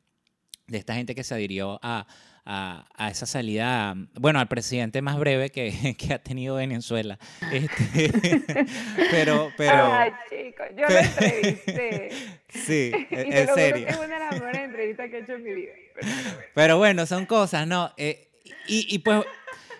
de 0.67 0.77
esta 0.77 0.95
gente 0.95 1.15
que 1.15 1.23
se 1.23 1.33
adhirió 1.33 1.79
a, 1.81 2.07
a, 2.45 2.85
a 2.95 3.09
esa 3.09 3.25
salida, 3.25 3.95
bueno, 4.13 4.39
al 4.39 4.47
presidente 4.47 5.01
más 5.01 5.17
breve 5.17 5.49
que, 5.49 5.95
que 5.97 6.13
ha 6.13 6.19
tenido 6.19 6.55
Venezuela. 6.55 7.17
Este, 7.51 8.11
pero, 9.11 9.51
pero... 9.57 9.93
Ay, 9.93 10.11
chicos, 10.29 10.67
yo 10.77 10.87
lo 10.87 10.97
entrevisté. 10.99 12.09
Sí, 12.49 12.91
y 12.93 13.05
te 13.05 13.41
en 13.41 13.53
serio. 13.55 13.87
es 13.87 13.97
una 13.97 14.13
de 14.13 14.19
las 14.19 14.31
mejores 14.33 14.61
entrevistas 14.61 15.09
que 15.09 15.17
he 15.17 15.21
hecho 15.21 15.33
en 15.33 15.43
mi 15.43 15.53
vida. 15.53 15.73
Pero 16.53 16.77
bueno, 16.77 17.05
son 17.05 17.25
cosas, 17.25 17.67
¿no? 17.67 17.91
Eh, 17.97 18.27
y, 18.67 18.87
y 18.93 18.99
pues, 18.99 19.25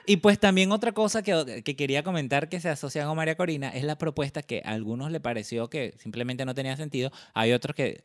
y 0.08 0.18
pues 0.18 0.40
también 0.40 0.72
otra 0.72 0.92
cosa 0.92 1.24
que, 1.24 1.64
que 1.64 1.76
quería 1.76 2.04
comentar 2.04 2.50
que 2.50 2.60
se 2.60 2.70
asocia 2.70 3.06
con 3.06 3.18
María 3.18 3.36
Corina 3.36 3.70
es 3.70 3.84
la 3.84 3.98
propuesta 3.98 4.42
que 4.42 4.62
a 4.66 4.72
algunos 4.72 5.12
le 5.12 5.20
pareció 5.20 5.70
que 5.70 5.94
simplemente 5.98 6.46
no 6.46 6.54
tenía 6.54 6.76
sentido. 6.78 7.12
Hay 7.34 7.52
otros 7.52 7.76
que, 7.76 8.04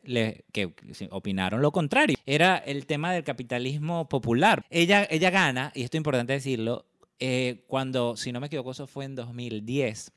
opinaron 1.09 1.61
lo 1.61 1.71
contrario. 1.71 2.17
Era 2.25 2.57
el 2.57 2.85
tema 2.85 3.13
del 3.13 3.23
capitalismo 3.23 4.07
popular. 4.09 4.65
Ella, 4.69 5.07
ella 5.09 5.29
gana, 5.29 5.71
y 5.75 5.83
esto 5.83 5.97
es 5.97 5.99
importante 5.99 6.33
decirlo, 6.33 6.85
eh, 7.19 7.63
cuando, 7.67 8.17
si 8.17 8.31
no 8.31 8.39
me 8.39 8.47
equivoco, 8.47 8.71
eso 8.71 8.87
fue 8.87 9.05
en 9.05 9.15
2010 9.15 10.11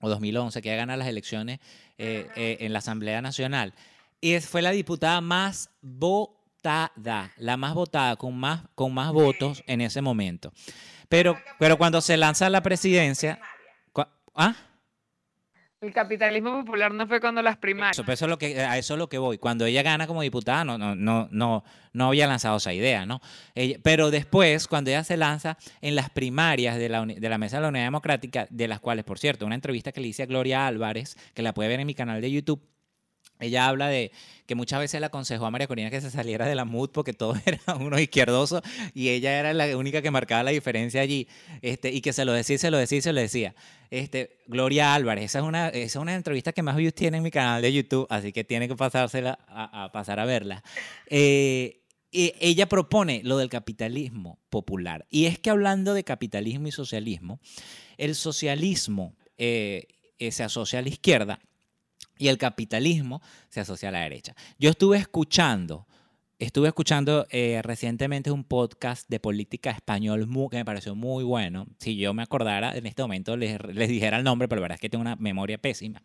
o 0.00 0.08
2011, 0.08 0.60
que 0.60 0.68
ella 0.68 0.76
gana 0.78 0.96
las 0.96 1.08
elecciones 1.08 1.60
eh, 1.98 2.28
eh, 2.36 2.58
en 2.60 2.72
la 2.72 2.80
Asamblea 2.80 3.22
Nacional. 3.22 3.72
Y 4.20 4.38
fue 4.40 4.62
la 4.62 4.70
diputada 4.70 5.20
más 5.20 5.70
votada, 5.80 7.32
la 7.36 7.56
más 7.56 7.74
votada, 7.74 8.16
con 8.16 8.36
más, 8.36 8.64
con 8.74 8.92
más 8.92 9.12
votos 9.12 9.62
en 9.66 9.80
ese 9.80 10.02
momento. 10.02 10.52
Pero, 11.08 11.38
pero 11.58 11.76
cuando 11.78 12.00
se 12.00 12.16
lanza 12.16 12.46
a 12.46 12.50
la 12.50 12.62
presidencia... 12.62 13.38
¿Ah? 14.38 14.54
El 15.80 15.92
capitalismo 15.92 16.52
popular 16.64 16.92
no 16.92 17.06
fue 17.06 17.20
cuando 17.20 17.42
las 17.42 17.58
primarias. 17.58 17.98
Eso, 17.98 18.10
es 18.24 18.28
lo 18.30 18.38
que, 18.38 18.60
a 18.60 18.76
eso 18.78 18.94
es 18.94 18.98
lo 18.98 19.08
que 19.08 19.18
voy. 19.18 19.38
Cuando 19.38 19.66
ella 19.66 19.82
gana 19.82 20.06
como 20.06 20.22
diputada, 20.22 20.64
no, 20.64 20.78
no, 20.78 20.94
no, 20.94 21.28
no, 21.30 21.64
no 21.92 22.06
había 22.08 22.26
lanzado 22.26 22.56
esa 22.56 22.72
idea, 22.72 23.04
¿no? 23.06 23.20
Ella- 23.54 23.78
pero 23.82 24.10
después, 24.10 24.68
cuando 24.68 24.90
ella 24.90 25.04
se 25.04 25.16
lanza 25.18 25.58
en 25.82 25.94
las 25.94 26.08
primarias 26.10 26.76
de 26.78 26.88
la, 26.88 27.04
de 27.04 27.28
la 27.28 27.38
Mesa 27.38 27.56
de 27.58 27.62
la 27.62 27.68
Unidad 27.68 27.84
Democrática, 27.84 28.46
de 28.50 28.68
las 28.68 28.80
cuales, 28.80 29.04
por 29.04 29.18
cierto, 29.18 29.44
una 29.46 29.54
entrevista 29.54 29.92
que 29.92 30.00
le 30.00 30.08
hice 30.08 30.22
a 30.22 30.26
Gloria 30.26 30.66
Álvarez, 30.66 31.16
que 31.34 31.42
la 31.42 31.52
puede 31.54 31.68
ver 31.68 31.80
en 31.80 31.86
mi 31.86 31.94
canal 31.94 32.20
de 32.22 32.30
YouTube, 32.30 32.66
ella 33.40 33.68
habla 33.68 33.88
de 33.88 34.12
que 34.46 34.54
muchas 34.54 34.80
veces 34.80 35.00
le 35.00 35.06
aconsejó 35.06 35.46
a 35.46 35.50
María 35.50 35.66
Corina 35.66 35.90
que 35.90 36.00
se 36.00 36.10
saliera 36.10 36.46
de 36.46 36.54
la 36.54 36.64
MUD 36.64 36.90
porque 36.90 37.12
todos 37.12 37.38
eran 37.46 37.82
unos 37.82 38.00
izquierdosos 38.00 38.62
y 38.94 39.08
ella 39.08 39.38
era 39.38 39.52
la 39.52 39.76
única 39.76 40.02
que 40.02 40.10
marcaba 40.10 40.42
la 40.42 40.50
diferencia 40.50 41.00
allí. 41.00 41.28
Este, 41.62 41.92
y 41.92 42.00
que 42.00 42.12
se 42.12 42.24
lo 42.24 42.32
decía, 42.32 42.58
se 42.58 42.70
lo 42.70 42.78
decía, 42.78 43.02
se 43.02 43.12
lo 43.12 43.20
decía. 43.20 43.54
Este, 43.90 44.38
Gloria 44.46 44.94
Álvarez, 44.94 45.26
esa 45.26 45.40
es, 45.40 45.44
una, 45.44 45.68
esa 45.68 45.84
es 45.84 45.96
una 45.96 46.14
entrevista 46.14 46.52
que 46.52 46.62
más 46.62 46.76
views 46.76 46.94
tiene 46.94 47.18
en 47.18 47.22
mi 47.22 47.30
canal 47.30 47.62
de 47.62 47.72
YouTube, 47.72 48.06
así 48.10 48.32
que 48.32 48.44
tiene 48.44 48.68
que 48.68 48.76
pasársela 48.76 49.38
a, 49.48 49.84
a 49.84 49.92
pasar 49.92 50.20
a 50.20 50.24
verla. 50.24 50.62
Eh, 51.08 51.82
y 52.10 52.32
ella 52.40 52.66
propone 52.66 53.20
lo 53.24 53.36
del 53.36 53.48
capitalismo 53.48 54.38
popular. 54.48 55.06
Y 55.10 55.26
es 55.26 55.38
que 55.38 55.50
hablando 55.50 55.92
de 55.92 56.04
capitalismo 56.04 56.68
y 56.68 56.72
socialismo, 56.72 57.40
el 57.98 58.14
socialismo 58.14 59.14
eh, 59.38 59.88
eh, 60.18 60.32
se 60.32 60.42
asocia 60.42 60.78
a 60.78 60.82
la 60.82 60.88
izquierda 60.88 61.40
y 62.18 62.28
el 62.28 62.38
capitalismo 62.38 63.20
se 63.48 63.60
asocia 63.60 63.88
a 63.90 63.92
la 63.92 64.00
derecha. 64.00 64.34
Yo 64.58 64.70
estuve 64.70 64.96
escuchando, 64.98 65.86
estuve 66.38 66.68
escuchando 66.68 67.26
eh, 67.30 67.60
recientemente 67.62 68.30
un 68.30 68.44
podcast 68.44 69.08
de 69.08 69.20
política 69.20 69.70
español 69.70 70.26
mu- 70.26 70.48
que 70.48 70.56
me 70.58 70.64
pareció 70.64 70.94
muy 70.94 71.24
bueno. 71.24 71.66
Si 71.78 71.96
yo 71.96 72.12
me 72.14 72.22
acordara 72.22 72.76
en 72.76 72.86
este 72.86 73.02
momento 73.02 73.36
les, 73.36 73.58
les 73.74 73.88
dijera 73.88 74.18
el 74.18 74.24
nombre, 74.24 74.48
pero 74.48 74.60
la 74.60 74.64
verdad 74.64 74.74
es 74.76 74.80
que 74.80 74.88
tengo 74.90 75.02
una 75.02 75.16
memoria 75.16 75.58
pésima. 75.58 76.02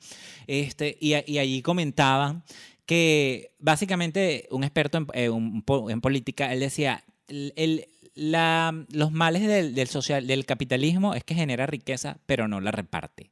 Este, 0.47 0.97
y, 0.99 1.13
y 1.31 1.37
allí 1.39 1.61
comentaban 1.61 2.43
que 2.85 3.53
básicamente 3.59 4.47
un 4.51 4.63
experto 4.63 4.97
en, 4.97 5.07
eh, 5.13 5.29
un 5.29 5.63
en 5.89 6.01
política, 6.01 6.51
él 6.53 6.59
decía, 6.59 7.03
el- 7.27 7.53
el- 7.55 7.87
la- 8.13 8.85
los 8.91 9.11
males 9.13 9.47
del, 9.47 9.73
del 9.73 9.87
social, 9.87 10.27
del 10.27 10.45
capitalismo 10.45 11.13
es 11.15 11.23
que 11.23 11.33
genera 11.35 11.65
riqueza, 11.65 12.17
pero 12.25 12.47
no 12.49 12.59
la 12.59 12.71
reparte. 12.71 13.31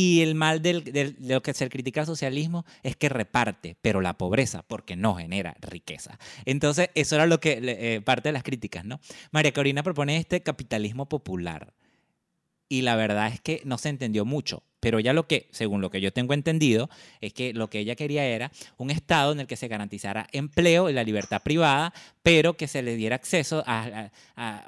Y 0.00 0.20
el 0.20 0.36
mal 0.36 0.62
del, 0.62 0.84
de 0.84 1.16
lo 1.18 1.42
que 1.42 1.52
se 1.54 1.68
critica 1.68 2.02
al 2.02 2.06
socialismo 2.06 2.64
es 2.84 2.94
que 2.94 3.08
reparte, 3.08 3.76
pero 3.82 4.00
la 4.00 4.16
pobreza, 4.16 4.62
porque 4.62 4.94
no 4.94 5.16
genera 5.16 5.56
riqueza. 5.60 6.20
Entonces, 6.44 6.90
eso 6.94 7.16
era 7.16 7.26
lo 7.26 7.40
que 7.40 7.58
eh, 7.60 8.00
parte 8.00 8.28
de 8.28 8.32
las 8.32 8.44
críticas, 8.44 8.84
¿no? 8.84 9.00
María 9.32 9.52
Corina 9.52 9.82
propone 9.82 10.16
este 10.16 10.40
capitalismo 10.40 11.08
popular. 11.08 11.74
Y 12.68 12.82
la 12.82 12.94
verdad 12.94 13.26
es 13.26 13.40
que 13.40 13.60
no 13.64 13.76
se 13.76 13.88
entendió 13.88 14.24
mucho. 14.24 14.62
Pero 14.80 15.00
ya 15.00 15.12
lo 15.12 15.26
que, 15.26 15.48
según 15.50 15.80
lo 15.80 15.90
que 15.90 16.00
yo 16.00 16.12
tengo 16.12 16.34
entendido, 16.34 16.88
es 17.20 17.32
que 17.32 17.52
lo 17.52 17.68
que 17.68 17.80
ella 17.80 17.96
quería 17.96 18.24
era 18.24 18.52
un 18.76 18.90
Estado 18.90 19.32
en 19.32 19.40
el 19.40 19.46
que 19.46 19.56
se 19.56 19.68
garantizara 19.68 20.28
empleo 20.32 20.88
y 20.88 20.92
la 20.92 21.02
libertad 21.02 21.42
privada, 21.42 21.92
pero 22.22 22.56
que 22.56 22.68
se 22.68 22.82
le 22.82 22.94
diera 22.96 23.16
acceso 23.16 23.64
a, 23.66 24.10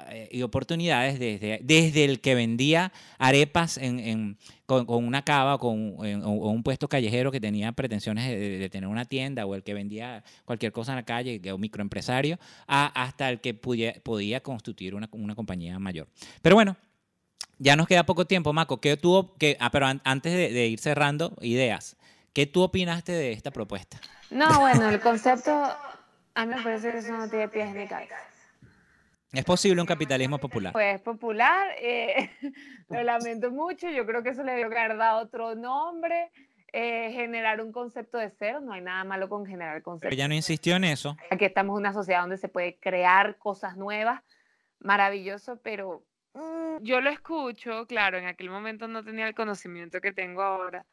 eh, 0.09 0.29
y 0.31 0.41
oportunidades 0.41 1.19
desde, 1.19 1.59
desde 1.63 2.05
el 2.05 2.19
que 2.19 2.35
vendía 2.35 2.91
arepas 3.19 3.77
en, 3.77 4.37
con, 4.65 4.85
una 4.87 5.23
cava 5.23 5.57
con, 5.57 5.95
o, 5.99 6.49
un 6.49 6.63
puesto 6.63 6.87
callejero 6.87 7.31
que 7.31 7.39
tenía 7.39 7.71
pretensiones 7.71 8.27
de, 8.29 8.69
tener 8.69 8.89
una 8.89 9.05
tienda, 9.05 9.45
o 9.45 9.55
el 9.55 9.63
que 9.63 9.73
vendía 9.73 10.23
cualquier 10.45 10.71
cosa 10.71 10.91
en 10.91 10.97
la 10.97 11.03
calle, 11.03 11.41
que- 11.41 11.51
o 11.51 11.57
microempresario, 11.57 12.39
hasta 12.67 13.29
el 13.29 13.41
que 13.41 13.53
podía 13.53 14.41
constituir 14.41 14.95
una, 14.95 15.09
una 15.11 15.35
compañía 15.35 15.79
mayor. 15.79 16.07
Pero 16.41 16.55
bueno, 16.55 16.75
ya 17.63 17.75
nos 17.75 17.87
queda 17.87 18.03
poco 18.05 18.25
tiempo, 18.25 18.53
Maco. 18.53 18.81
¿Qué 18.81 18.97
tuvo 18.97 19.35
que, 19.35 19.55
ah, 19.59 19.69
pero 19.71 19.85
an- 19.85 20.01
antes 20.03 20.33
de, 20.33 20.51
de 20.51 20.67
ir 20.67 20.79
cerrando, 20.79 21.35
ideas. 21.41 21.95
¿Qué 22.33 22.45
tú 22.47 22.63
opinaste 22.63 23.11
de 23.11 23.31
esta 23.33 23.51
propuesta? 23.51 23.99
No, 24.29 24.61
bueno, 24.61 24.89
el 24.89 24.99
concepto, 24.99 25.51
a 26.33 26.45
mí 26.45 26.55
me 26.55 26.61
parece 26.63 26.91
que 26.91 26.97
eso 26.99 27.11
no 27.15 27.29
tiene 27.29 27.47
pies 27.49 27.73
ni 27.75 27.85
cabeza. 27.87 28.15
¿Es 29.33 29.45
posible 29.45 29.79
un 29.81 29.87
capitalismo 29.87 30.39
popular? 30.39 30.73
Pues 30.73 30.99
popular, 31.01 31.67
eh, 31.79 32.29
lo 32.89 33.03
lamento 33.03 33.51
mucho, 33.51 33.89
yo 33.89 34.05
creo 34.05 34.23
que 34.23 34.29
eso 34.29 34.43
le 34.43 34.55
dio 34.57 34.69
que 34.69 34.77
haber 34.77 34.97
dado 34.97 35.19
otro 35.21 35.55
nombre, 35.55 36.31
eh, 36.73 37.11
generar 37.13 37.61
un 37.61 37.71
concepto 37.71 38.17
de 38.17 38.29
cero, 38.29 38.59
no 38.61 38.73
hay 38.73 38.81
nada 38.81 39.03
malo 39.03 39.29
con 39.29 39.45
generar 39.45 39.75
Pero 39.75 39.83
conceptos. 39.83 40.13
ella 40.13 40.27
no 40.27 40.33
insistió 40.33 40.75
en 40.77 40.83
eso. 40.85 41.15
Aquí 41.29 41.45
estamos 41.45 41.73
en 41.75 41.79
una 41.81 41.93
sociedad 41.93 42.21
donde 42.21 42.37
se 42.37 42.49
puede 42.49 42.77
crear 42.79 43.37
cosas 43.37 43.77
nuevas, 43.77 44.21
maravilloso, 44.79 45.59
pero 45.63 46.03
yo 46.81 47.01
lo 47.01 47.09
escucho, 47.09 47.85
claro, 47.87 48.17
en 48.17 48.25
aquel 48.25 48.49
momento 48.49 48.87
no 48.87 49.03
tenía 49.03 49.27
el 49.27 49.35
conocimiento 49.35 50.01
que 50.01 50.11
tengo 50.11 50.41
ahora, 50.41 50.85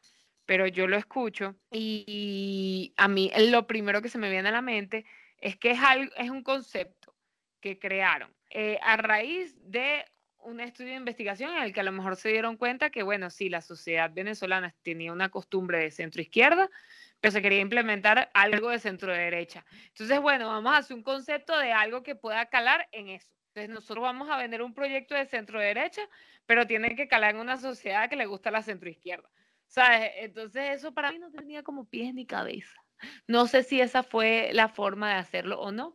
pero 0.44 0.66
yo 0.66 0.86
lo 0.86 0.96
escucho 0.96 1.56
y, 1.70 2.92
a 2.96 3.08
mí 3.08 3.30
lo 3.50 3.66
primero 3.66 4.02
que 4.02 4.08
se 4.08 4.18
me 4.18 4.30
viene 4.30 4.48
a 4.48 4.52
la 4.52 4.62
mente 4.62 5.04
es 5.38 5.56
que 5.56 5.72
es, 5.72 5.80
algo, 5.80 6.12
un 6.30 6.42
concepto 6.42 7.14
que 7.60 7.78
crearon 7.78 8.34
eh, 8.50 8.78
a 8.82 8.96
raíz 8.96 9.56
de 9.62 10.04
un 10.38 10.60
estudio 10.60 10.90
de 10.90 10.96
investigación 10.96 11.54
en 11.54 11.62
el 11.62 11.72
que 11.72 11.80
a 11.80 11.84
lo 11.84 11.92
mejor 11.92 12.16
se 12.16 12.30
dieron 12.30 12.56
cuenta 12.56 12.90
que, 12.90 13.02
bueno, 13.02 13.30
sí, 13.30 13.48
la 13.48 13.60
sociedad 13.60 14.10
venezolana 14.12 14.74
tenía 14.82 15.12
una 15.12 15.28
costumbre 15.28 15.78
de 15.78 15.90
centro 15.90 16.22
izquierda, 16.22 16.70
pero 17.20 17.32
se 17.32 17.42
quería 17.42 17.60
implementar 17.60 18.30
algo 18.34 18.70
de 18.70 18.78
centro 18.78 19.12
derecha. 19.12 19.64
Entonces, 19.88 20.20
bueno, 20.20 20.48
vamos 20.48 20.72
a 20.72 20.78
hacer 20.78 20.96
un 20.96 21.02
concepto 21.02 21.58
de 21.58 21.72
algo 21.72 22.02
que 22.02 22.14
pueda 22.14 22.46
calar 22.46 22.88
en 22.92 23.08
eso. 23.08 23.37
Entonces, 23.58 23.74
nosotros 23.74 24.02
vamos 24.02 24.30
a 24.30 24.36
vender 24.36 24.62
un 24.62 24.72
proyecto 24.72 25.14
de 25.14 25.26
centro 25.26 25.58
derecha, 25.58 26.02
pero 26.46 26.66
tiene 26.66 26.94
que 26.94 27.08
calar 27.08 27.34
en 27.34 27.40
una 27.40 27.56
sociedad 27.56 28.08
que 28.08 28.16
le 28.16 28.26
gusta 28.26 28.50
la 28.50 28.62
centro 28.62 28.88
izquierda. 28.88 29.28
¿Sabes? 29.66 30.12
Entonces, 30.18 30.76
eso 30.76 30.94
para 30.94 31.10
mí 31.10 31.18
no 31.18 31.30
tenía 31.30 31.62
como 31.62 31.84
pies 31.84 32.14
ni 32.14 32.24
cabeza. 32.24 32.80
No 33.26 33.46
sé 33.46 33.64
si 33.64 33.80
esa 33.80 34.02
fue 34.02 34.50
la 34.52 34.68
forma 34.68 35.10
de 35.10 35.16
hacerlo 35.16 35.60
o 35.60 35.72
no, 35.72 35.94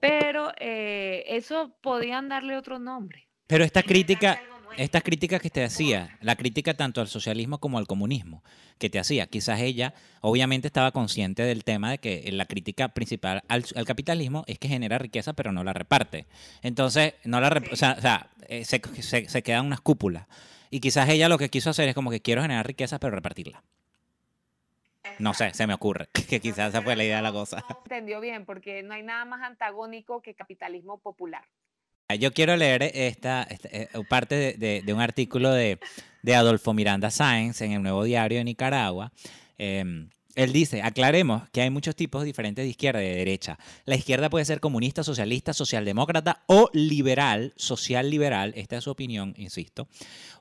pero 0.00 0.52
eh, 0.58 1.24
eso 1.28 1.76
podían 1.80 2.28
darle 2.28 2.56
otro 2.56 2.78
nombre. 2.78 3.28
Pero 3.46 3.64
esta 3.64 3.82
crítica, 3.82 4.40
estas 4.76 5.02
críticas 5.02 5.40
que 5.40 5.50
te 5.50 5.64
hacía, 5.64 6.16
la 6.20 6.36
crítica 6.36 6.74
tanto 6.74 7.00
al 7.00 7.08
socialismo 7.08 7.58
como 7.58 7.78
al 7.78 7.86
comunismo 7.86 8.42
que 8.78 8.90
te 8.90 8.98
hacía, 8.98 9.26
quizás 9.26 9.60
ella 9.60 9.94
obviamente 10.20 10.66
estaba 10.68 10.92
consciente 10.92 11.42
del 11.42 11.64
tema 11.64 11.90
de 11.92 11.98
que 11.98 12.30
la 12.32 12.44
crítica 12.46 12.88
principal 12.88 13.42
al, 13.48 13.64
al 13.74 13.84
capitalismo 13.86 14.44
es 14.46 14.58
que 14.58 14.68
genera 14.68 14.98
riqueza 14.98 15.32
pero 15.32 15.52
no 15.52 15.64
la 15.64 15.72
reparte. 15.72 16.26
Entonces, 16.62 17.14
no 17.24 17.40
la 17.40 17.50
rep- 17.50 17.72
o 17.72 17.76
sea, 17.76 18.30
eh, 18.48 18.64
se, 18.64 18.80
se, 19.02 19.28
se 19.28 19.42
quedan 19.42 19.66
unas 19.66 19.80
cúpulas. 19.80 20.26
Y 20.70 20.80
quizás 20.80 21.08
ella 21.08 21.28
lo 21.28 21.38
que 21.38 21.48
quiso 21.48 21.70
hacer 21.70 21.88
es 21.88 21.94
como 21.94 22.10
que 22.10 22.20
quiero 22.20 22.42
generar 22.42 22.66
riqueza 22.66 22.98
pero 22.98 23.14
repartirla. 23.14 23.62
No 25.18 25.32
sé, 25.32 25.54
se 25.54 25.66
me 25.66 25.72
ocurre 25.72 26.08
que 26.28 26.40
quizás 26.40 26.70
esa 26.70 26.82
fue 26.82 26.96
la 26.96 27.04
idea 27.04 27.16
de 27.18 27.22
la 27.22 27.32
cosa. 27.32 27.64
Entendió 27.84 28.20
bien, 28.20 28.44
porque 28.44 28.82
no 28.82 28.92
hay 28.92 29.02
nada 29.02 29.24
más 29.24 29.40
antagónico 29.42 30.20
que 30.20 30.34
capitalismo 30.34 30.98
popular. 30.98 31.44
Yo 32.14 32.32
quiero 32.32 32.56
leer 32.56 32.84
esta, 32.94 33.46
eh, 33.50 33.88
parte 34.08 34.54
de, 34.56 34.92
un 34.92 35.00
artículo 35.00 35.50
de, 35.50 35.78
Adolfo 36.34 36.72
Miranda 36.72 37.10
Sáenz 37.10 37.60
en 37.62 37.72
el 37.72 37.82
Nuevo 37.82 38.04
Diario 38.04 38.38
de 38.38 38.44
Nicaragua. 38.44 39.12
Eh, 39.58 40.06
él 40.36 40.52
dice, 40.52 40.82
aclaremos 40.82 41.48
que 41.50 41.62
hay 41.62 41.70
muchos 41.70 41.96
tipos 41.96 42.22
diferentes 42.22 42.64
de 42.64 42.68
izquierda 42.68 43.02
y 43.02 43.08
de 43.08 43.16
derecha. 43.16 43.58
La 43.86 43.96
izquierda 43.96 44.28
puede 44.28 44.44
ser 44.44 44.60
comunista, 44.60 45.02
socialista, 45.02 45.54
socialdemócrata 45.54 46.42
o 46.46 46.68
liberal, 46.74 47.54
social 47.56 48.10
liberal, 48.10 48.52
esta 48.54 48.76
es 48.76 48.84
su 48.84 48.90
opinión, 48.90 49.34
insisto. 49.38 49.88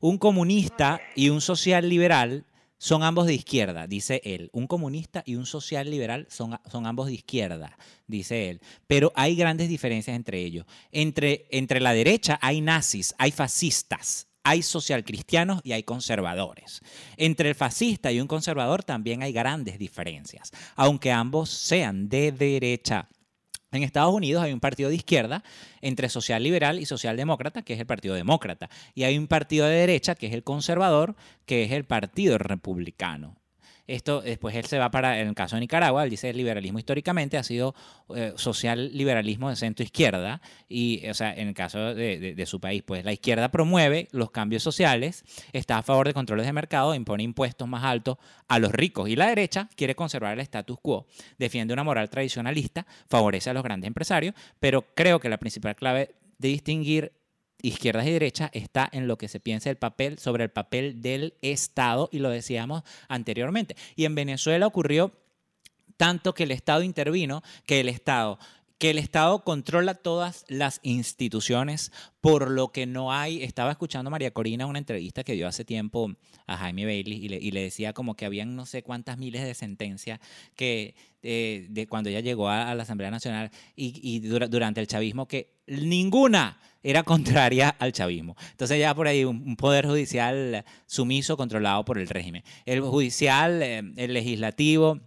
Un 0.01 0.17
comunista 0.17 0.99
y 1.15 1.29
un 1.29 1.39
social 1.39 1.89
liberal 1.89 2.43
son 2.77 3.03
ambos 3.03 3.27
de 3.27 3.33
izquierda, 3.33 3.87
dice 3.87 4.21
él. 4.23 4.49
Un 4.53 4.67
comunista 4.67 5.23
y 5.25 5.35
un 5.35 5.45
social 5.45 5.89
liberal 5.89 6.27
son, 6.29 6.59
son, 6.69 6.85
ambos 6.85 7.07
de 7.07 7.13
izquierda, 7.13 7.77
dice 8.07 8.49
él. 8.49 8.61
Pero 8.87 9.11
hay 9.15 9.35
grandes 9.35 9.69
diferencias 9.69 10.15
entre 10.15 10.41
ellos. 10.41 10.65
Entre, 10.91 11.47
entre 11.51 11.79
la 11.79 11.93
derecha 11.93 12.37
hay 12.41 12.61
nazis, 12.61 13.15
hay 13.17 13.31
fascistas, 13.31 14.27
hay 14.43 14.61
socialcristianos 14.61 15.61
y 15.63 15.71
hay 15.71 15.83
conservadores. 15.83 16.81
Entre 17.17 17.49
el 17.49 17.55
fascista 17.55 18.11
y 18.11 18.21
un 18.21 18.27
conservador 18.27 18.83
también 18.83 19.23
hay 19.23 19.33
grandes 19.33 19.79
diferencias, 19.79 20.51
aunque 20.75 21.11
ambos 21.11 21.49
sean 21.49 22.09
de 22.09 22.31
derecha. 22.31 23.09
En 23.75 23.83
Estados 23.83 24.13
Unidos 24.13 24.43
hay 24.43 24.53
un 24.53 24.59
partido 24.59 24.89
de 24.89 24.95
izquierda 24.95 25.43
entre 25.81 26.09
social 26.09 26.41
liberal 26.41 26.79
y 26.79 26.85
socialdemócrata, 26.85 27.61
que 27.61 27.73
es 27.73 27.79
el 27.79 27.85
Partido 27.85 28.15
Demócrata. 28.15 28.69
Y 28.93 29.03
hay 29.03 29.17
un 29.17 29.27
partido 29.27 29.67
de 29.67 29.75
derecha, 29.75 30.15
que 30.15 30.27
es 30.27 30.33
el 30.33 30.43
conservador, 30.43 31.15
que 31.45 31.63
es 31.63 31.71
el 31.71 31.85
Partido 31.85 32.37
Republicano. 32.37 33.35
Esto 33.87 34.21
después 34.21 34.55
él 34.55 34.65
se 34.65 34.79
va 34.79 34.89
para, 34.89 35.19
en 35.19 35.27
el 35.27 35.35
caso 35.35 35.55
de 35.55 35.59
Nicaragua, 35.59 36.03
él 36.03 36.09
dice 36.09 36.29
el 36.29 36.37
liberalismo 36.37 36.79
históricamente 36.79 37.37
ha 37.37 37.43
sido 37.43 37.75
eh, 38.15 38.33
social 38.35 38.91
liberalismo 38.97 39.49
de 39.49 39.55
centro 39.55 39.83
izquierda 39.83 40.41
y, 40.67 41.07
o 41.07 41.13
sea, 41.13 41.33
en 41.33 41.49
el 41.49 41.53
caso 41.53 41.93
de, 41.93 42.43
su 42.45 42.59
país, 42.59 42.83
pues 42.83 43.05
la 43.05 43.13
izquierda 43.13 43.49
promueve 43.49 44.07
los 44.11 44.31
cambios 44.31 44.63
sociales, 44.63 45.23
está 45.53 45.77
a 45.77 45.83
favor 45.83 46.07
de 46.07 46.13
controles 46.13 46.45
de 46.45 46.53
mercado, 46.53 46.95
impone 46.95 47.23
impuestos 47.23 47.67
más 47.67 47.83
altos 47.83 48.17
a 48.47 48.59
los 48.59 48.71
ricos 48.71 49.09
y 49.09 49.15
la 49.15 49.27
derecha 49.27 49.69
quiere 49.75 49.95
conservar 49.95 50.33
el 50.33 50.39
status 50.39 50.79
quo, 50.81 51.05
defiende 51.37 51.73
una 51.73 51.83
moral 51.83 52.09
tradicionalista, 52.09 52.85
favorece 53.07 53.51
a 53.51 53.53
los 53.53 53.63
grandes 53.63 53.87
empresarios, 53.87 54.33
pero 54.59 54.85
creo 54.95 55.19
que 55.19 55.29
la 55.29 55.37
principal 55.37 55.75
clave 55.75 56.15
de 56.37 56.47
distinguir 56.49 57.13
izquierdas 57.61 58.05
y 58.05 58.11
derechas 58.11 58.49
está 58.53 58.89
en 58.91 59.07
lo 59.07 59.17
que 59.17 59.27
se 59.27 59.39
piensa 59.39 59.69
el 59.69 59.77
papel 59.77 60.19
sobre 60.19 60.43
el 60.43 60.51
papel 60.51 61.01
del 61.01 61.35
Estado 61.41 62.09
y 62.11 62.19
lo 62.19 62.29
decíamos 62.29 62.83
anteriormente. 63.07 63.75
Y 63.95 64.05
en 64.05 64.15
Venezuela 64.15 64.67
ocurrió 64.67 65.13
tanto 65.97 66.33
que 66.33 66.43
el 66.43 66.51
Estado 66.51 66.83
intervino, 66.83 67.41
que 67.65 67.79
el 67.79 67.89
Estado 67.89 68.39
que 68.77 68.89
el 68.89 68.97
Estado 68.97 69.43
controla 69.43 69.93
todas 69.93 70.45
las 70.49 70.79
instituciones, 70.83 71.91
por 72.19 72.51
lo 72.51 72.69
que 72.69 72.85
no 72.85 73.13
hay, 73.13 73.41
estaba 73.43 73.71
escuchando 73.71 74.09
a 74.09 74.11
María 74.11 74.31
Corina 74.31 74.65
una 74.65 74.79
entrevista 74.79 75.23
que 75.23 75.33
dio 75.33 75.47
hace 75.47 75.63
tiempo 75.63 76.11
a 76.45 76.57
Jaime 76.57 76.85
Bailey 76.85 77.25
y 77.25 77.51
le, 77.51 77.61
decía 77.61 77.93
como 77.93 78.15
que 78.15 78.25
habían 78.25 78.55
no 78.55 78.65
sé 78.65 78.83
cuántas 78.83 79.17
miles 79.17 79.43
de 79.43 79.53
sentencias 79.53 80.19
que 80.55 80.95
eh, 81.23 81.67
de 81.69 81.87
cuando 81.87 82.09
ella 82.09 82.19
llegó 82.19 82.49
a, 82.49 82.75
la 82.75 82.83
Asamblea 82.83 83.11
Nacional 83.11 83.49
y, 83.75 84.19
durante 84.19 84.81
el 84.81 84.87
chavismo 84.87 85.27
que 85.27 85.53
ninguna 85.67 86.59
era 86.83 87.03
contraria 87.03 87.69
al 87.69 87.93
chavismo. 87.93 88.35
Entonces 88.51 88.77
ya 88.77 88.93
por 88.93 89.07
ahí 89.07 89.23
un, 89.23 89.55
poder 89.55 89.87
judicial 89.87 90.65
sumiso 90.85 91.37
controlado 91.37 91.85
por 91.85 91.97
el 91.97 92.07
régimen. 92.07 92.43
El 92.65 92.81
judicial, 92.81 93.61
eh, 93.63 93.81
el 93.95 94.13
legislativo, 94.13 94.99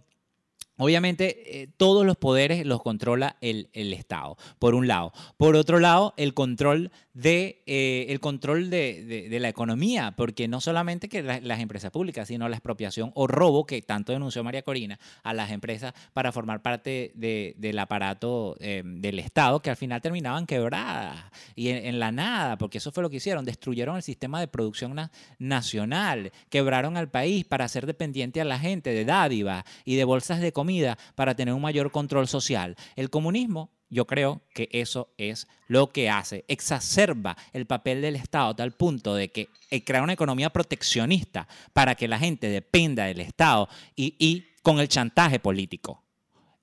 Obviamente, 0.79 1.61
eh, 1.61 1.67
todos 1.75 2.05
los 2.05 2.15
poderes 2.15 2.65
los 2.65 2.81
controla 2.81 3.35
el, 3.41 3.69
el, 3.73 3.91
Estado, 3.91 4.37
por 4.59 4.75
un 4.75 4.87
lado. 4.87 5.11
Por 5.35 5.57
otro 5.57 5.79
lado, 5.79 6.13
el 6.15 6.33
control 6.33 6.89
de, 7.19 7.61
eh, 7.65 8.05
el 8.09 8.21
control 8.21 8.69
de, 8.69 9.27
de, 9.29 9.39
la 9.39 9.49
economía, 9.49 10.13
porque 10.15 10.47
no 10.47 10.61
solamente 10.61 11.09
que 11.09 11.21
las 11.21 11.59
empresas 11.59 11.91
públicas, 11.91 12.27
sino 12.29 12.47
la 12.47 12.55
expropiación 12.55 13.11
o 13.13 13.27
robo 13.27 13.65
que 13.65 13.81
tanto 13.81 14.13
denunció 14.13 14.41
María 14.43 14.61
Corina 14.61 14.99
a 15.23 15.33
las 15.33 15.51
empresas 15.51 15.93
para 16.13 16.31
formar 16.31 16.61
parte 16.61 17.11
del 17.15 17.79
aparato 17.79 18.55
eh, 18.61 18.83
del 18.85 19.19
Estado, 19.19 19.61
que 19.61 19.69
al 19.69 19.75
final 19.75 20.01
terminaban 20.01 20.45
quebradas 20.45 21.17
y 21.55 21.69
en, 21.69 21.99
la 21.99 22.13
nada, 22.13 22.57
porque 22.57 22.77
eso 22.77 22.91
fue 22.91 23.03
lo 23.03 23.09
que 23.09 23.17
hicieron, 23.17 23.43
destruyeron 23.43 23.97
el 23.97 24.03
sistema 24.03 24.39
de 24.39 24.47
producción 24.47 24.95
nacional, 25.39 26.31
quebraron 26.49 26.95
al 26.95 27.09
país 27.09 27.43
para 27.43 27.67
ser 27.67 27.85
dependiente 27.85 28.39
a 28.39 28.45
la 28.45 28.59
gente 28.59 28.91
de 28.91 29.03
dádivas 29.03 29.65
y 29.83 29.95
de 29.95 30.05
bolsas 30.05 30.39
de 30.39 30.53
comida 30.53 30.97
para 31.15 31.35
tener 31.35 31.53
un 31.53 31.61
mayor 31.61 31.91
control 31.91 32.29
social. 32.29 32.77
El 32.95 33.09
comunismo 33.09 33.71
yo 33.89 34.05
creo 34.05 34.41
que 34.53 34.69
eso 34.71 35.13
es 35.17 35.47
lo 35.67 35.91
que 35.91 36.09
hace, 36.09 36.45
exacerba 36.47 37.35
el 37.53 37.65
papel 37.65 38.01
del 38.01 38.15
Estado 38.15 38.49
a 38.49 38.55
tal 38.55 38.71
punto 38.71 39.15
de 39.15 39.29
que 39.29 39.49
eh, 39.71 39.83
crea 39.83 40.03
una 40.03 40.13
economía 40.13 40.49
proteccionista 40.49 41.47
para 41.73 41.95
que 41.95 42.07
la 42.07 42.19
gente 42.19 42.47
dependa 42.49 43.05
del 43.05 43.19
Estado 43.19 43.67
y, 43.95 44.45
con 44.61 44.79
el 44.79 44.87
chantaje 44.87 45.39
político. 45.39 46.03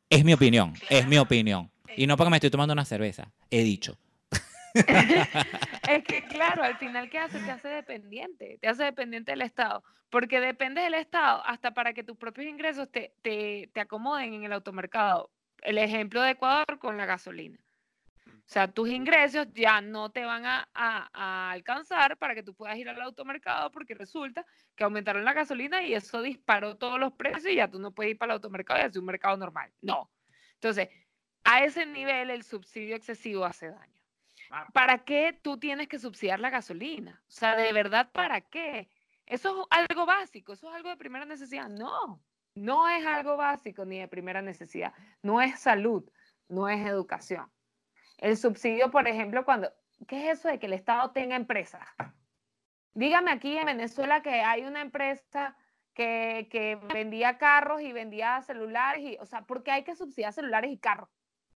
Es 0.08 0.24
mi 0.24 0.32
opinión, 0.32 0.74
es 0.88 1.06
mi 1.08 1.18
opinión. 1.18 1.70
Y 1.96 2.06
no 2.06 2.16
porque 2.16 2.30
me 2.30 2.36
estoy 2.36 2.50
tomando 2.50 2.72
una 2.72 2.84
cerveza, 2.84 3.32
he 3.50 3.62
dicho. 3.62 3.98
es 4.74 6.04
que 6.04 6.22
claro, 6.28 6.62
al 6.62 6.76
final, 6.76 7.08
¿qué 7.08 7.18
hace? 7.18 7.40
Te 7.40 7.50
hace 7.50 7.68
dependiente, 7.68 8.58
te 8.60 8.68
hace 8.68 8.84
dependiente 8.84 9.32
del 9.32 9.42
Estado, 9.42 9.82
porque 10.10 10.38
depende 10.38 10.82
del 10.82 10.94
Estado 10.94 11.42
hasta 11.46 11.72
para 11.72 11.94
que 11.94 12.04
tus 12.04 12.16
propios 12.18 12.46
ingresos 12.46 12.88
te, 12.90 13.14
te 13.22 13.80
acomoden 13.80 14.34
en 14.34 14.44
el 14.44 14.52
automercado 14.52 15.30
el 15.66 15.78
ejemplo 15.78 16.22
de 16.22 16.30
Ecuador 16.30 16.78
con 16.78 16.96
la 16.96 17.06
gasolina. 17.06 17.58
O 18.24 18.48
sea, 18.48 18.68
tus 18.68 18.88
ingresos 18.88 19.48
ya 19.52 19.80
no 19.80 20.10
te 20.10 20.24
van 20.24 20.44
a, 20.46 21.50
alcanzar 21.50 22.16
para 22.16 22.36
que 22.36 22.44
tú 22.44 22.54
puedas 22.54 22.76
ir 22.76 22.88
al 22.88 23.02
automercado 23.02 23.72
porque 23.72 23.94
resulta 23.94 24.46
que 24.76 24.84
aumentaron 24.84 25.24
la 25.24 25.32
gasolina 25.32 25.82
y 25.82 25.94
eso 25.94 26.22
disparó 26.22 26.76
todos 26.76 27.00
los 27.00 27.12
precios 27.14 27.52
y 27.52 27.56
ya 27.56 27.68
tú 27.68 27.80
no 27.80 27.90
puedes 27.90 28.12
ir 28.12 28.18
para 28.18 28.32
el 28.32 28.36
automercado 28.36 28.78
y 28.78 28.84
hacer 28.84 29.00
un 29.00 29.06
mercado 29.06 29.36
normal. 29.36 29.72
No. 29.82 30.08
Entonces, 30.54 30.88
a 31.42 31.64
ese 31.64 31.84
nivel 31.84 32.30
el 32.30 32.44
subsidio 32.44 32.94
excesivo 32.94 33.44
hace 33.44 33.68
daño. 33.70 34.00
¿Para 34.72 34.98
qué 34.98 35.36
tú 35.42 35.58
tienes 35.58 35.88
que 35.88 35.98
subsidiar 35.98 36.38
la 36.38 36.50
gasolina? 36.50 37.20
O 37.26 37.32
sea, 37.32 37.56
¿de 37.56 37.72
verdad 37.72 38.12
para 38.12 38.40
qué? 38.40 38.88
Eso 39.26 39.62
es 39.62 39.66
algo 39.70 40.06
básico, 40.06 40.52
eso 40.52 40.68
es 40.68 40.76
algo 40.76 40.88
de 40.88 40.96
primera 40.96 41.24
necesidad. 41.24 41.68
No. 41.68 42.22
No 42.56 42.88
es 42.88 43.04
algo 43.04 43.36
básico 43.36 43.84
ni 43.84 43.98
de 43.98 44.08
primera 44.08 44.40
necesidad. 44.40 44.94
No 45.22 45.42
es 45.42 45.60
salud, 45.60 46.10
no 46.48 46.68
es 46.70 46.84
educación. 46.86 47.52
El 48.16 48.38
subsidio, 48.38 48.90
por 48.90 49.06
ejemplo, 49.06 49.44
cuando, 49.44 49.70
¿qué 50.08 50.30
es 50.30 50.38
eso 50.38 50.48
de 50.48 50.58
que 50.58 50.64
el 50.64 50.72
Estado 50.72 51.10
tenga 51.10 51.36
empresas? 51.36 51.86
Dígame 52.94 53.30
aquí 53.30 53.58
en 53.58 53.66
Venezuela 53.66 54.22
que 54.22 54.40
hay 54.40 54.62
una 54.62 54.80
empresa 54.80 55.54
que, 55.92 56.78
vendía 56.94 57.36
carros 57.36 57.82
y 57.82 57.92
vendía 57.92 58.40
celulares, 58.40 59.02
y, 59.02 59.18
o 59.20 59.26
sea, 59.26 59.42
¿por 59.42 59.62
qué 59.62 59.72
hay 59.72 59.84
que 59.84 59.94
subsidiar 59.94 60.32
celulares 60.32 60.70
y 60.70 60.78
carros? 60.78 61.10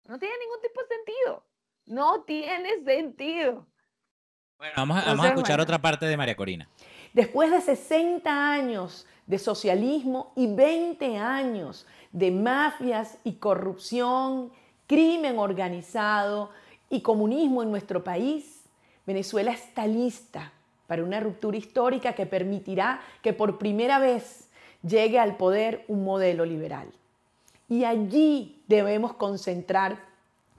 No 0.07 0.19
tiene 0.19 0.35
ningún 0.39 0.61
tipo 0.61 0.83
de 0.83 0.89
sentido. 0.89 1.47
No 1.87 2.25
tiene 2.25 2.85
sentido. 2.85 3.67
Bueno, 4.59 4.75
vamos 4.77 5.25
a, 5.25 5.29
escuchar 5.29 5.61
otra 5.61 5.79
parte 5.79 6.05
de 6.05 6.17
María 6.19 6.37
Corina. 6.37 6.69
Después 7.15 7.51
de 7.51 7.63
60 7.63 8.53
años 8.53 9.07
de 9.31 9.39
socialismo 9.39 10.33
y 10.35 10.49
20 10.49 11.17
años 11.17 11.87
de 12.11 12.33
mafias 12.33 13.17
y 13.23 13.35
corrupción, 13.35 14.51
crimen 14.89 15.39
organizado 15.39 16.51
y 16.91 17.01
comunismo 17.01 17.63
en 17.63 17.71
nuestro 17.71 18.03
país, 18.03 18.65
Venezuela 19.07 19.53
está 19.53 19.87
lista 19.87 20.53
para 20.89 21.05
una 21.05 21.21
ruptura 21.21 21.57
histórica 21.57 22.13
que 22.15 22.27
permitirá 22.27 23.03
que 23.23 23.33
por 23.33 23.57
primera 23.57 24.01
vez 24.01 24.49
llegue 24.83 25.21
al 25.21 25.37
poder 25.37 25.85
un 25.87 26.03
modelo 26.03 26.45
liberal. 26.45 26.89
Y 27.69 27.85
allí 27.85 28.61
debemos 28.67 29.13
concentrar 29.13 30.01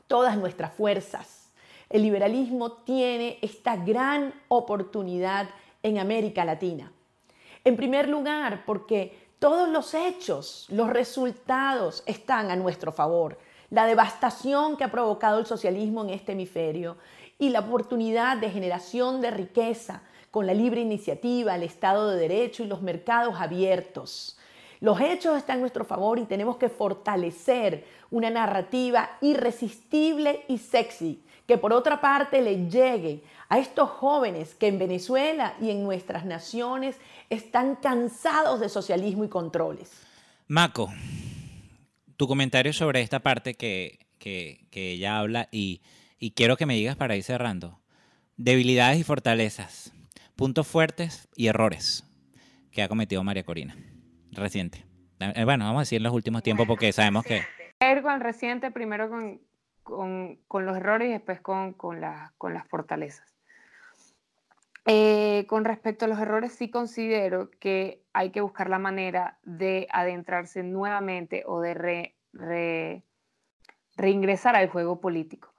todas 0.07 0.38
nuestras 0.38 0.72
fuerzas. 0.74 1.49
El 1.89 2.03
liberalismo 2.03 2.72
tiene 2.72 3.38
esta 3.41 3.76
gran 3.76 4.34
oportunidad 4.47 5.49
en 5.84 5.97
América 5.97 6.45
Latina. 6.45 6.89
En 7.64 7.76
primer 7.76 8.09
lugar, 8.09 8.64
porque 8.66 9.30
todos 9.38 9.70
los 9.70 9.93
hechos, 9.93 10.66
los 10.70 10.89
resultados 10.89 12.01
están 12.07 12.49
a 12.49 12.55
nuestro 12.55 12.91
favor. 12.91 13.38
La 13.70 13.86
devastación 13.86 14.78
que 14.78 14.84
ha 14.84 14.91
provocado 14.91 15.39
el 15.39 15.45
socialismo 15.45 16.03
en 16.03 16.09
este 16.09 16.32
hemisferio 16.32 16.97
y 17.38 17.49
la 17.49 17.59
oportunidad 17.59 18.38
de 18.38 18.49
generación 18.49 19.22
de 19.22 19.32
riqueza 19.32 20.01
con 20.32 20.47
la 20.47 20.53
libre 20.53 20.82
iniciativa, 20.82 21.55
el 21.55 21.64
Estado 21.64 22.09
de 22.09 22.20
Derecho 22.20 22.64
y 22.64 22.68
los 22.68 22.82
mercados 22.82 23.36
abiertos. 23.39 24.38
Los 24.80 24.99
hechos 24.99 25.38
están 25.38 25.57
a 25.57 25.62
nuestro 25.62 25.86
favor 25.86 26.18
y 26.18 26.26
tenemos 26.26 26.57
que 26.57 26.70
fortalecer 26.70 27.86
una 28.09 28.32
narrativa 28.32 29.18
irresistible 29.22 30.45
y 30.47 30.57
sexy 30.57 31.22
que 31.52 31.58
por 31.58 31.74
otra 31.74 31.99
parte 31.99 32.41
le 32.41 32.70
llegue 32.70 33.26
a 33.49 33.60
estos 33.60 33.89
jóvenes 33.89 34.56
que 34.56 34.68
en 34.68 34.80
Venezuela 34.80 35.54
y 35.60 35.70
en 35.70 35.84
nuestras 35.84 36.24
naciones 36.24 36.95
están 37.30 37.76
cansados 37.76 38.62
de 38.62 38.70
socialismo 38.70 39.26
y 39.26 39.28
controles. 39.28 39.91
Maco, 40.47 40.89
tu 42.16 42.26
comentario 42.26 42.72
sobre 42.72 43.02
esta 43.02 43.20
parte 43.20 43.56
que, 43.56 43.99
ella 44.72 45.20
habla 45.20 45.49
y, 45.52 45.82
quiero 46.36 46.56
que 46.56 46.66
me 46.66 46.76
digas 46.76 46.95
para 46.95 47.18
ir 47.18 47.24
cerrando. 47.24 47.82
Debilidades 48.38 48.97
y 48.97 49.04
fortalezas, 49.04 49.91
puntos 50.38 50.66
fuertes 50.66 51.28
y 51.36 51.47
errores 51.47 52.06
que 52.72 52.82
ha 52.82 52.88
cometido 52.88 53.26
María 53.26 53.43
Corina, 53.43 53.76
reciente. 54.32 54.86
Eh, 55.20 55.43
bueno, 55.43 55.66
vamos 55.66 55.80
a 55.80 55.82
decir 55.82 55.97
en 55.97 56.04
los 56.04 56.14
últimos 56.14 56.43
tiempos 56.43 56.66
porque 56.66 56.93
sabemos 56.93 57.26
que... 57.26 57.41
Con 58.02 58.14
el 58.14 58.22
reciente, 58.22 58.72
primero 58.72 59.10
con, 59.10 59.41
los 59.86 60.78
errores 60.78 61.10
y 61.10 61.12
después 61.14 61.42
con, 61.42 61.74
con 61.74 62.02
las 62.02 62.68
fortalezas. 62.70 63.36
eh, 64.86 65.46
con 65.48 65.66
respecto 65.66 66.06
a 66.06 66.08
los 66.08 66.20
errores, 66.20 66.54
sí 66.54 66.70
considero 66.72 67.52
que 67.60 68.04
hay 68.14 68.32
que 68.32 68.42
buscar 68.42 68.70
la 68.70 68.80
manera 68.80 69.40
de 69.44 69.88
adentrarse 69.92 70.64
nuevamente 70.64 71.44
o 71.46 71.60
de 71.62 71.74
reingresar 73.98 74.56
al 74.56 74.70
juego 74.70 75.00
político. 75.02 75.54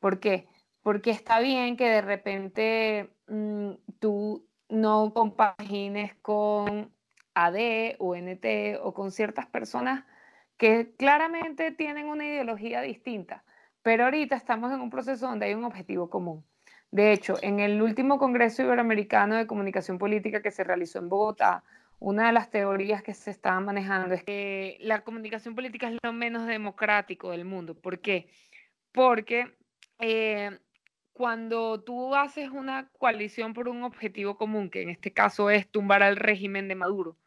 ¿Por 0.00 0.20
qué? 0.20 0.48
Porque 0.82 1.10
está 1.10 1.40
bien 1.40 1.76
que 1.76 1.88
de 1.88 2.02
repente 2.02 3.16
mm, 3.28 3.72
tú 4.00 4.48
no 4.68 5.12
compagines 5.14 6.14
con 6.16 6.92
AD, 7.34 7.96
UNT 7.98 8.44
o 8.82 8.94
con 8.94 9.12
ciertas 9.12 9.46
personas 9.46 10.04
que 10.56 10.94
claramente 10.96 11.72
tienen 11.72 12.06
una 12.08 12.26
ideología 12.26 12.80
distinta, 12.82 13.44
pero 13.84 14.04
ahorita 14.04 14.34
estamos 14.34 14.72
en 14.72 14.80
un 14.80 14.88
proceso 14.88 15.28
donde 15.28 15.44
hay 15.44 15.54
un 15.54 15.64
objetivo 15.64 16.08
común. 16.08 16.42
De 16.90 17.12
hecho, 17.12 17.34
en 17.42 17.60
el 17.60 17.82
último 17.82 18.18
Congreso 18.18 18.62
Iberoamericano 18.62 19.36
de 19.36 19.46
Comunicación 19.46 19.98
Política 19.98 20.40
que 20.40 20.50
se 20.50 20.64
realizó 20.64 21.00
en 21.00 21.10
Bogotá, 21.10 21.62
una 21.98 22.28
de 22.28 22.32
las 22.32 22.50
teorías 22.50 23.02
que 23.02 23.12
se 23.12 23.30
estaban 23.30 23.66
manejando 23.66 24.14
es 24.14 24.24
que 24.24 24.78
la 24.80 25.02
comunicación 25.02 25.54
política 25.54 25.90
es 25.90 25.98
lo 26.02 26.14
menos 26.14 26.46
democrático 26.46 27.30
del 27.30 27.44
mundo. 27.44 27.74
¿Por 27.74 28.00
qué? 28.00 28.28
Porque 28.90 29.54
eh, 29.98 30.58
cuando 31.12 31.82
tú 31.82 32.14
haces 32.14 32.48
una 32.48 32.88
coalición 32.98 33.52
por 33.52 33.68
un 33.68 33.82
objetivo 33.82 34.38
común, 34.38 34.70
que 34.70 34.80
en 34.80 34.88
este 34.88 35.12
caso 35.12 35.50
es 35.50 35.68
tumbar 35.68 36.02
al 36.02 36.16
régimen 36.16 36.68
de 36.68 36.74
Maduro, 36.74 37.18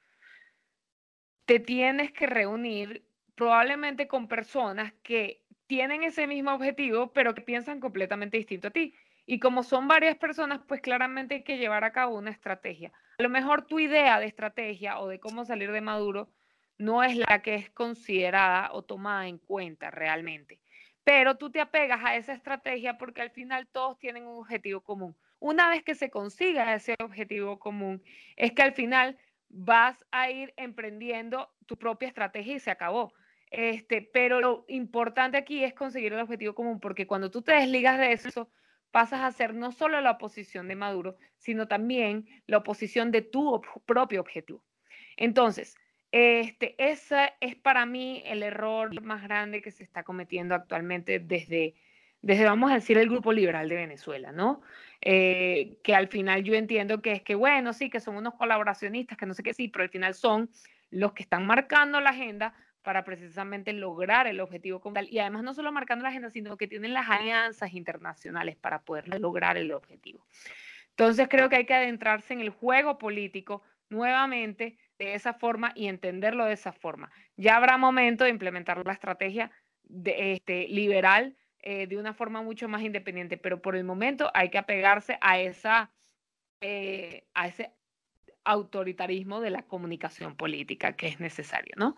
te 1.45 1.60
tienes 1.60 2.12
que 2.12 2.26
reunir 2.26 3.05
probablemente 3.36 4.08
con 4.08 4.28
personas 4.28 4.91
que 5.03 5.43
tienen 5.68 6.03
ese 6.03 6.28
mismo 6.28 6.53
objetivo, 6.53 7.11
pero 7.13 7.36
que 7.36 7.41
piensan 7.41 7.80
completamente 7.80 8.38
distinto 8.38 8.70
a 8.70 8.72
ti. 8.72 8.95
Y 9.26 9.39
como 9.39 9.63
son 9.63 9.88
varias 9.88 10.18
personas, 10.18 10.61
pues 10.68 10.82
claramente 10.82 11.36
hay 11.36 11.43
que 11.43 11.57
llevar 11.57 11.84
a 11.84 11.91
cabo 11.91 12.18
una 12.18 12.32
estrategia. 12.32 12.93
A 13.20 13.24
lo 13.24 13.30
mejor 13.30 13.65
tu 13.65 13.80
idea 13.80 14.20
de 14.20 14.26
estrategia 14.26 14.99
o 14.99 15.07
de 15.07 15.20
cómo 15.20 15.43
salir 15.43 15.72
de 15.72 15.82
Maduro 15.82 16.30
no 16.78 17.03
es 17.03 17.18
la 17.18 17.41
que 17.41 17.55
es 17.55 17.70
considerada 17.72 18.72
o 18.72 18.84
tomada 18.84 19.28
en 19.28 19.38
cuenta 19.38 19.91
realmente. 19.91 20.61
Pero 21.03 21.38
tú 21.38 21.51
te 21.51 21.59
apegas 21.59 22.01
a 22.03 22.15
esa 22.15 22.34
estrategia 22.34 22.97
porque 22.97 23.22
al 23.22 23.32
final 23.32 23.68
todos 23.68 23.97
tienen 23.99 24.28
un 24.28 24.39
objetivo 24.39 24.82
común. 24.82 25.15
Una 25.39 25.70
vez 25.70 25.84
que 25.84 25.95
se 25.95 26.09
consiga 26.09 26.74
ese 26.74 26.95
objetivo 27.03 27.59
común, 27.59 28.01
es 28.36 28.53
que 28.53 28.61
al 28.61 28.74
final 28.74 29.18
vas 29.49 30.05
a 30.11 30.30
ir 30.30 30.53
emprendiendo 30.57 31.49
tu 31.65 31.78
propia 31.78 32.07
estrategia 32.07 32.55
y 32.55 32.59
se 32.59 32.72
acabó. 32.72 33.13
Este, 33.50 34.02
pero 34.02 34.41
lo 34.41 34.66
importante 34.68 35.38
aquí 35.38 35.64
es 35.64 35.74
conseguir 35.74 36.14
el 36.14 36.20
objetivo 36.20 36.54
común, 36.54 36.80
porque 36.80 37.08
cuando 37.08 37.32
tú 37.32 37.41
te 37.41 37.54
desligas 37.54 37.98
de 37.98 38.12
eso, 38.12 38.50
pasas 38.91 39.22
a 39.22 39.32
ser 39.32 39.54
no 39.54 39.72
solo 39.72 40.02
la 40.02 40.12
oposición 40.12 40.68
de 40.68 40.76
Maduro, 40.76 41.18
sino 41.38 41.68
también 41.68 42.28
la 42.45 42.58
oposición 42.58 43.12
de 43.12 43.22
tu 43.22 43.62
propio 43.86 44.22
objetivo. 44.22 44.64
Entonces, 45.16 45.76
este, 46.12 46.76
ese 46.78 47.34
es 47.41 47.56
para 47.56 47.86
mí 47.86 48.24
el 48.26 48.43
error 48.43 49.02
más 49.02 49.24
grande 49.24 49.62
que 49.62 49.72
se 49.72 49.84
está 49.84 50.04
cometiendo 50.04 50.56
actualmente 50.56 51.20
desde, 51.20 51.76
desde 52.22 52.45
vamos 52.45 52.72
a 52.72 52.76
decir, 52.76 52.98
el 52.98 53.10
Grupo 53.10 53.34
Liberal 53.34 53.70
de 53.70 53.76
Venezuela, 53.76 54.32
¿no? 54.32 54.62
Eh, 55.02 55.78
que 55.84 55.95
al 55.95 56.08
final 56.08 56.43
yo 56.43 56.56
entiendo 56.56 57.02
que 57.02 57.14
es 57.14 57.22
que, 57.22 57.36
bueno, 57.36 57.74
sí, 57.74 57.89
que 57.89 58.00
son 58.00 58.16
unos 58.16 58.36
colaboracionistas, 58.36 59.18
que 59.18 59.26
no 59.26 59.34
sé 59.34 59.43
qué, 59.43 59.54
sí, 59.54 59.68
pero 59.68 59.84
al 59.84 59.89
final 59.89 60.14
son 60.14 60.50
los 60.89 61.14
que 61.14 61.24
están 61.24 61.45
marcando 61.45 62.00
la 62.00 62.12
agenda 62.12 62.54
para 62.88 63.03
precisamente 63.03 63.73
lograr 63.73 64.27
el 64.27 64.39
objetivo 64.39 64.79
como 64.79 64.93
tal. 64.93 65.09
Y 65.11 65.19
además 65.19 65.43
no 65.43 65.53
solo 65.53 65.73
marcando 65.73 66.03
la 66.03 66.09
agenda, 66.09 66.29
sino 66.29 66.55
que 66.55 66.69
tienen 66.69 66.93
las 66.93 67.09
alianzas 67.09 67.73
internacionales 67.73 68.55
para 68.55 68.83
poder 68.83 69.19
lograr 69.19 69.57
el 69.57 69.73
objetivo. 69.73 70.25
Entonces 70.91 71.27
creo 71.29 71.49
que 71.49 71.57
hay 71.57 71.65
que 71.65 71.73
adentrarse 71.73 72.31
en 72.31 72.39
el 72.39 72.49
juego 72.49 72.97
político 72.97 73.61
nuevamente 73.89 74.77
de 74.99 75.15
esa 75.15 75.33
forma 75.33 75.73
y 75.75 75.89
entenderlo 75.89 76.45
de 76.45 76.53
esa 76.53 76.71
forma. 76.71 77.11
Ya 77.35 77.57
habrá 77.57 77.77
momento 77.77 78.23
de 78.23 78.29
implementar 78.29 78.81
la 78.85 78.93
estrategia 78.93 79.51
de, 79.83 80.31
este, 80.31 80.69
liberal 80.69 81.35
eh, 81.59 81.88
de 81.88 81.97
una 81.97 82.13
forma 82.13 82.41
mucho 82.41 82.69
más 82.69 82.83
independiente, 82.83 83.35
pero 83.35 83.61
por 83.61 83.75
el 83.75 83.83
momento 83.83 84.31
hay 84.33 84.49
que 84.49 84.59
apegarse 84.59 85.17
a, 85.19 85.41
esa, 85.41 85.91
eh, 86.61 87.25
a 87.33 87.47
ese 87.47 87.73
autoritarismo 88.45 89.41
de 89.41 89.49
la 89.49 89.63
comunicación 89.63 90.38
política 90.38 90.95
que 90.95 91.07
es 91.07 91.19
necesario, 91.19 91.73
¿no? 91.75 91.97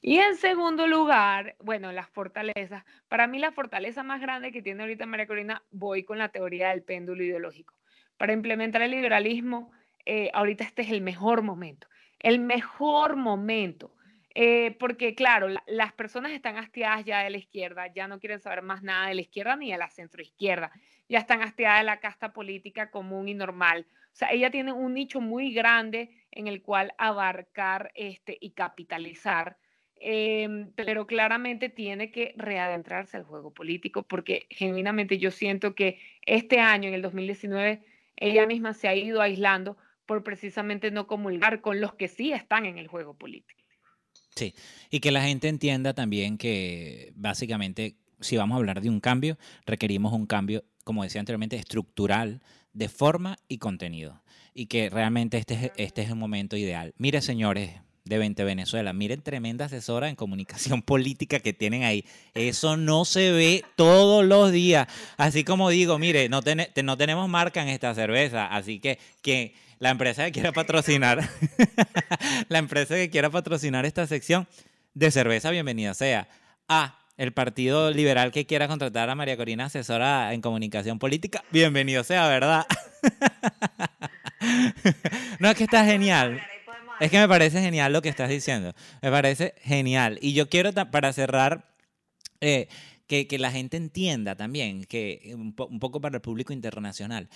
Y 0.00 0.18
en 0.18 0.36
segundo 0.36 0.86
lugar, 0.86 1.56
bueno, 1.58 1.90
las 1.92 2.08
fortalezas. 2.08 2.84
Para 3.08 3.26
mí 3.26 3.38
la 3.38 3.52
fortaleza 3.52 4.02
más 4.02 4.20
grande 4.20 4.52
que 4.52 4.62
tiene 4.62 4.82
ahorita 4.82 5.06
María 5.06 5.26
Corina, 5.26 5.62
voy 5.70 6.04
con 6.04 6.18
la 6.18 6.28
teoría 6.28 6.68
del 6.68 6.82
péndulo 6.82 7.22
ideológico. 7.24 7.74
Para 8.16 8.32
implementar 8.32 8.82
el 8.82 8.92
liberalismo, 8.92 9.72
eh, 10.04 10.30
ahorita 10.32 10.64
este 10.64 10.82
es 10.82 10.90
el 10.90 11.00
mejor 11.00 11.42
momento. 11.42 11.88
El 12.20 12.38
mejor 12.38 13.16
momento. 13.16 13.94
Eh, 14.34 14.76
porque 14.78 15.16
claro, 15.16 15.48
las 15.66 15.92
personas 15.94 16.30
están 16.30 16.58
hastiadas 16.58 17.04
ya 17.04 17.24
de 17.24 17.30
la 17.30 17.38
izquierda, 17.38 17.92
ya 17.92 18.06
no 18.06 18.20
quieren 18.20 18.38
saber 18.38 18.62
más 18.62 18.84
nada 18.84 19.08
de 19.08 19.14
la 19.16 19.22
izquierda 19.22 19.56
ni 19.56 19.72
de 19.72 19.78
la 19.78 19.90
centroizquierda, 19.90 20.70
ya 21.08 21.18
están 21.18 21.42
hastiadas 21.42 21.80
de 21.80 21.86
la 21.86 21.98
casta 21.98 22.32
política 22.32 22.90
común 22.90 23.28
y 23.28 23.34
normal. 23.34 23.86
O 24.12 24.16
sea, 24.18 24.30
ella 24.30 24.50
tiene 24.50 24.72
un 24.72 24.94
nicho 24.94 25.20
muy 25.20 25.52
grande 25.52 26.10
en 26.30 26.46
el 26.46 26.62
cual 26.62 26.94
abarcar 26.98 27.90
este, 27.96 28.36
y 28.40 28.50
capitalizar 28.50 29.56
Em, 30.00 30.70
pero 30.76 31.06
claramente 31.06 31.68
tiene 31.68 32.12
que 32.12 32.32
readentrarse 32.36 33.16
al 33.16 33.24
juego 33.24 33.52
político 33.52 34.04
porque 34.04 34.46
genuinamente 34.50 35.18
yo 35.18 35.30
siento 35.30 35.74
que 35.74 35.98
este 36.24 36.60
año, 36.60 36.88
en 36.88 36.94
el 36.94 37.02
2019, 37.02 37.82
ella 38.16 38.46
misma 38.46 38.74
se 38.74 38.88
ha 38.88 38.94
ido 38.94 39.20
aislando 39.20 39.76
por 40.06 40.22
precisamente 40.22 40.90
no 40.90 41.06
comulgar 41.06 41.60
con 41.60 41.80
los 41.80 41.94
que 41.94 42.08
sí 42.08 42.32
están 42.32 42.64
en 42.64 42.78
el 42.78 42.86
juego 42.86 43.14
político. 43.14 43.60
Sí, 44.34 44.54
y 44.90 45.00
que 45.00 45.10
la 45.10 45.22
gente 45.22 45.48
entienda 45.48 45.94
también 45.94 46.38
que 46.38 47.12
básicamente 47.16 47.96
si 48.20 48.36
vamos 48.36 48.54
a 48.56 48.58
hablar 48.58 48.80
de 48.80 48.90
un 48.90 49.00
cambio, 49.00 49.38
requerimos 49.66 50.12
un 50.12 50.26
cambio, 50.26 50.64
como 50.84 51.02
decía 51.02 51.20
anteriormente, 51.20 51.56
estructural 51.56 52.42
de 52.72 52.88
forma 52.88 53.38
y 53.48 53.58
contenido. 53.58 54.22
Y 54.54 54.66
que 54.66 54.90
realmente 54.90 55.38
este 55.38 55.54
es, 55.54 55.72
este 55.76 56.02
es 56.02 56.08
el 56.08 56.16
momento 56.16 56.56
ideal. 56.56 56.94
Mire, 56.98 57.20
señores, 57.20 57.80
de 58.08 58.18
20 58.18 58.44
Venezuela. 58.44 58.92
Miren 58.92 59.22
tremenda 59.22 59.66
asesora 59.66 60.08
en 60.08 60.16
comunicación 60.16 60.82
política 60.82 61.40
que 61.40 61.52
tienen 61.52 61.84
ahí. 61.84 62.04
Eso 62.34 62.76
no 62.76 63.04
se 63.04 63.32
ve 63.32 63.64
todos 63.76 64.24
los 64.24 64.52
días. 64.52 64.88
Así 65.16 65.44
como 65.44 65.70
digo, 65.70 65.98
mire, 65.98 66.28
no, 66.28 66.40
no 66.84 66.96
tenemos 66.96 67.28
marca 67.28 67.62
en 67.62 67.68
esta 67.68 67.94
cerveza, 67.94 68.46
así 68.46 68.80
que, 68.80 68.98
que 69.22 69.54
la 69.78 69.90
empresa 69.90 70.24
que 70.24 70.32
quiera 70.32 70.52
patrocinar, 70.52 71.28
la 72.48 72.58
empresa 72.58 72.94
que 72.94 73.10
quiera 73.10 73.30
patrocinar 73.30 73.86
esta 73.86 74.06
sección 74.06 74.46
de 74.94 75.10
cerveza, 75.10 75.50
bienvenida 75.50 75.94
sea. 75.94 76.28
A 76.68 76.98
el 77.16 77.32
Partido 77.32 77.90
Liberal 77.90 78.30
que 78.30 78.46
quiera 78.46 78.68
contratar 78.68 79.10
a 79.10 79.14
María 79.14 79.36
Corina, 79.36 79.66
asesora 79.66 80.32
en 80.32 80.40
comunicación 80.40 80.98
política, 80.98 81.42
bienvenido 81.50 82.04
sea, 82.04 82.28
¿verdad? 82.28 82.66
no, 85.40 85.50
es 85.50 85.56
que 85.56 85.64
está 85.64 85.84
genial. 85.84 86.40
Es 87.00 87.10
que 87.10 87.18
me 87.18 87.28
parece 87.28 87.60
genial 87.60 87.92
lo 87.92 88.02
que 88.02 88.08
estás 88.08 88.28
diciendo. 88.28 88.74
Me 89.02 89.10
parece 89.10 89.54
genial. 89.62 90.18
Y 90.20 90.32
yo 90.32 90.48
quiero, 90.48 90.72
para 90.72 91.12
cerrar, 91.12 91.72
eh, 92.40 92.68
que, 93.06 93.38
la 93.38 93.50
gente 93.50 93.76
entienda 93.76 94.34
también, 94.36 94.84
que 94.84 95.32
un, 95.34 95.54
poco 95.54 96.00
para 96.00 96.16
el 96.16 96.22
público 96.22 96.52
internacional. 96.52 97.28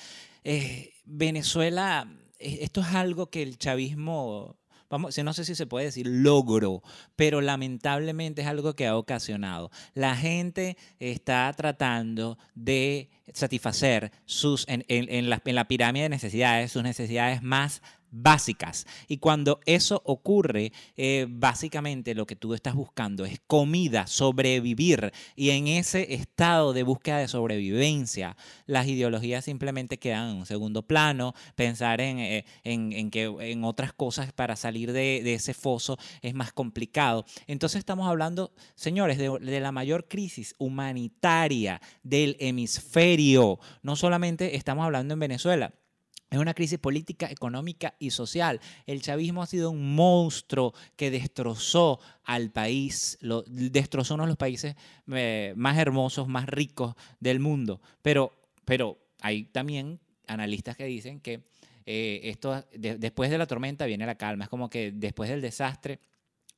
Eh, 0.45 0.95
Venezuela, 1.05 2.13
eh, 2.39 2.59
esto 2.63 2.81
es 2.81 2.89
algo 2.89 3.31
que 3.31 3.43
el 3.43 3.57
chavismo 3.59 4.57
vamos, 4.91 5.17
no 5.17 5.33
sé 5.33 5.47
si 5.47 5.55
se 5.55 5.67
puede 5.67 5.87
decir 5.87 6.07
logro, 6.07 6.83
pero 7.17 7.41
lamentablemente 7.41 8.43
es 8.43 8.49
algo 8.49 8.75
que 8.75 8.87
ha 8.87 8.97
ocasionado. 8.97 9.71
La 9.95 10.15
gente 10.15 10.77
está 10.99 11.51
tratando 11.57 12.37
de 12.55 13.09
satisfacer 13.33 14.13
sus, 14.27 14.67
en, 14.69 14.85
la, 15.31 15.41
en 15.43 15.55
la 15.55 15.67
pirámide 15.67 16.03
de 16.03 16.09
necesidades, 16.11 16.73
sus 16.73 16.83
necesidades 16.83 17.43
más 17.43 17.81
básicas. 18.13 18.87
Y 19.09 19.19
cuando 19.19 19.59
eso 19.67 20.03
ocurre, 20.05 20.73
eh, 20.97 21.27
básicamente 21.29 22.15
lo 22.15 22.27
que 22.27 22.37
tú 22.37 22.55
estás 22.55 22.75
buscando 22.75 23.25
es 23.25 23.41
comida, 23.47 24.07
sobrevivir. 24.07 25.13
Y 25.35 25.51
en 25.51 25.67
ese 25.67 26.15
estado 26.15 26.73
de 26.73 26.85
búsqueda 26.85 27.19
de 27.19 27.27
sobrevivencia, 27.27 28.37
las 28.67 28.87
ideologías 28.87 29.45
simplemente 29.45 29.99
quedan 29.99 30.31
en 30.31 30.37
un 30.37 30.47
segundo 30.47 30.87
plano. 30.87 31.35
Pensar 31.57 32.01
en, 32.01 32.19
eh, 32.21 32.45
que, 33.11 33.25
en 33.41 33.65
otras 33.65 33.93
cosas 33.93 34.33
para 34.33 34.55
salir 34.55 34.93
de, 34.93 35.33
ese 35.33 35.55
foso 35.55 35.99
es 36.21 36.35
más 36.35 36.53
complicado. 36.53 37.25
Entonces 37.47 37.79
estamos 37.79 38.07
hablando, 38.07 38.53
señores, 38.75 39.19
de 39.19 39.61
la 39.61 39.73
mayor 39.73 40.07
crisis 40.07 40.55
humanitaria 40.59 41.81
del 42.03 42.37
hemisferio. 42.39 43.59
No 43.83 43.97
solamente 43.97 44.57
estamos 44.57 44.85
hablando 44.85 45.15
en 45.15 45.21
Venezuela 45.21 45.73
es 46.33 46.39
una 46.39 46.55
crisis 46.55 46.79
política, 46.79 47.31
económica 47.31 47.95
y 47.99 48.11
social. 48.11 48.61
El 48.87 49.03
chavismo 49.03 49.43
ha 49.43 49.47
sido 49.47 49.71
un 49.71 49.95
monstruo 49.95 50.73
que 50.97 51.11
destrozó 51.11 52.01
al 52.25 52.51
país, 52.51 53.19
destrozó 53.47 54.15
uno 54.15 54.25
de 54.25 54.29
los 54.29 54.39
países 54.39 54.75
eh, 55.13 55.53
más 55.57 55.77
hermosos, 55.77 56.29
más 56.29 56.47
ricos 56.47 56.95
del 57.21 57.39
mundo. 57.39 57.83
Pero, 58.01 58.33
pero 58.65 58.99
hay 59.21 59.45
también 59.45 60.01
analistas 60.27 60.77
que 60.77 60.87
dicen 60.87 61.21
que 61.21 61.43
eh, 61.85 62.21
esto, 62.25 62.65
después 62.73 63.31
de 63.31 63.39
la 63.39 63.47
tormenta 63.47 63.85
viene 63.85 64.07
la 64.07 64.15
calma. 64.15 64.45
Es 64.45 64.51
como 64.51 64.71
que 64.71 64.91
después 64.91 65.29
del 65.29 65.43
desastre, 65.43 66.01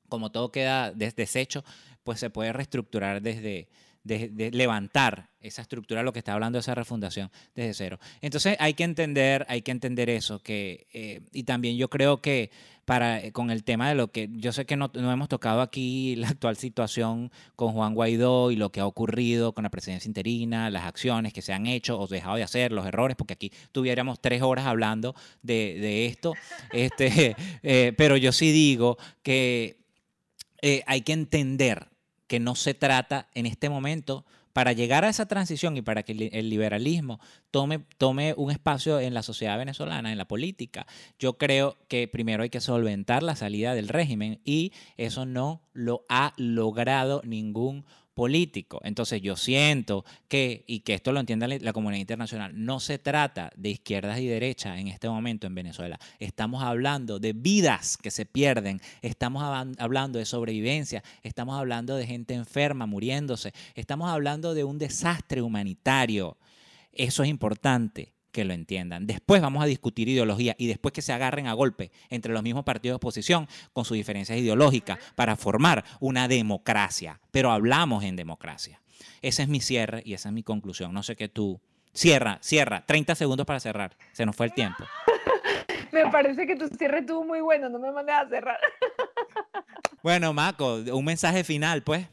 como 0.08 0.30
todo 0.30 0.52
queda 0.52 0.92
deshecho, 0.92 1.64
pues 2.04 2.20
se 2.20 2.30
puede 2.30 2.52
reestructurar 2.52 3.22
desde, 3.22 3.68
de, 4.04 4.50
levantar 4.52 5.30
esa 5.40 5.62
estructura, 5.62 6.02
lo 6.02 6.12
que 6.12 6.20
está 6.20 6.34
hablando 6.34 6.58
esa 6.58 6.74
refundación 6.74 7.30
desde 7.54 7.74
cero. 7.74 7.98
Entonces 8.20 8.56
hay 8.60 8.74
que 8.74 8.84
entender, 8.84 9.44
hay 9.48 9.62
que 9.62 9.72
entender 9.72 10.08
eso, 10.10 10.38
que, 10.38 10.86
eh, 10.92 11.22
y 11.32 11.44
también 11.44 11.76
yo 11.76 11.88
creo 11.88 12.20
que 12.20 12.50
para, 12.84 13.22
eh, 13.22 13.32
con 13.32 13.50
el 13.50 13.64
tema 13.64 13.88
de 13.88 13.94
lo 13.94 14.12
que, 14.12 14.28
yo 14.32 14.52
sé 14.52 14.66
que 14.66 14.76
no, 14.76 14.90
no, 14.94 15.10
hemos 15.10 15.28
tocado 15.28 15.62
aquí 15.62 16.16
la 16.16 16.28
actual 16.28 16.56
situación 16.56 17.32
con 17.56 17.72
Juan 17.72 17.94
Guaidó 17.94 18.50
y 18.50 18.56
lo 18.56 18.70
que 18.70 18.80
ha 18.80 18.86
ocurrido 18.86 19.52
con 19.52 19.64
la 19.64 19.70
presidencia 19.70 20.08
interina, 20.08 20.70
las 20.70 20.84
acciones 20.84 21.32
que 21.32 21.42
se 21.42 21.52
han 21.52 21.66
hecho 21.66 21.98
o 21.98 22.06
dejado 22.06 22.36
de 22.36 22.42
hacer, 22.42 22.72
los 22.72 22.86
errores, 22.86 23.16
porque 23.16 23.34
aquí 23.34 23.52
tuviéramos 23.72 24.20
tres 24.20 24.42
horas 24.42 24.66
hablando 24.66 25.14
de, 25.42 25.78
de 25.80 26.06
esto, 26.06 26.34
este, 26.72 27.36
eh, 27.62 27.92
pero 27.96 28.16
yo 28.16 28.32
sí 28.32 28.52
digo 28.52 28.98
que 29.22 29.82
hay 30.86 31.02
que 31.02 31.12
entender 31.12 31.93
que 32.34 32.40
no 32.40 32.56
se 32.56 32.74
trata 32.74 33.28
en 33.34 33.46
este 33.46 33.68
momento 33.68 34.24
para 34.52 34.72
llegar 34.72 35.04
a 35.04 35.08
esa 35.08 35.26
transición 35.26 35.76
y 35.76 35.82
para 35.82 36.02
que 36.02 36.30
el 36.32 36.50
liberalismo 36.50 37.20
tome, 37.52 37.84
tome 37.96 38.34
un 38.36 38.50
espacio 38.50 38.98
en 38.98 39.14
la 39.14 39.22
sociedad 39.22 39.56
venezolana, 39.56 40.10
en 40.10 40.18
la 40.18 40.26
política, 40.26 40.84
yo 41.16 41.38
creo 41.38 41.76
que 41.86 42.08
primero 42.08 42.42
hay 42.42 42.50
que 42.50 42.60
solventar 42.60 43.22
la 43.22 43.36
salida 43.36 43.72
del 43.72 43.86
régimen 43.86 44.40
y 44.44 44.72
eso 44.96 45.26
no 45.26 45.62
lo 45.74 46.04
ha 46.08 46.32
logrado 46.36 47.22
ningún 47.24 47.84
político. 48.14 48.80
Entonces 48.84 49.20
yo 49.20 49.36
siento 49.36 50.04
que, 50.28 50.64
y 50.66 50.80
que 50.80 50.94
esto 50.94 51.12
lo 51.12 51.20
entienda 51.20 51.48
la 51.48 51.72
comunidad 51.72 52.00
internacional, 52.00 52.52
no 52.54 52.80
se 52.80 52.98
trata 52.98 53.52
de 53.56 53.70
izquierdas 53.70 54.20
y 54.20 54.26
derechas 54.26 54.78
en 54.78 54.88
este 54.88 55.08
momento 55.08 55.46
en 55.46 55.54
Venezuela. 55.54 55.98
Estamos 56.18 56.62
hablando 56.62 57.18
de 57.18 57.32
vidas 57.32 57.96
que 57.96 58.10
se 58.10 58.24
pierden, 58.24 58.80
estamos 59.02 59.42
hablando 59.42 60.18
de 60.18 60.24
sobrevivencia, 60.24 61.02
estamos 61.22 61.58
hablando 61.58 61.96
de 61.96 62.06
gente 62.06 62.34
enferma 62.34 62.86
muriéndose, 62.86 63.52
estamos 63.74 64.10
hablando 64.10 64.54
de 64.54 64.64
un 64.64 64.78
desastre 64.78 65.42
humanitario. 65.42 66.38
Eso 66.92 67.24
es 67.24 67.28
importante 67.28 68.13
que 68.34 68.44
lo 68.44 68.52
entiendan. 68.52 69.06
Después 69.06 69.40
vamos 69.40 69.62
a 69.62 69.66
discutir 69.66 70.08
ideología 70.08 70.56
y 70.58 70.66
después 70.66 70.92
que 70.92 71.00
se 71.00 71.12
agarren 71.12 71.46
a 71.46 71.54
golpe 71.54 71.92
entre 72.10 72.32
los 72.34 72.42
mismos 72.42 72.64
partidos 72.64 72.94
de 72.94 72.96
oposición 72.96 73.48
con 73.72 73.84
sus 73.84 73.96
diferencias 73.96 74.36
ideológicas 74.36 74.98
para 75.14 75.36
formar 75.36 75.84
una 76.00 76.26
democracia. 76.26 77.20
Pero 77.30 77.52
hablamos 77.52 78.02
en 78.02 78.16
democracia. 78.16 78.82
Ese 79.22 79.44
es 79.44 79.48
mi 79.48 79.60
cierre 79.60 80.02
y 80.04 80.14
esa 80.14 80.30
es 80.30 80.34
mi 80.34 80.42
conclusión. 80.42 80.92
No 80.92 81.04
sé 81.04 81.14
qué 81.14 81.28
tú. 81.28 81.60
Cierra, 81.94 82.38
cierra. 82.42 82.84
30 82.84 83.14
segundos 83.14 83.46
para 83.46 83.60
cerrar. 83.60 83.96
Se 84.12 84.26
nos 84.26 84.34
fue 84.34 84.46
el 84.46 84.52
tiempo. 84.52 84.84
me 85.92 86.10
parece 86.10 86.44
que 86.44 86.56
tu 86.56 86.66
cierre 86.68 86.98
estuvo 86.98 87.24
muy 87.24 87.40
bueno. 87.40 87.68
No 87.68 87.78
me 87.78 87.92
mandes 87.92 88.16
a 88.16 88.28
cerrar. 88.28 88.58
bueno, 90.02 90.34
Maco, 90.34 90.74
un 90.92 91.04
mensaje 91.04 91.44
final, 91.44 91.84
pues. 91.84 92.08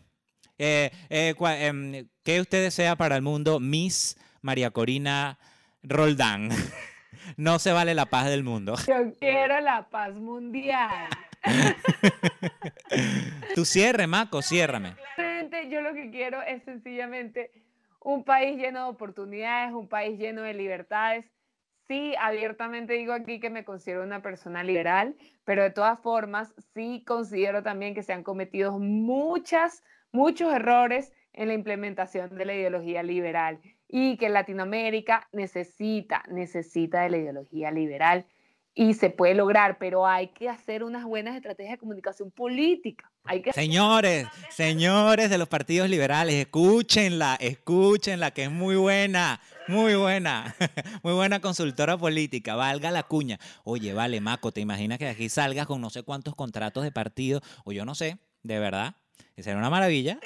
Eh, 0.60 0.92
eh, 1.10 1.34
em, 1.40 2.08
¿Qué 2.22 2.40
usted 2.40 2.62
desea 2.62 2.96
para 2.96 3.16
el 3.16 3.24
mundo, 3.24 3.60
Miss 3.60 4.16
María 4.44 4.70
Corina 4.70 5.40
Roldán. 5.84 6.50
No 7.38 7.60
se 7.60 7.72
vale 7.72 7.94
la 7.94 8.08
paz 8.08 8.30
del 8.30 8.44
mundo. 8.44 8.76
Yo 8.88 9.14
quiero 9.20 9.60
la 9.62 9.90
paz 9.90 10.16
mundial. 10.16 11.08
Tu 13.56 13.66
cierre, 13.66 14.08
Maco, 14.08 14.42
ciérrame. 14.42 14.96
Yo 15.70 15.82
lo 15.82 15.94
que 15.94 16.10
quiero 16.10 16.42
es 16.42 16.64
sencillamente 16.64 17.52
un 18.00 18.24
país 18.24 18.58
lleno 18.58 18.86
de 18.86 18.90
oportunidades, 18.90 19.74
un 19.74 19.88
país 19.88 20.18
lleno 20.18 20.42
de 20.42 20.54
libertades. 20.54 21.26
Sí, 21.88 22.16
abiertamente 22.20 22.94
digo 22.94 23.14
aquí 23.14 23.40
que 23.40 23.50
me 23.50 23.66
considero 23.66 24.04
una 24.04 24.22
persona 24.22 24.64
liberal, 24.64 25.16
pero 25.44 25.64
de 25.64 25.72
todas 25.72 26.00
formas 26.00 26.54
sí 26.74 27.04
considero 27.06 27.64
también 27.64 27.94
que 27.94 28.04
se 28.04 28.14
han 28.14 28.24
cometido 28.24 28.80
muchas, 28.80 29.84
muchos 30.12 30.54
errores 30.54 31.12
en 31.34 31.50
la 31.50 31.54
implementación 31.54 32.36
de 32.36 32.46
la 32.46 32.54
ideología 32.54 33.04
liberal 33.04 33.60
y 33.92 34.16
que 34.18 34.30
Latinoamérica 34.30 35.28
necesita, 35.34 36.24
necesita 36.30 37.02
de 37.02 37.10
la 37.10 37.18
ideología 37.18 37.72
liberal 37.72 38.26
y 38.74 38.94
se 38.94 39.10
puede 39.10 39.36
lograr, 39.36 39.78
pero 39.80 40.08
hay 40.08 40.30
que 40.30 40.48
hacer 40.48 40.84
unas 40.86 41.04
buenas 41.04 41.36
estrategias 41.36 41.74
de 41.74 41.78
comunicación 41.78 42.32
política. 42.32 43.12
Hay 43.26 43.42
que... 43.42 43.52
Señores, 43.52 44.28
señores 44.50 45.30
de 45.30 45.38
los 45.38 45.50
partidos 45.50 45.90
liberales, 45.90 46.36
escúchenla, 46.36 47.36
escúchenla, 47.36 48.32
que 48.32 48.44
es 48.44 48.52
muy 48.52 48.78
buena, 48.78 49.42
muy 49.68 49.96
buena, 49.96 50.56
muy 51.04 51.14
buena 51.14 51.42
consultora 51.42 51.98
política, 51.98 52.56
valga 52.56 52.92
la 52.92 53.04
cuña. 53.04 53.40
Oye, 53.66 53.94
vale, 53.94 54.22
Maco, 54.22 54.54
¿te 54.54 54.62
imaginas 54.62 55.00
que 55.00 55.06
de 55.06 55.12
aquí 55.12 55.28
salgas 55.28 55.68
con 55.68 55.82
no 55.82 55.90
sé 55.90 56.04
cuántos 56.04 56.34
contratos 56.36 56.86
de 56.86 56.94
partido? 56.94 57.42
O 57.66 57.74
yo 57.74 57.84
no 57.84 57.94
sé, 57.94 58.20
de 58.42 58.58
verdad, 58.58 58.96
será 59.38 59.58
una 59.58 59.70
maravilla. 59.70 60.18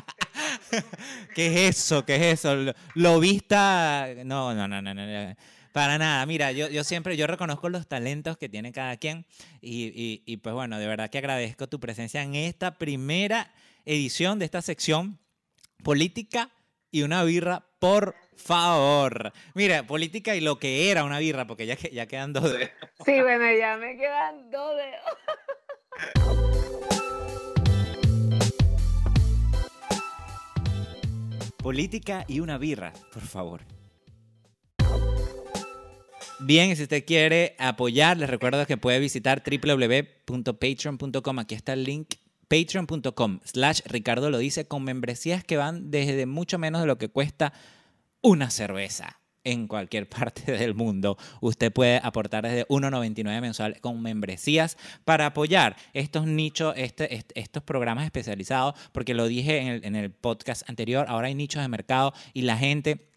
¿Qué 1.34 1.46
es 1.46 1.76
eso? 1.76 2.04
¿Qué 2.04 2.16
es 2.16 2.22
eso? 2.44 2.74
Lo, 2.94 3.20
vista. 3.20 4.08
No, 4.24 4.54
no, 4.54 4.68
no, 4.68 4.82
no, 4.82 4.94
no. 4.94 5.36
Para 5.72 5.98
nada. 5.98 6.24
Mira, 6.26 6.52
yo, 6.52 6.68
yo 6.68 6.84
siempre, 6.84 7.16
yo 7.16 7.26
reconozco 7.26 7.68
los 7.68 7.86
talentos 7.86 8.36
que 8.36 8.48
tiene 8.48 8.72
cada 8.72 8.96
quien 8.96 9.26
y, 9.60 10.22
y, 10.24 10.36
pues 10.38 10.54
bueno, 10.54 10.78
de 10.78 10.86
verdad 10.86 11.10
que 11.10 11.18
agradezco 11.18 11.68
tu 11.68 11.78
presencia 11.78 12.22
en 12.22 12.34
esta 12.34 12.78
primera 12.78 13.52
edición 13.84 14.38
de 14.38 14.44
esta 14.44 14.62
sección 14.62 15.18
política 15.82 16.50
y 16.90 17.02
una 17.02 17.22
birra, 17.22 17.64
por 17.78 18.14
favor. 18.36 19.32
Mira, 19.54 19.86
política 19.86 20.34
y 20.34 20.40
lo 20.40 20.58
que 20.58 20.90
era 20.90 21.04
una 21.04 21.18
birra, 21.18 21.46
porque 21.46 21.66
ya, 21.66 21.76
ya 21.76 22.06
quedan 22.06 22.32
dos 22.32 22.50
dedos. 22.52 22.70
Sí, 23.04 23.20
bueno, 23.20 23.52
ya 23.52 23.76
me 23.76 23.96
quedan 23.96 24.50
dos 24.50 24.76
dedos. 24.76 26.38
política 31.58 32.24
y 32.26 32.40
una 32.40 32.58
birra, 32.58 32.92
por 33.12 33.22
favor. 33.22 33.60
Bien, 36.40 36.74
si 36.76 36.84
usted 36.84 37.04
quiere 37.04 37.56
apoyar, 37.58 38.16
les 38.16 38.30
recuerdo 38.30 38.64
que 38.66 38.76
puede 38.76 39.00
visitar 39.00 39.42
www.patreon.com. 39.44 41.38
Aquí 41.40 41.54
está 41.54 41.72
el 41.72 41.84
link 41.84 42.14
patreon.com 42.48 43.40
slash 43.44 43.80
Ricardo 43.84 44.30
lo 44.30 44.38
dice 44.38 44.66
con 44.66 44.82
membresías 44.82 45.44
que 45.44 45.58
van 45.58 45.90
desde 45.90 46.24
mucho 46.26 46.58
menos 46.58 46.80
de 46.80 46.86
lo 46.86 46.96
que 46.96 47.08
cuesta 47.08 47.52
una 48.22 48.50
cerveza 48.50 49.17
en 49.48 49.66
cualquier 49.66 50.08
parte 50.08 50.52
del 50.52 50.74
mundo. 50.74 51.16
Usted 51.40 51.72
puede 51.72 52.00
aportar 52.02 52.44
desde 52.44 52.66
1,99 52.68 53.40
mensual 53.40 53.80
con 53.80 54.00
membresías 54.02 54.76
para 55.04 55.26
apoyar 55.26 55.76
estos 55.94 56.26
nichos, 56.26 56.74
este, 56.76 57.24
estos 57.34 57.62
programas 57.62 58.04
especializados, 58.04 58.74
porque 58.92 59.14
lo 59.14 59.26
dije 59.26 59.58
en 59.58 59.96
el, 59.96 60.10
podcast 60.10 60.68
anterior, 60.68 61.06
ahora 61.08 61.28
hay 61.28 61.34
nichos 61.34 61.62
de 61.62 61.68
mercado 61.68 62.12
y 62.32 62.42
la 62.42 62.56
gente 62.56 63.08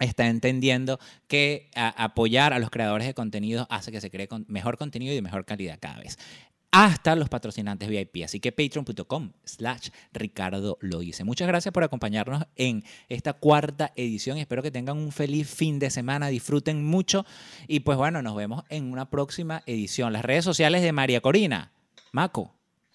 está 0.00 0.28
entendiendo 0.28 0.98
que 1.26 1.70
apoyar 1.74 2.52
a 2.52 2.58
los 2.58 2.70
creadores 2.70 3.06
de 3.06 3.14
contenido 3.14 3.66
hace 3.70 3.92
que 3.92 4.00
se 4.00 4.10
cree 4.10 4.28
con 4.28 4.44
mejor 4.48 4.78
contenido 4.78 5.12
y 5.12 5.16
de 5.16 5.22
mejor 5.22 5.44
calidad 5.44 5.78
cada 5.80 5.98
vez 5.98 6.18
hasta 6.70 7.16
los 7.16 7.28
patrocinantes 7.28 7.88
VIP. 7.88 8.24
Así 8.24 8.40
que 8.40 8.52
patreon.com 8.52 9.32
slash 9.44 9.88
Ricardo 10.12 10.78
lo 10.80 11.02
hice. 11.02 11.24
Muchas 11.24 11.48
gracias 11.48 11.72
por 11.72 11.84
acompañarnos 11.84 12.44
en 12.56 12.84
esta 13.08 13.32
cuarta 13.32 13.92
edición. 13.96 14.38
Espero 14.38 14.62
que 14.62 14.70
tengan 14.70 14.98
un 14.98 15.12
feliz 15.12 15.48
fin 15.48 15.78
de 15.78 15.90
semana, 15.90 16.28
disfruten 16.28 16.84
mucho 16.84 17.24
y 17.66 17.80
pues 17.80 17.98
bueno, 17.98 18.22
nos 18.22 18.36
vemos 18.36 18.64
en 18.68 18.92
una 18.92 19.10
próxima 19.10 19.62
edición. 19.66 20.12
Las 20.12 20.24
redes 20.24 20.44
sociales 20.44 20.82
de 20.82 20.92
María 20.92 21.20
Corina. 21.20 21.72
Maco. 22.12 22.54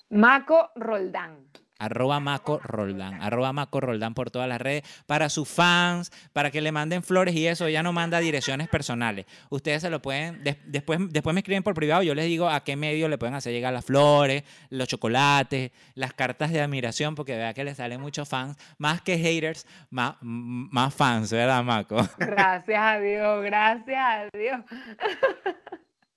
Maco 0.10 0.70
Roldán 0.76 1.48
arroba 1.84 2.20
Maco 2.20 2.60
Roldán, 2.64 3.22
arroba 3.22 3.54
Maco 3.54 3.82
Roldán 3.82 4.14
por 4.14 4.32
todas 4.32 4.48
las 4.48 4.62
redes, 4.62 4.84
para 5.06 5.30
sus 5.30 5.50
fans, 5.50 6.12
para 6.32 6.52
que 6.52 6.62
le 6.62 6.72
manden 6.72 7.04
flores 7.04 7.36
y 7.36 7.48
eso, 7.48 7.68
ya 7.68 7.84
no 7.84 7.94
manda 7.94 8.20
direcciones 8.20 8.68
personales. 8.70 9.26
Ustedes 9.50 9.82
se 9.82 9.90
lo 9.90 10.02
pueden, 10.02 10.42
después, 10.66 11.00
después 11.10 11.34
me 11.34 11.42
escriben 11.42 11.64
por 11.64 11.74
privado, 11.74 12.04
yo 12.04 12.16
les 12.16 12.26
digo 12.26 12.50
a 12.50 12.64
qué 12.64 12.76
medio 12.76 13.10
le 13.10 13.18
pueden 13.18 13.36
hacer 13.36 13.54
llegar 13.54 13.74
las 13.74 13.86
flores, 13.86 14.44
los 14.70 14.88
chocolates, 14.88 15.72
las 15.96 16.14
cartas 16.14 16.52
de 16.52 16.62
admiración, 16.62 17.16
porque 17.16 17.36
vea 17.36 17.54
que 17.54 17.64
le 17.64 17.76
salen 17.76 18.00
muchos 18.00 18.30
fans, 18.30 18.58
más 18.78 19.02
que 19.02 19.18
haters, 19.18 19.68
más, 19.90 20.16
más 20.22 20.94
fans, 20.94 21.32
¿verdad, 21.32 21.64
Maco? 21.64 21.98
Gracias 22.18 22.80
a 22.80 23.00
Dios, 23.00 23.44
gracias 23.44 24.00
a 24.00 24.38
Dios. 24.38 24.62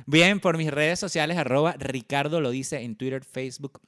Bien, 0.07 0.39
por 0.39 0.57
mis 0.57 0.71
redes 0.71 1.01
sociales, 1.01 1.37
arroba 1.37 1.75
Ricardo 1.79 2.41
lo 2.41 2.51
dice 2.51 2.83
en 2.83 2.95
Twitter, 2.95 3.25
Facebook, 3.25 3.81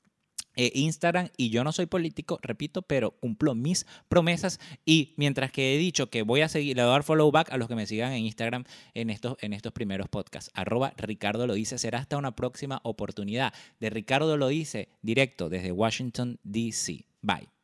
eh, 0.59 0.73
Instagram 0.75 1.29
y 1.37 1.51
yo 1.51 1.63
no 1.63 1.71
soy 1.71 1.87
político, 1.87 2.41
repito, 2.43 2.83
pero 2.83 3.13
cumplo 3.13 3.55
mis 3.55 3.87
promesas 4.09 4.59
y 4.85 5.15
mientras 5.17 5.53
que 5.53 5.75
he 5.75 5.79
dicho 5.79 6.11
que 6.11 6.23
voy 6.23 6.41
a 6.41 6.49
seguir, 6.49 6.77
le 6.77 6.83
voy 6.83 6.91
a 6.91 6.93
dar 6.95 7.05
follow 7.05 7.31
back 7.31 7.53
a 7.53 7.57
los 7.57 7.69
que 7.69 7.77
me 7.77 7.87
sigan 7.87 8.13
en 8.13 8.25
Instagram 8.25 8.65
en 8.95 9.11
estos, 9.11 9.37
en 9.41 9.53
estos 9.53 9.73
primeros 9.73 10.09
podcasts. 10.09 10.51
Arroba 10.55 10.95
Ricardo 10.97 11.47
lo 11.47 11.55
dice, 11.55 11.79
será 11.79 12.01
hasta 12.01 12.17
una 12.17 12.35
próxima 12.35 12.81
oportunidad 12.83 13.55
de 13.79 13.91
Ricardo 13.91 14.37
lo 14.37 14.49
dice 14.49 14.89
directo 15.01 15.49
desde 15.49 15.71
Washington, 15.71 16.41
D.C. 16.43 17.07
Bye. 17.23 17.58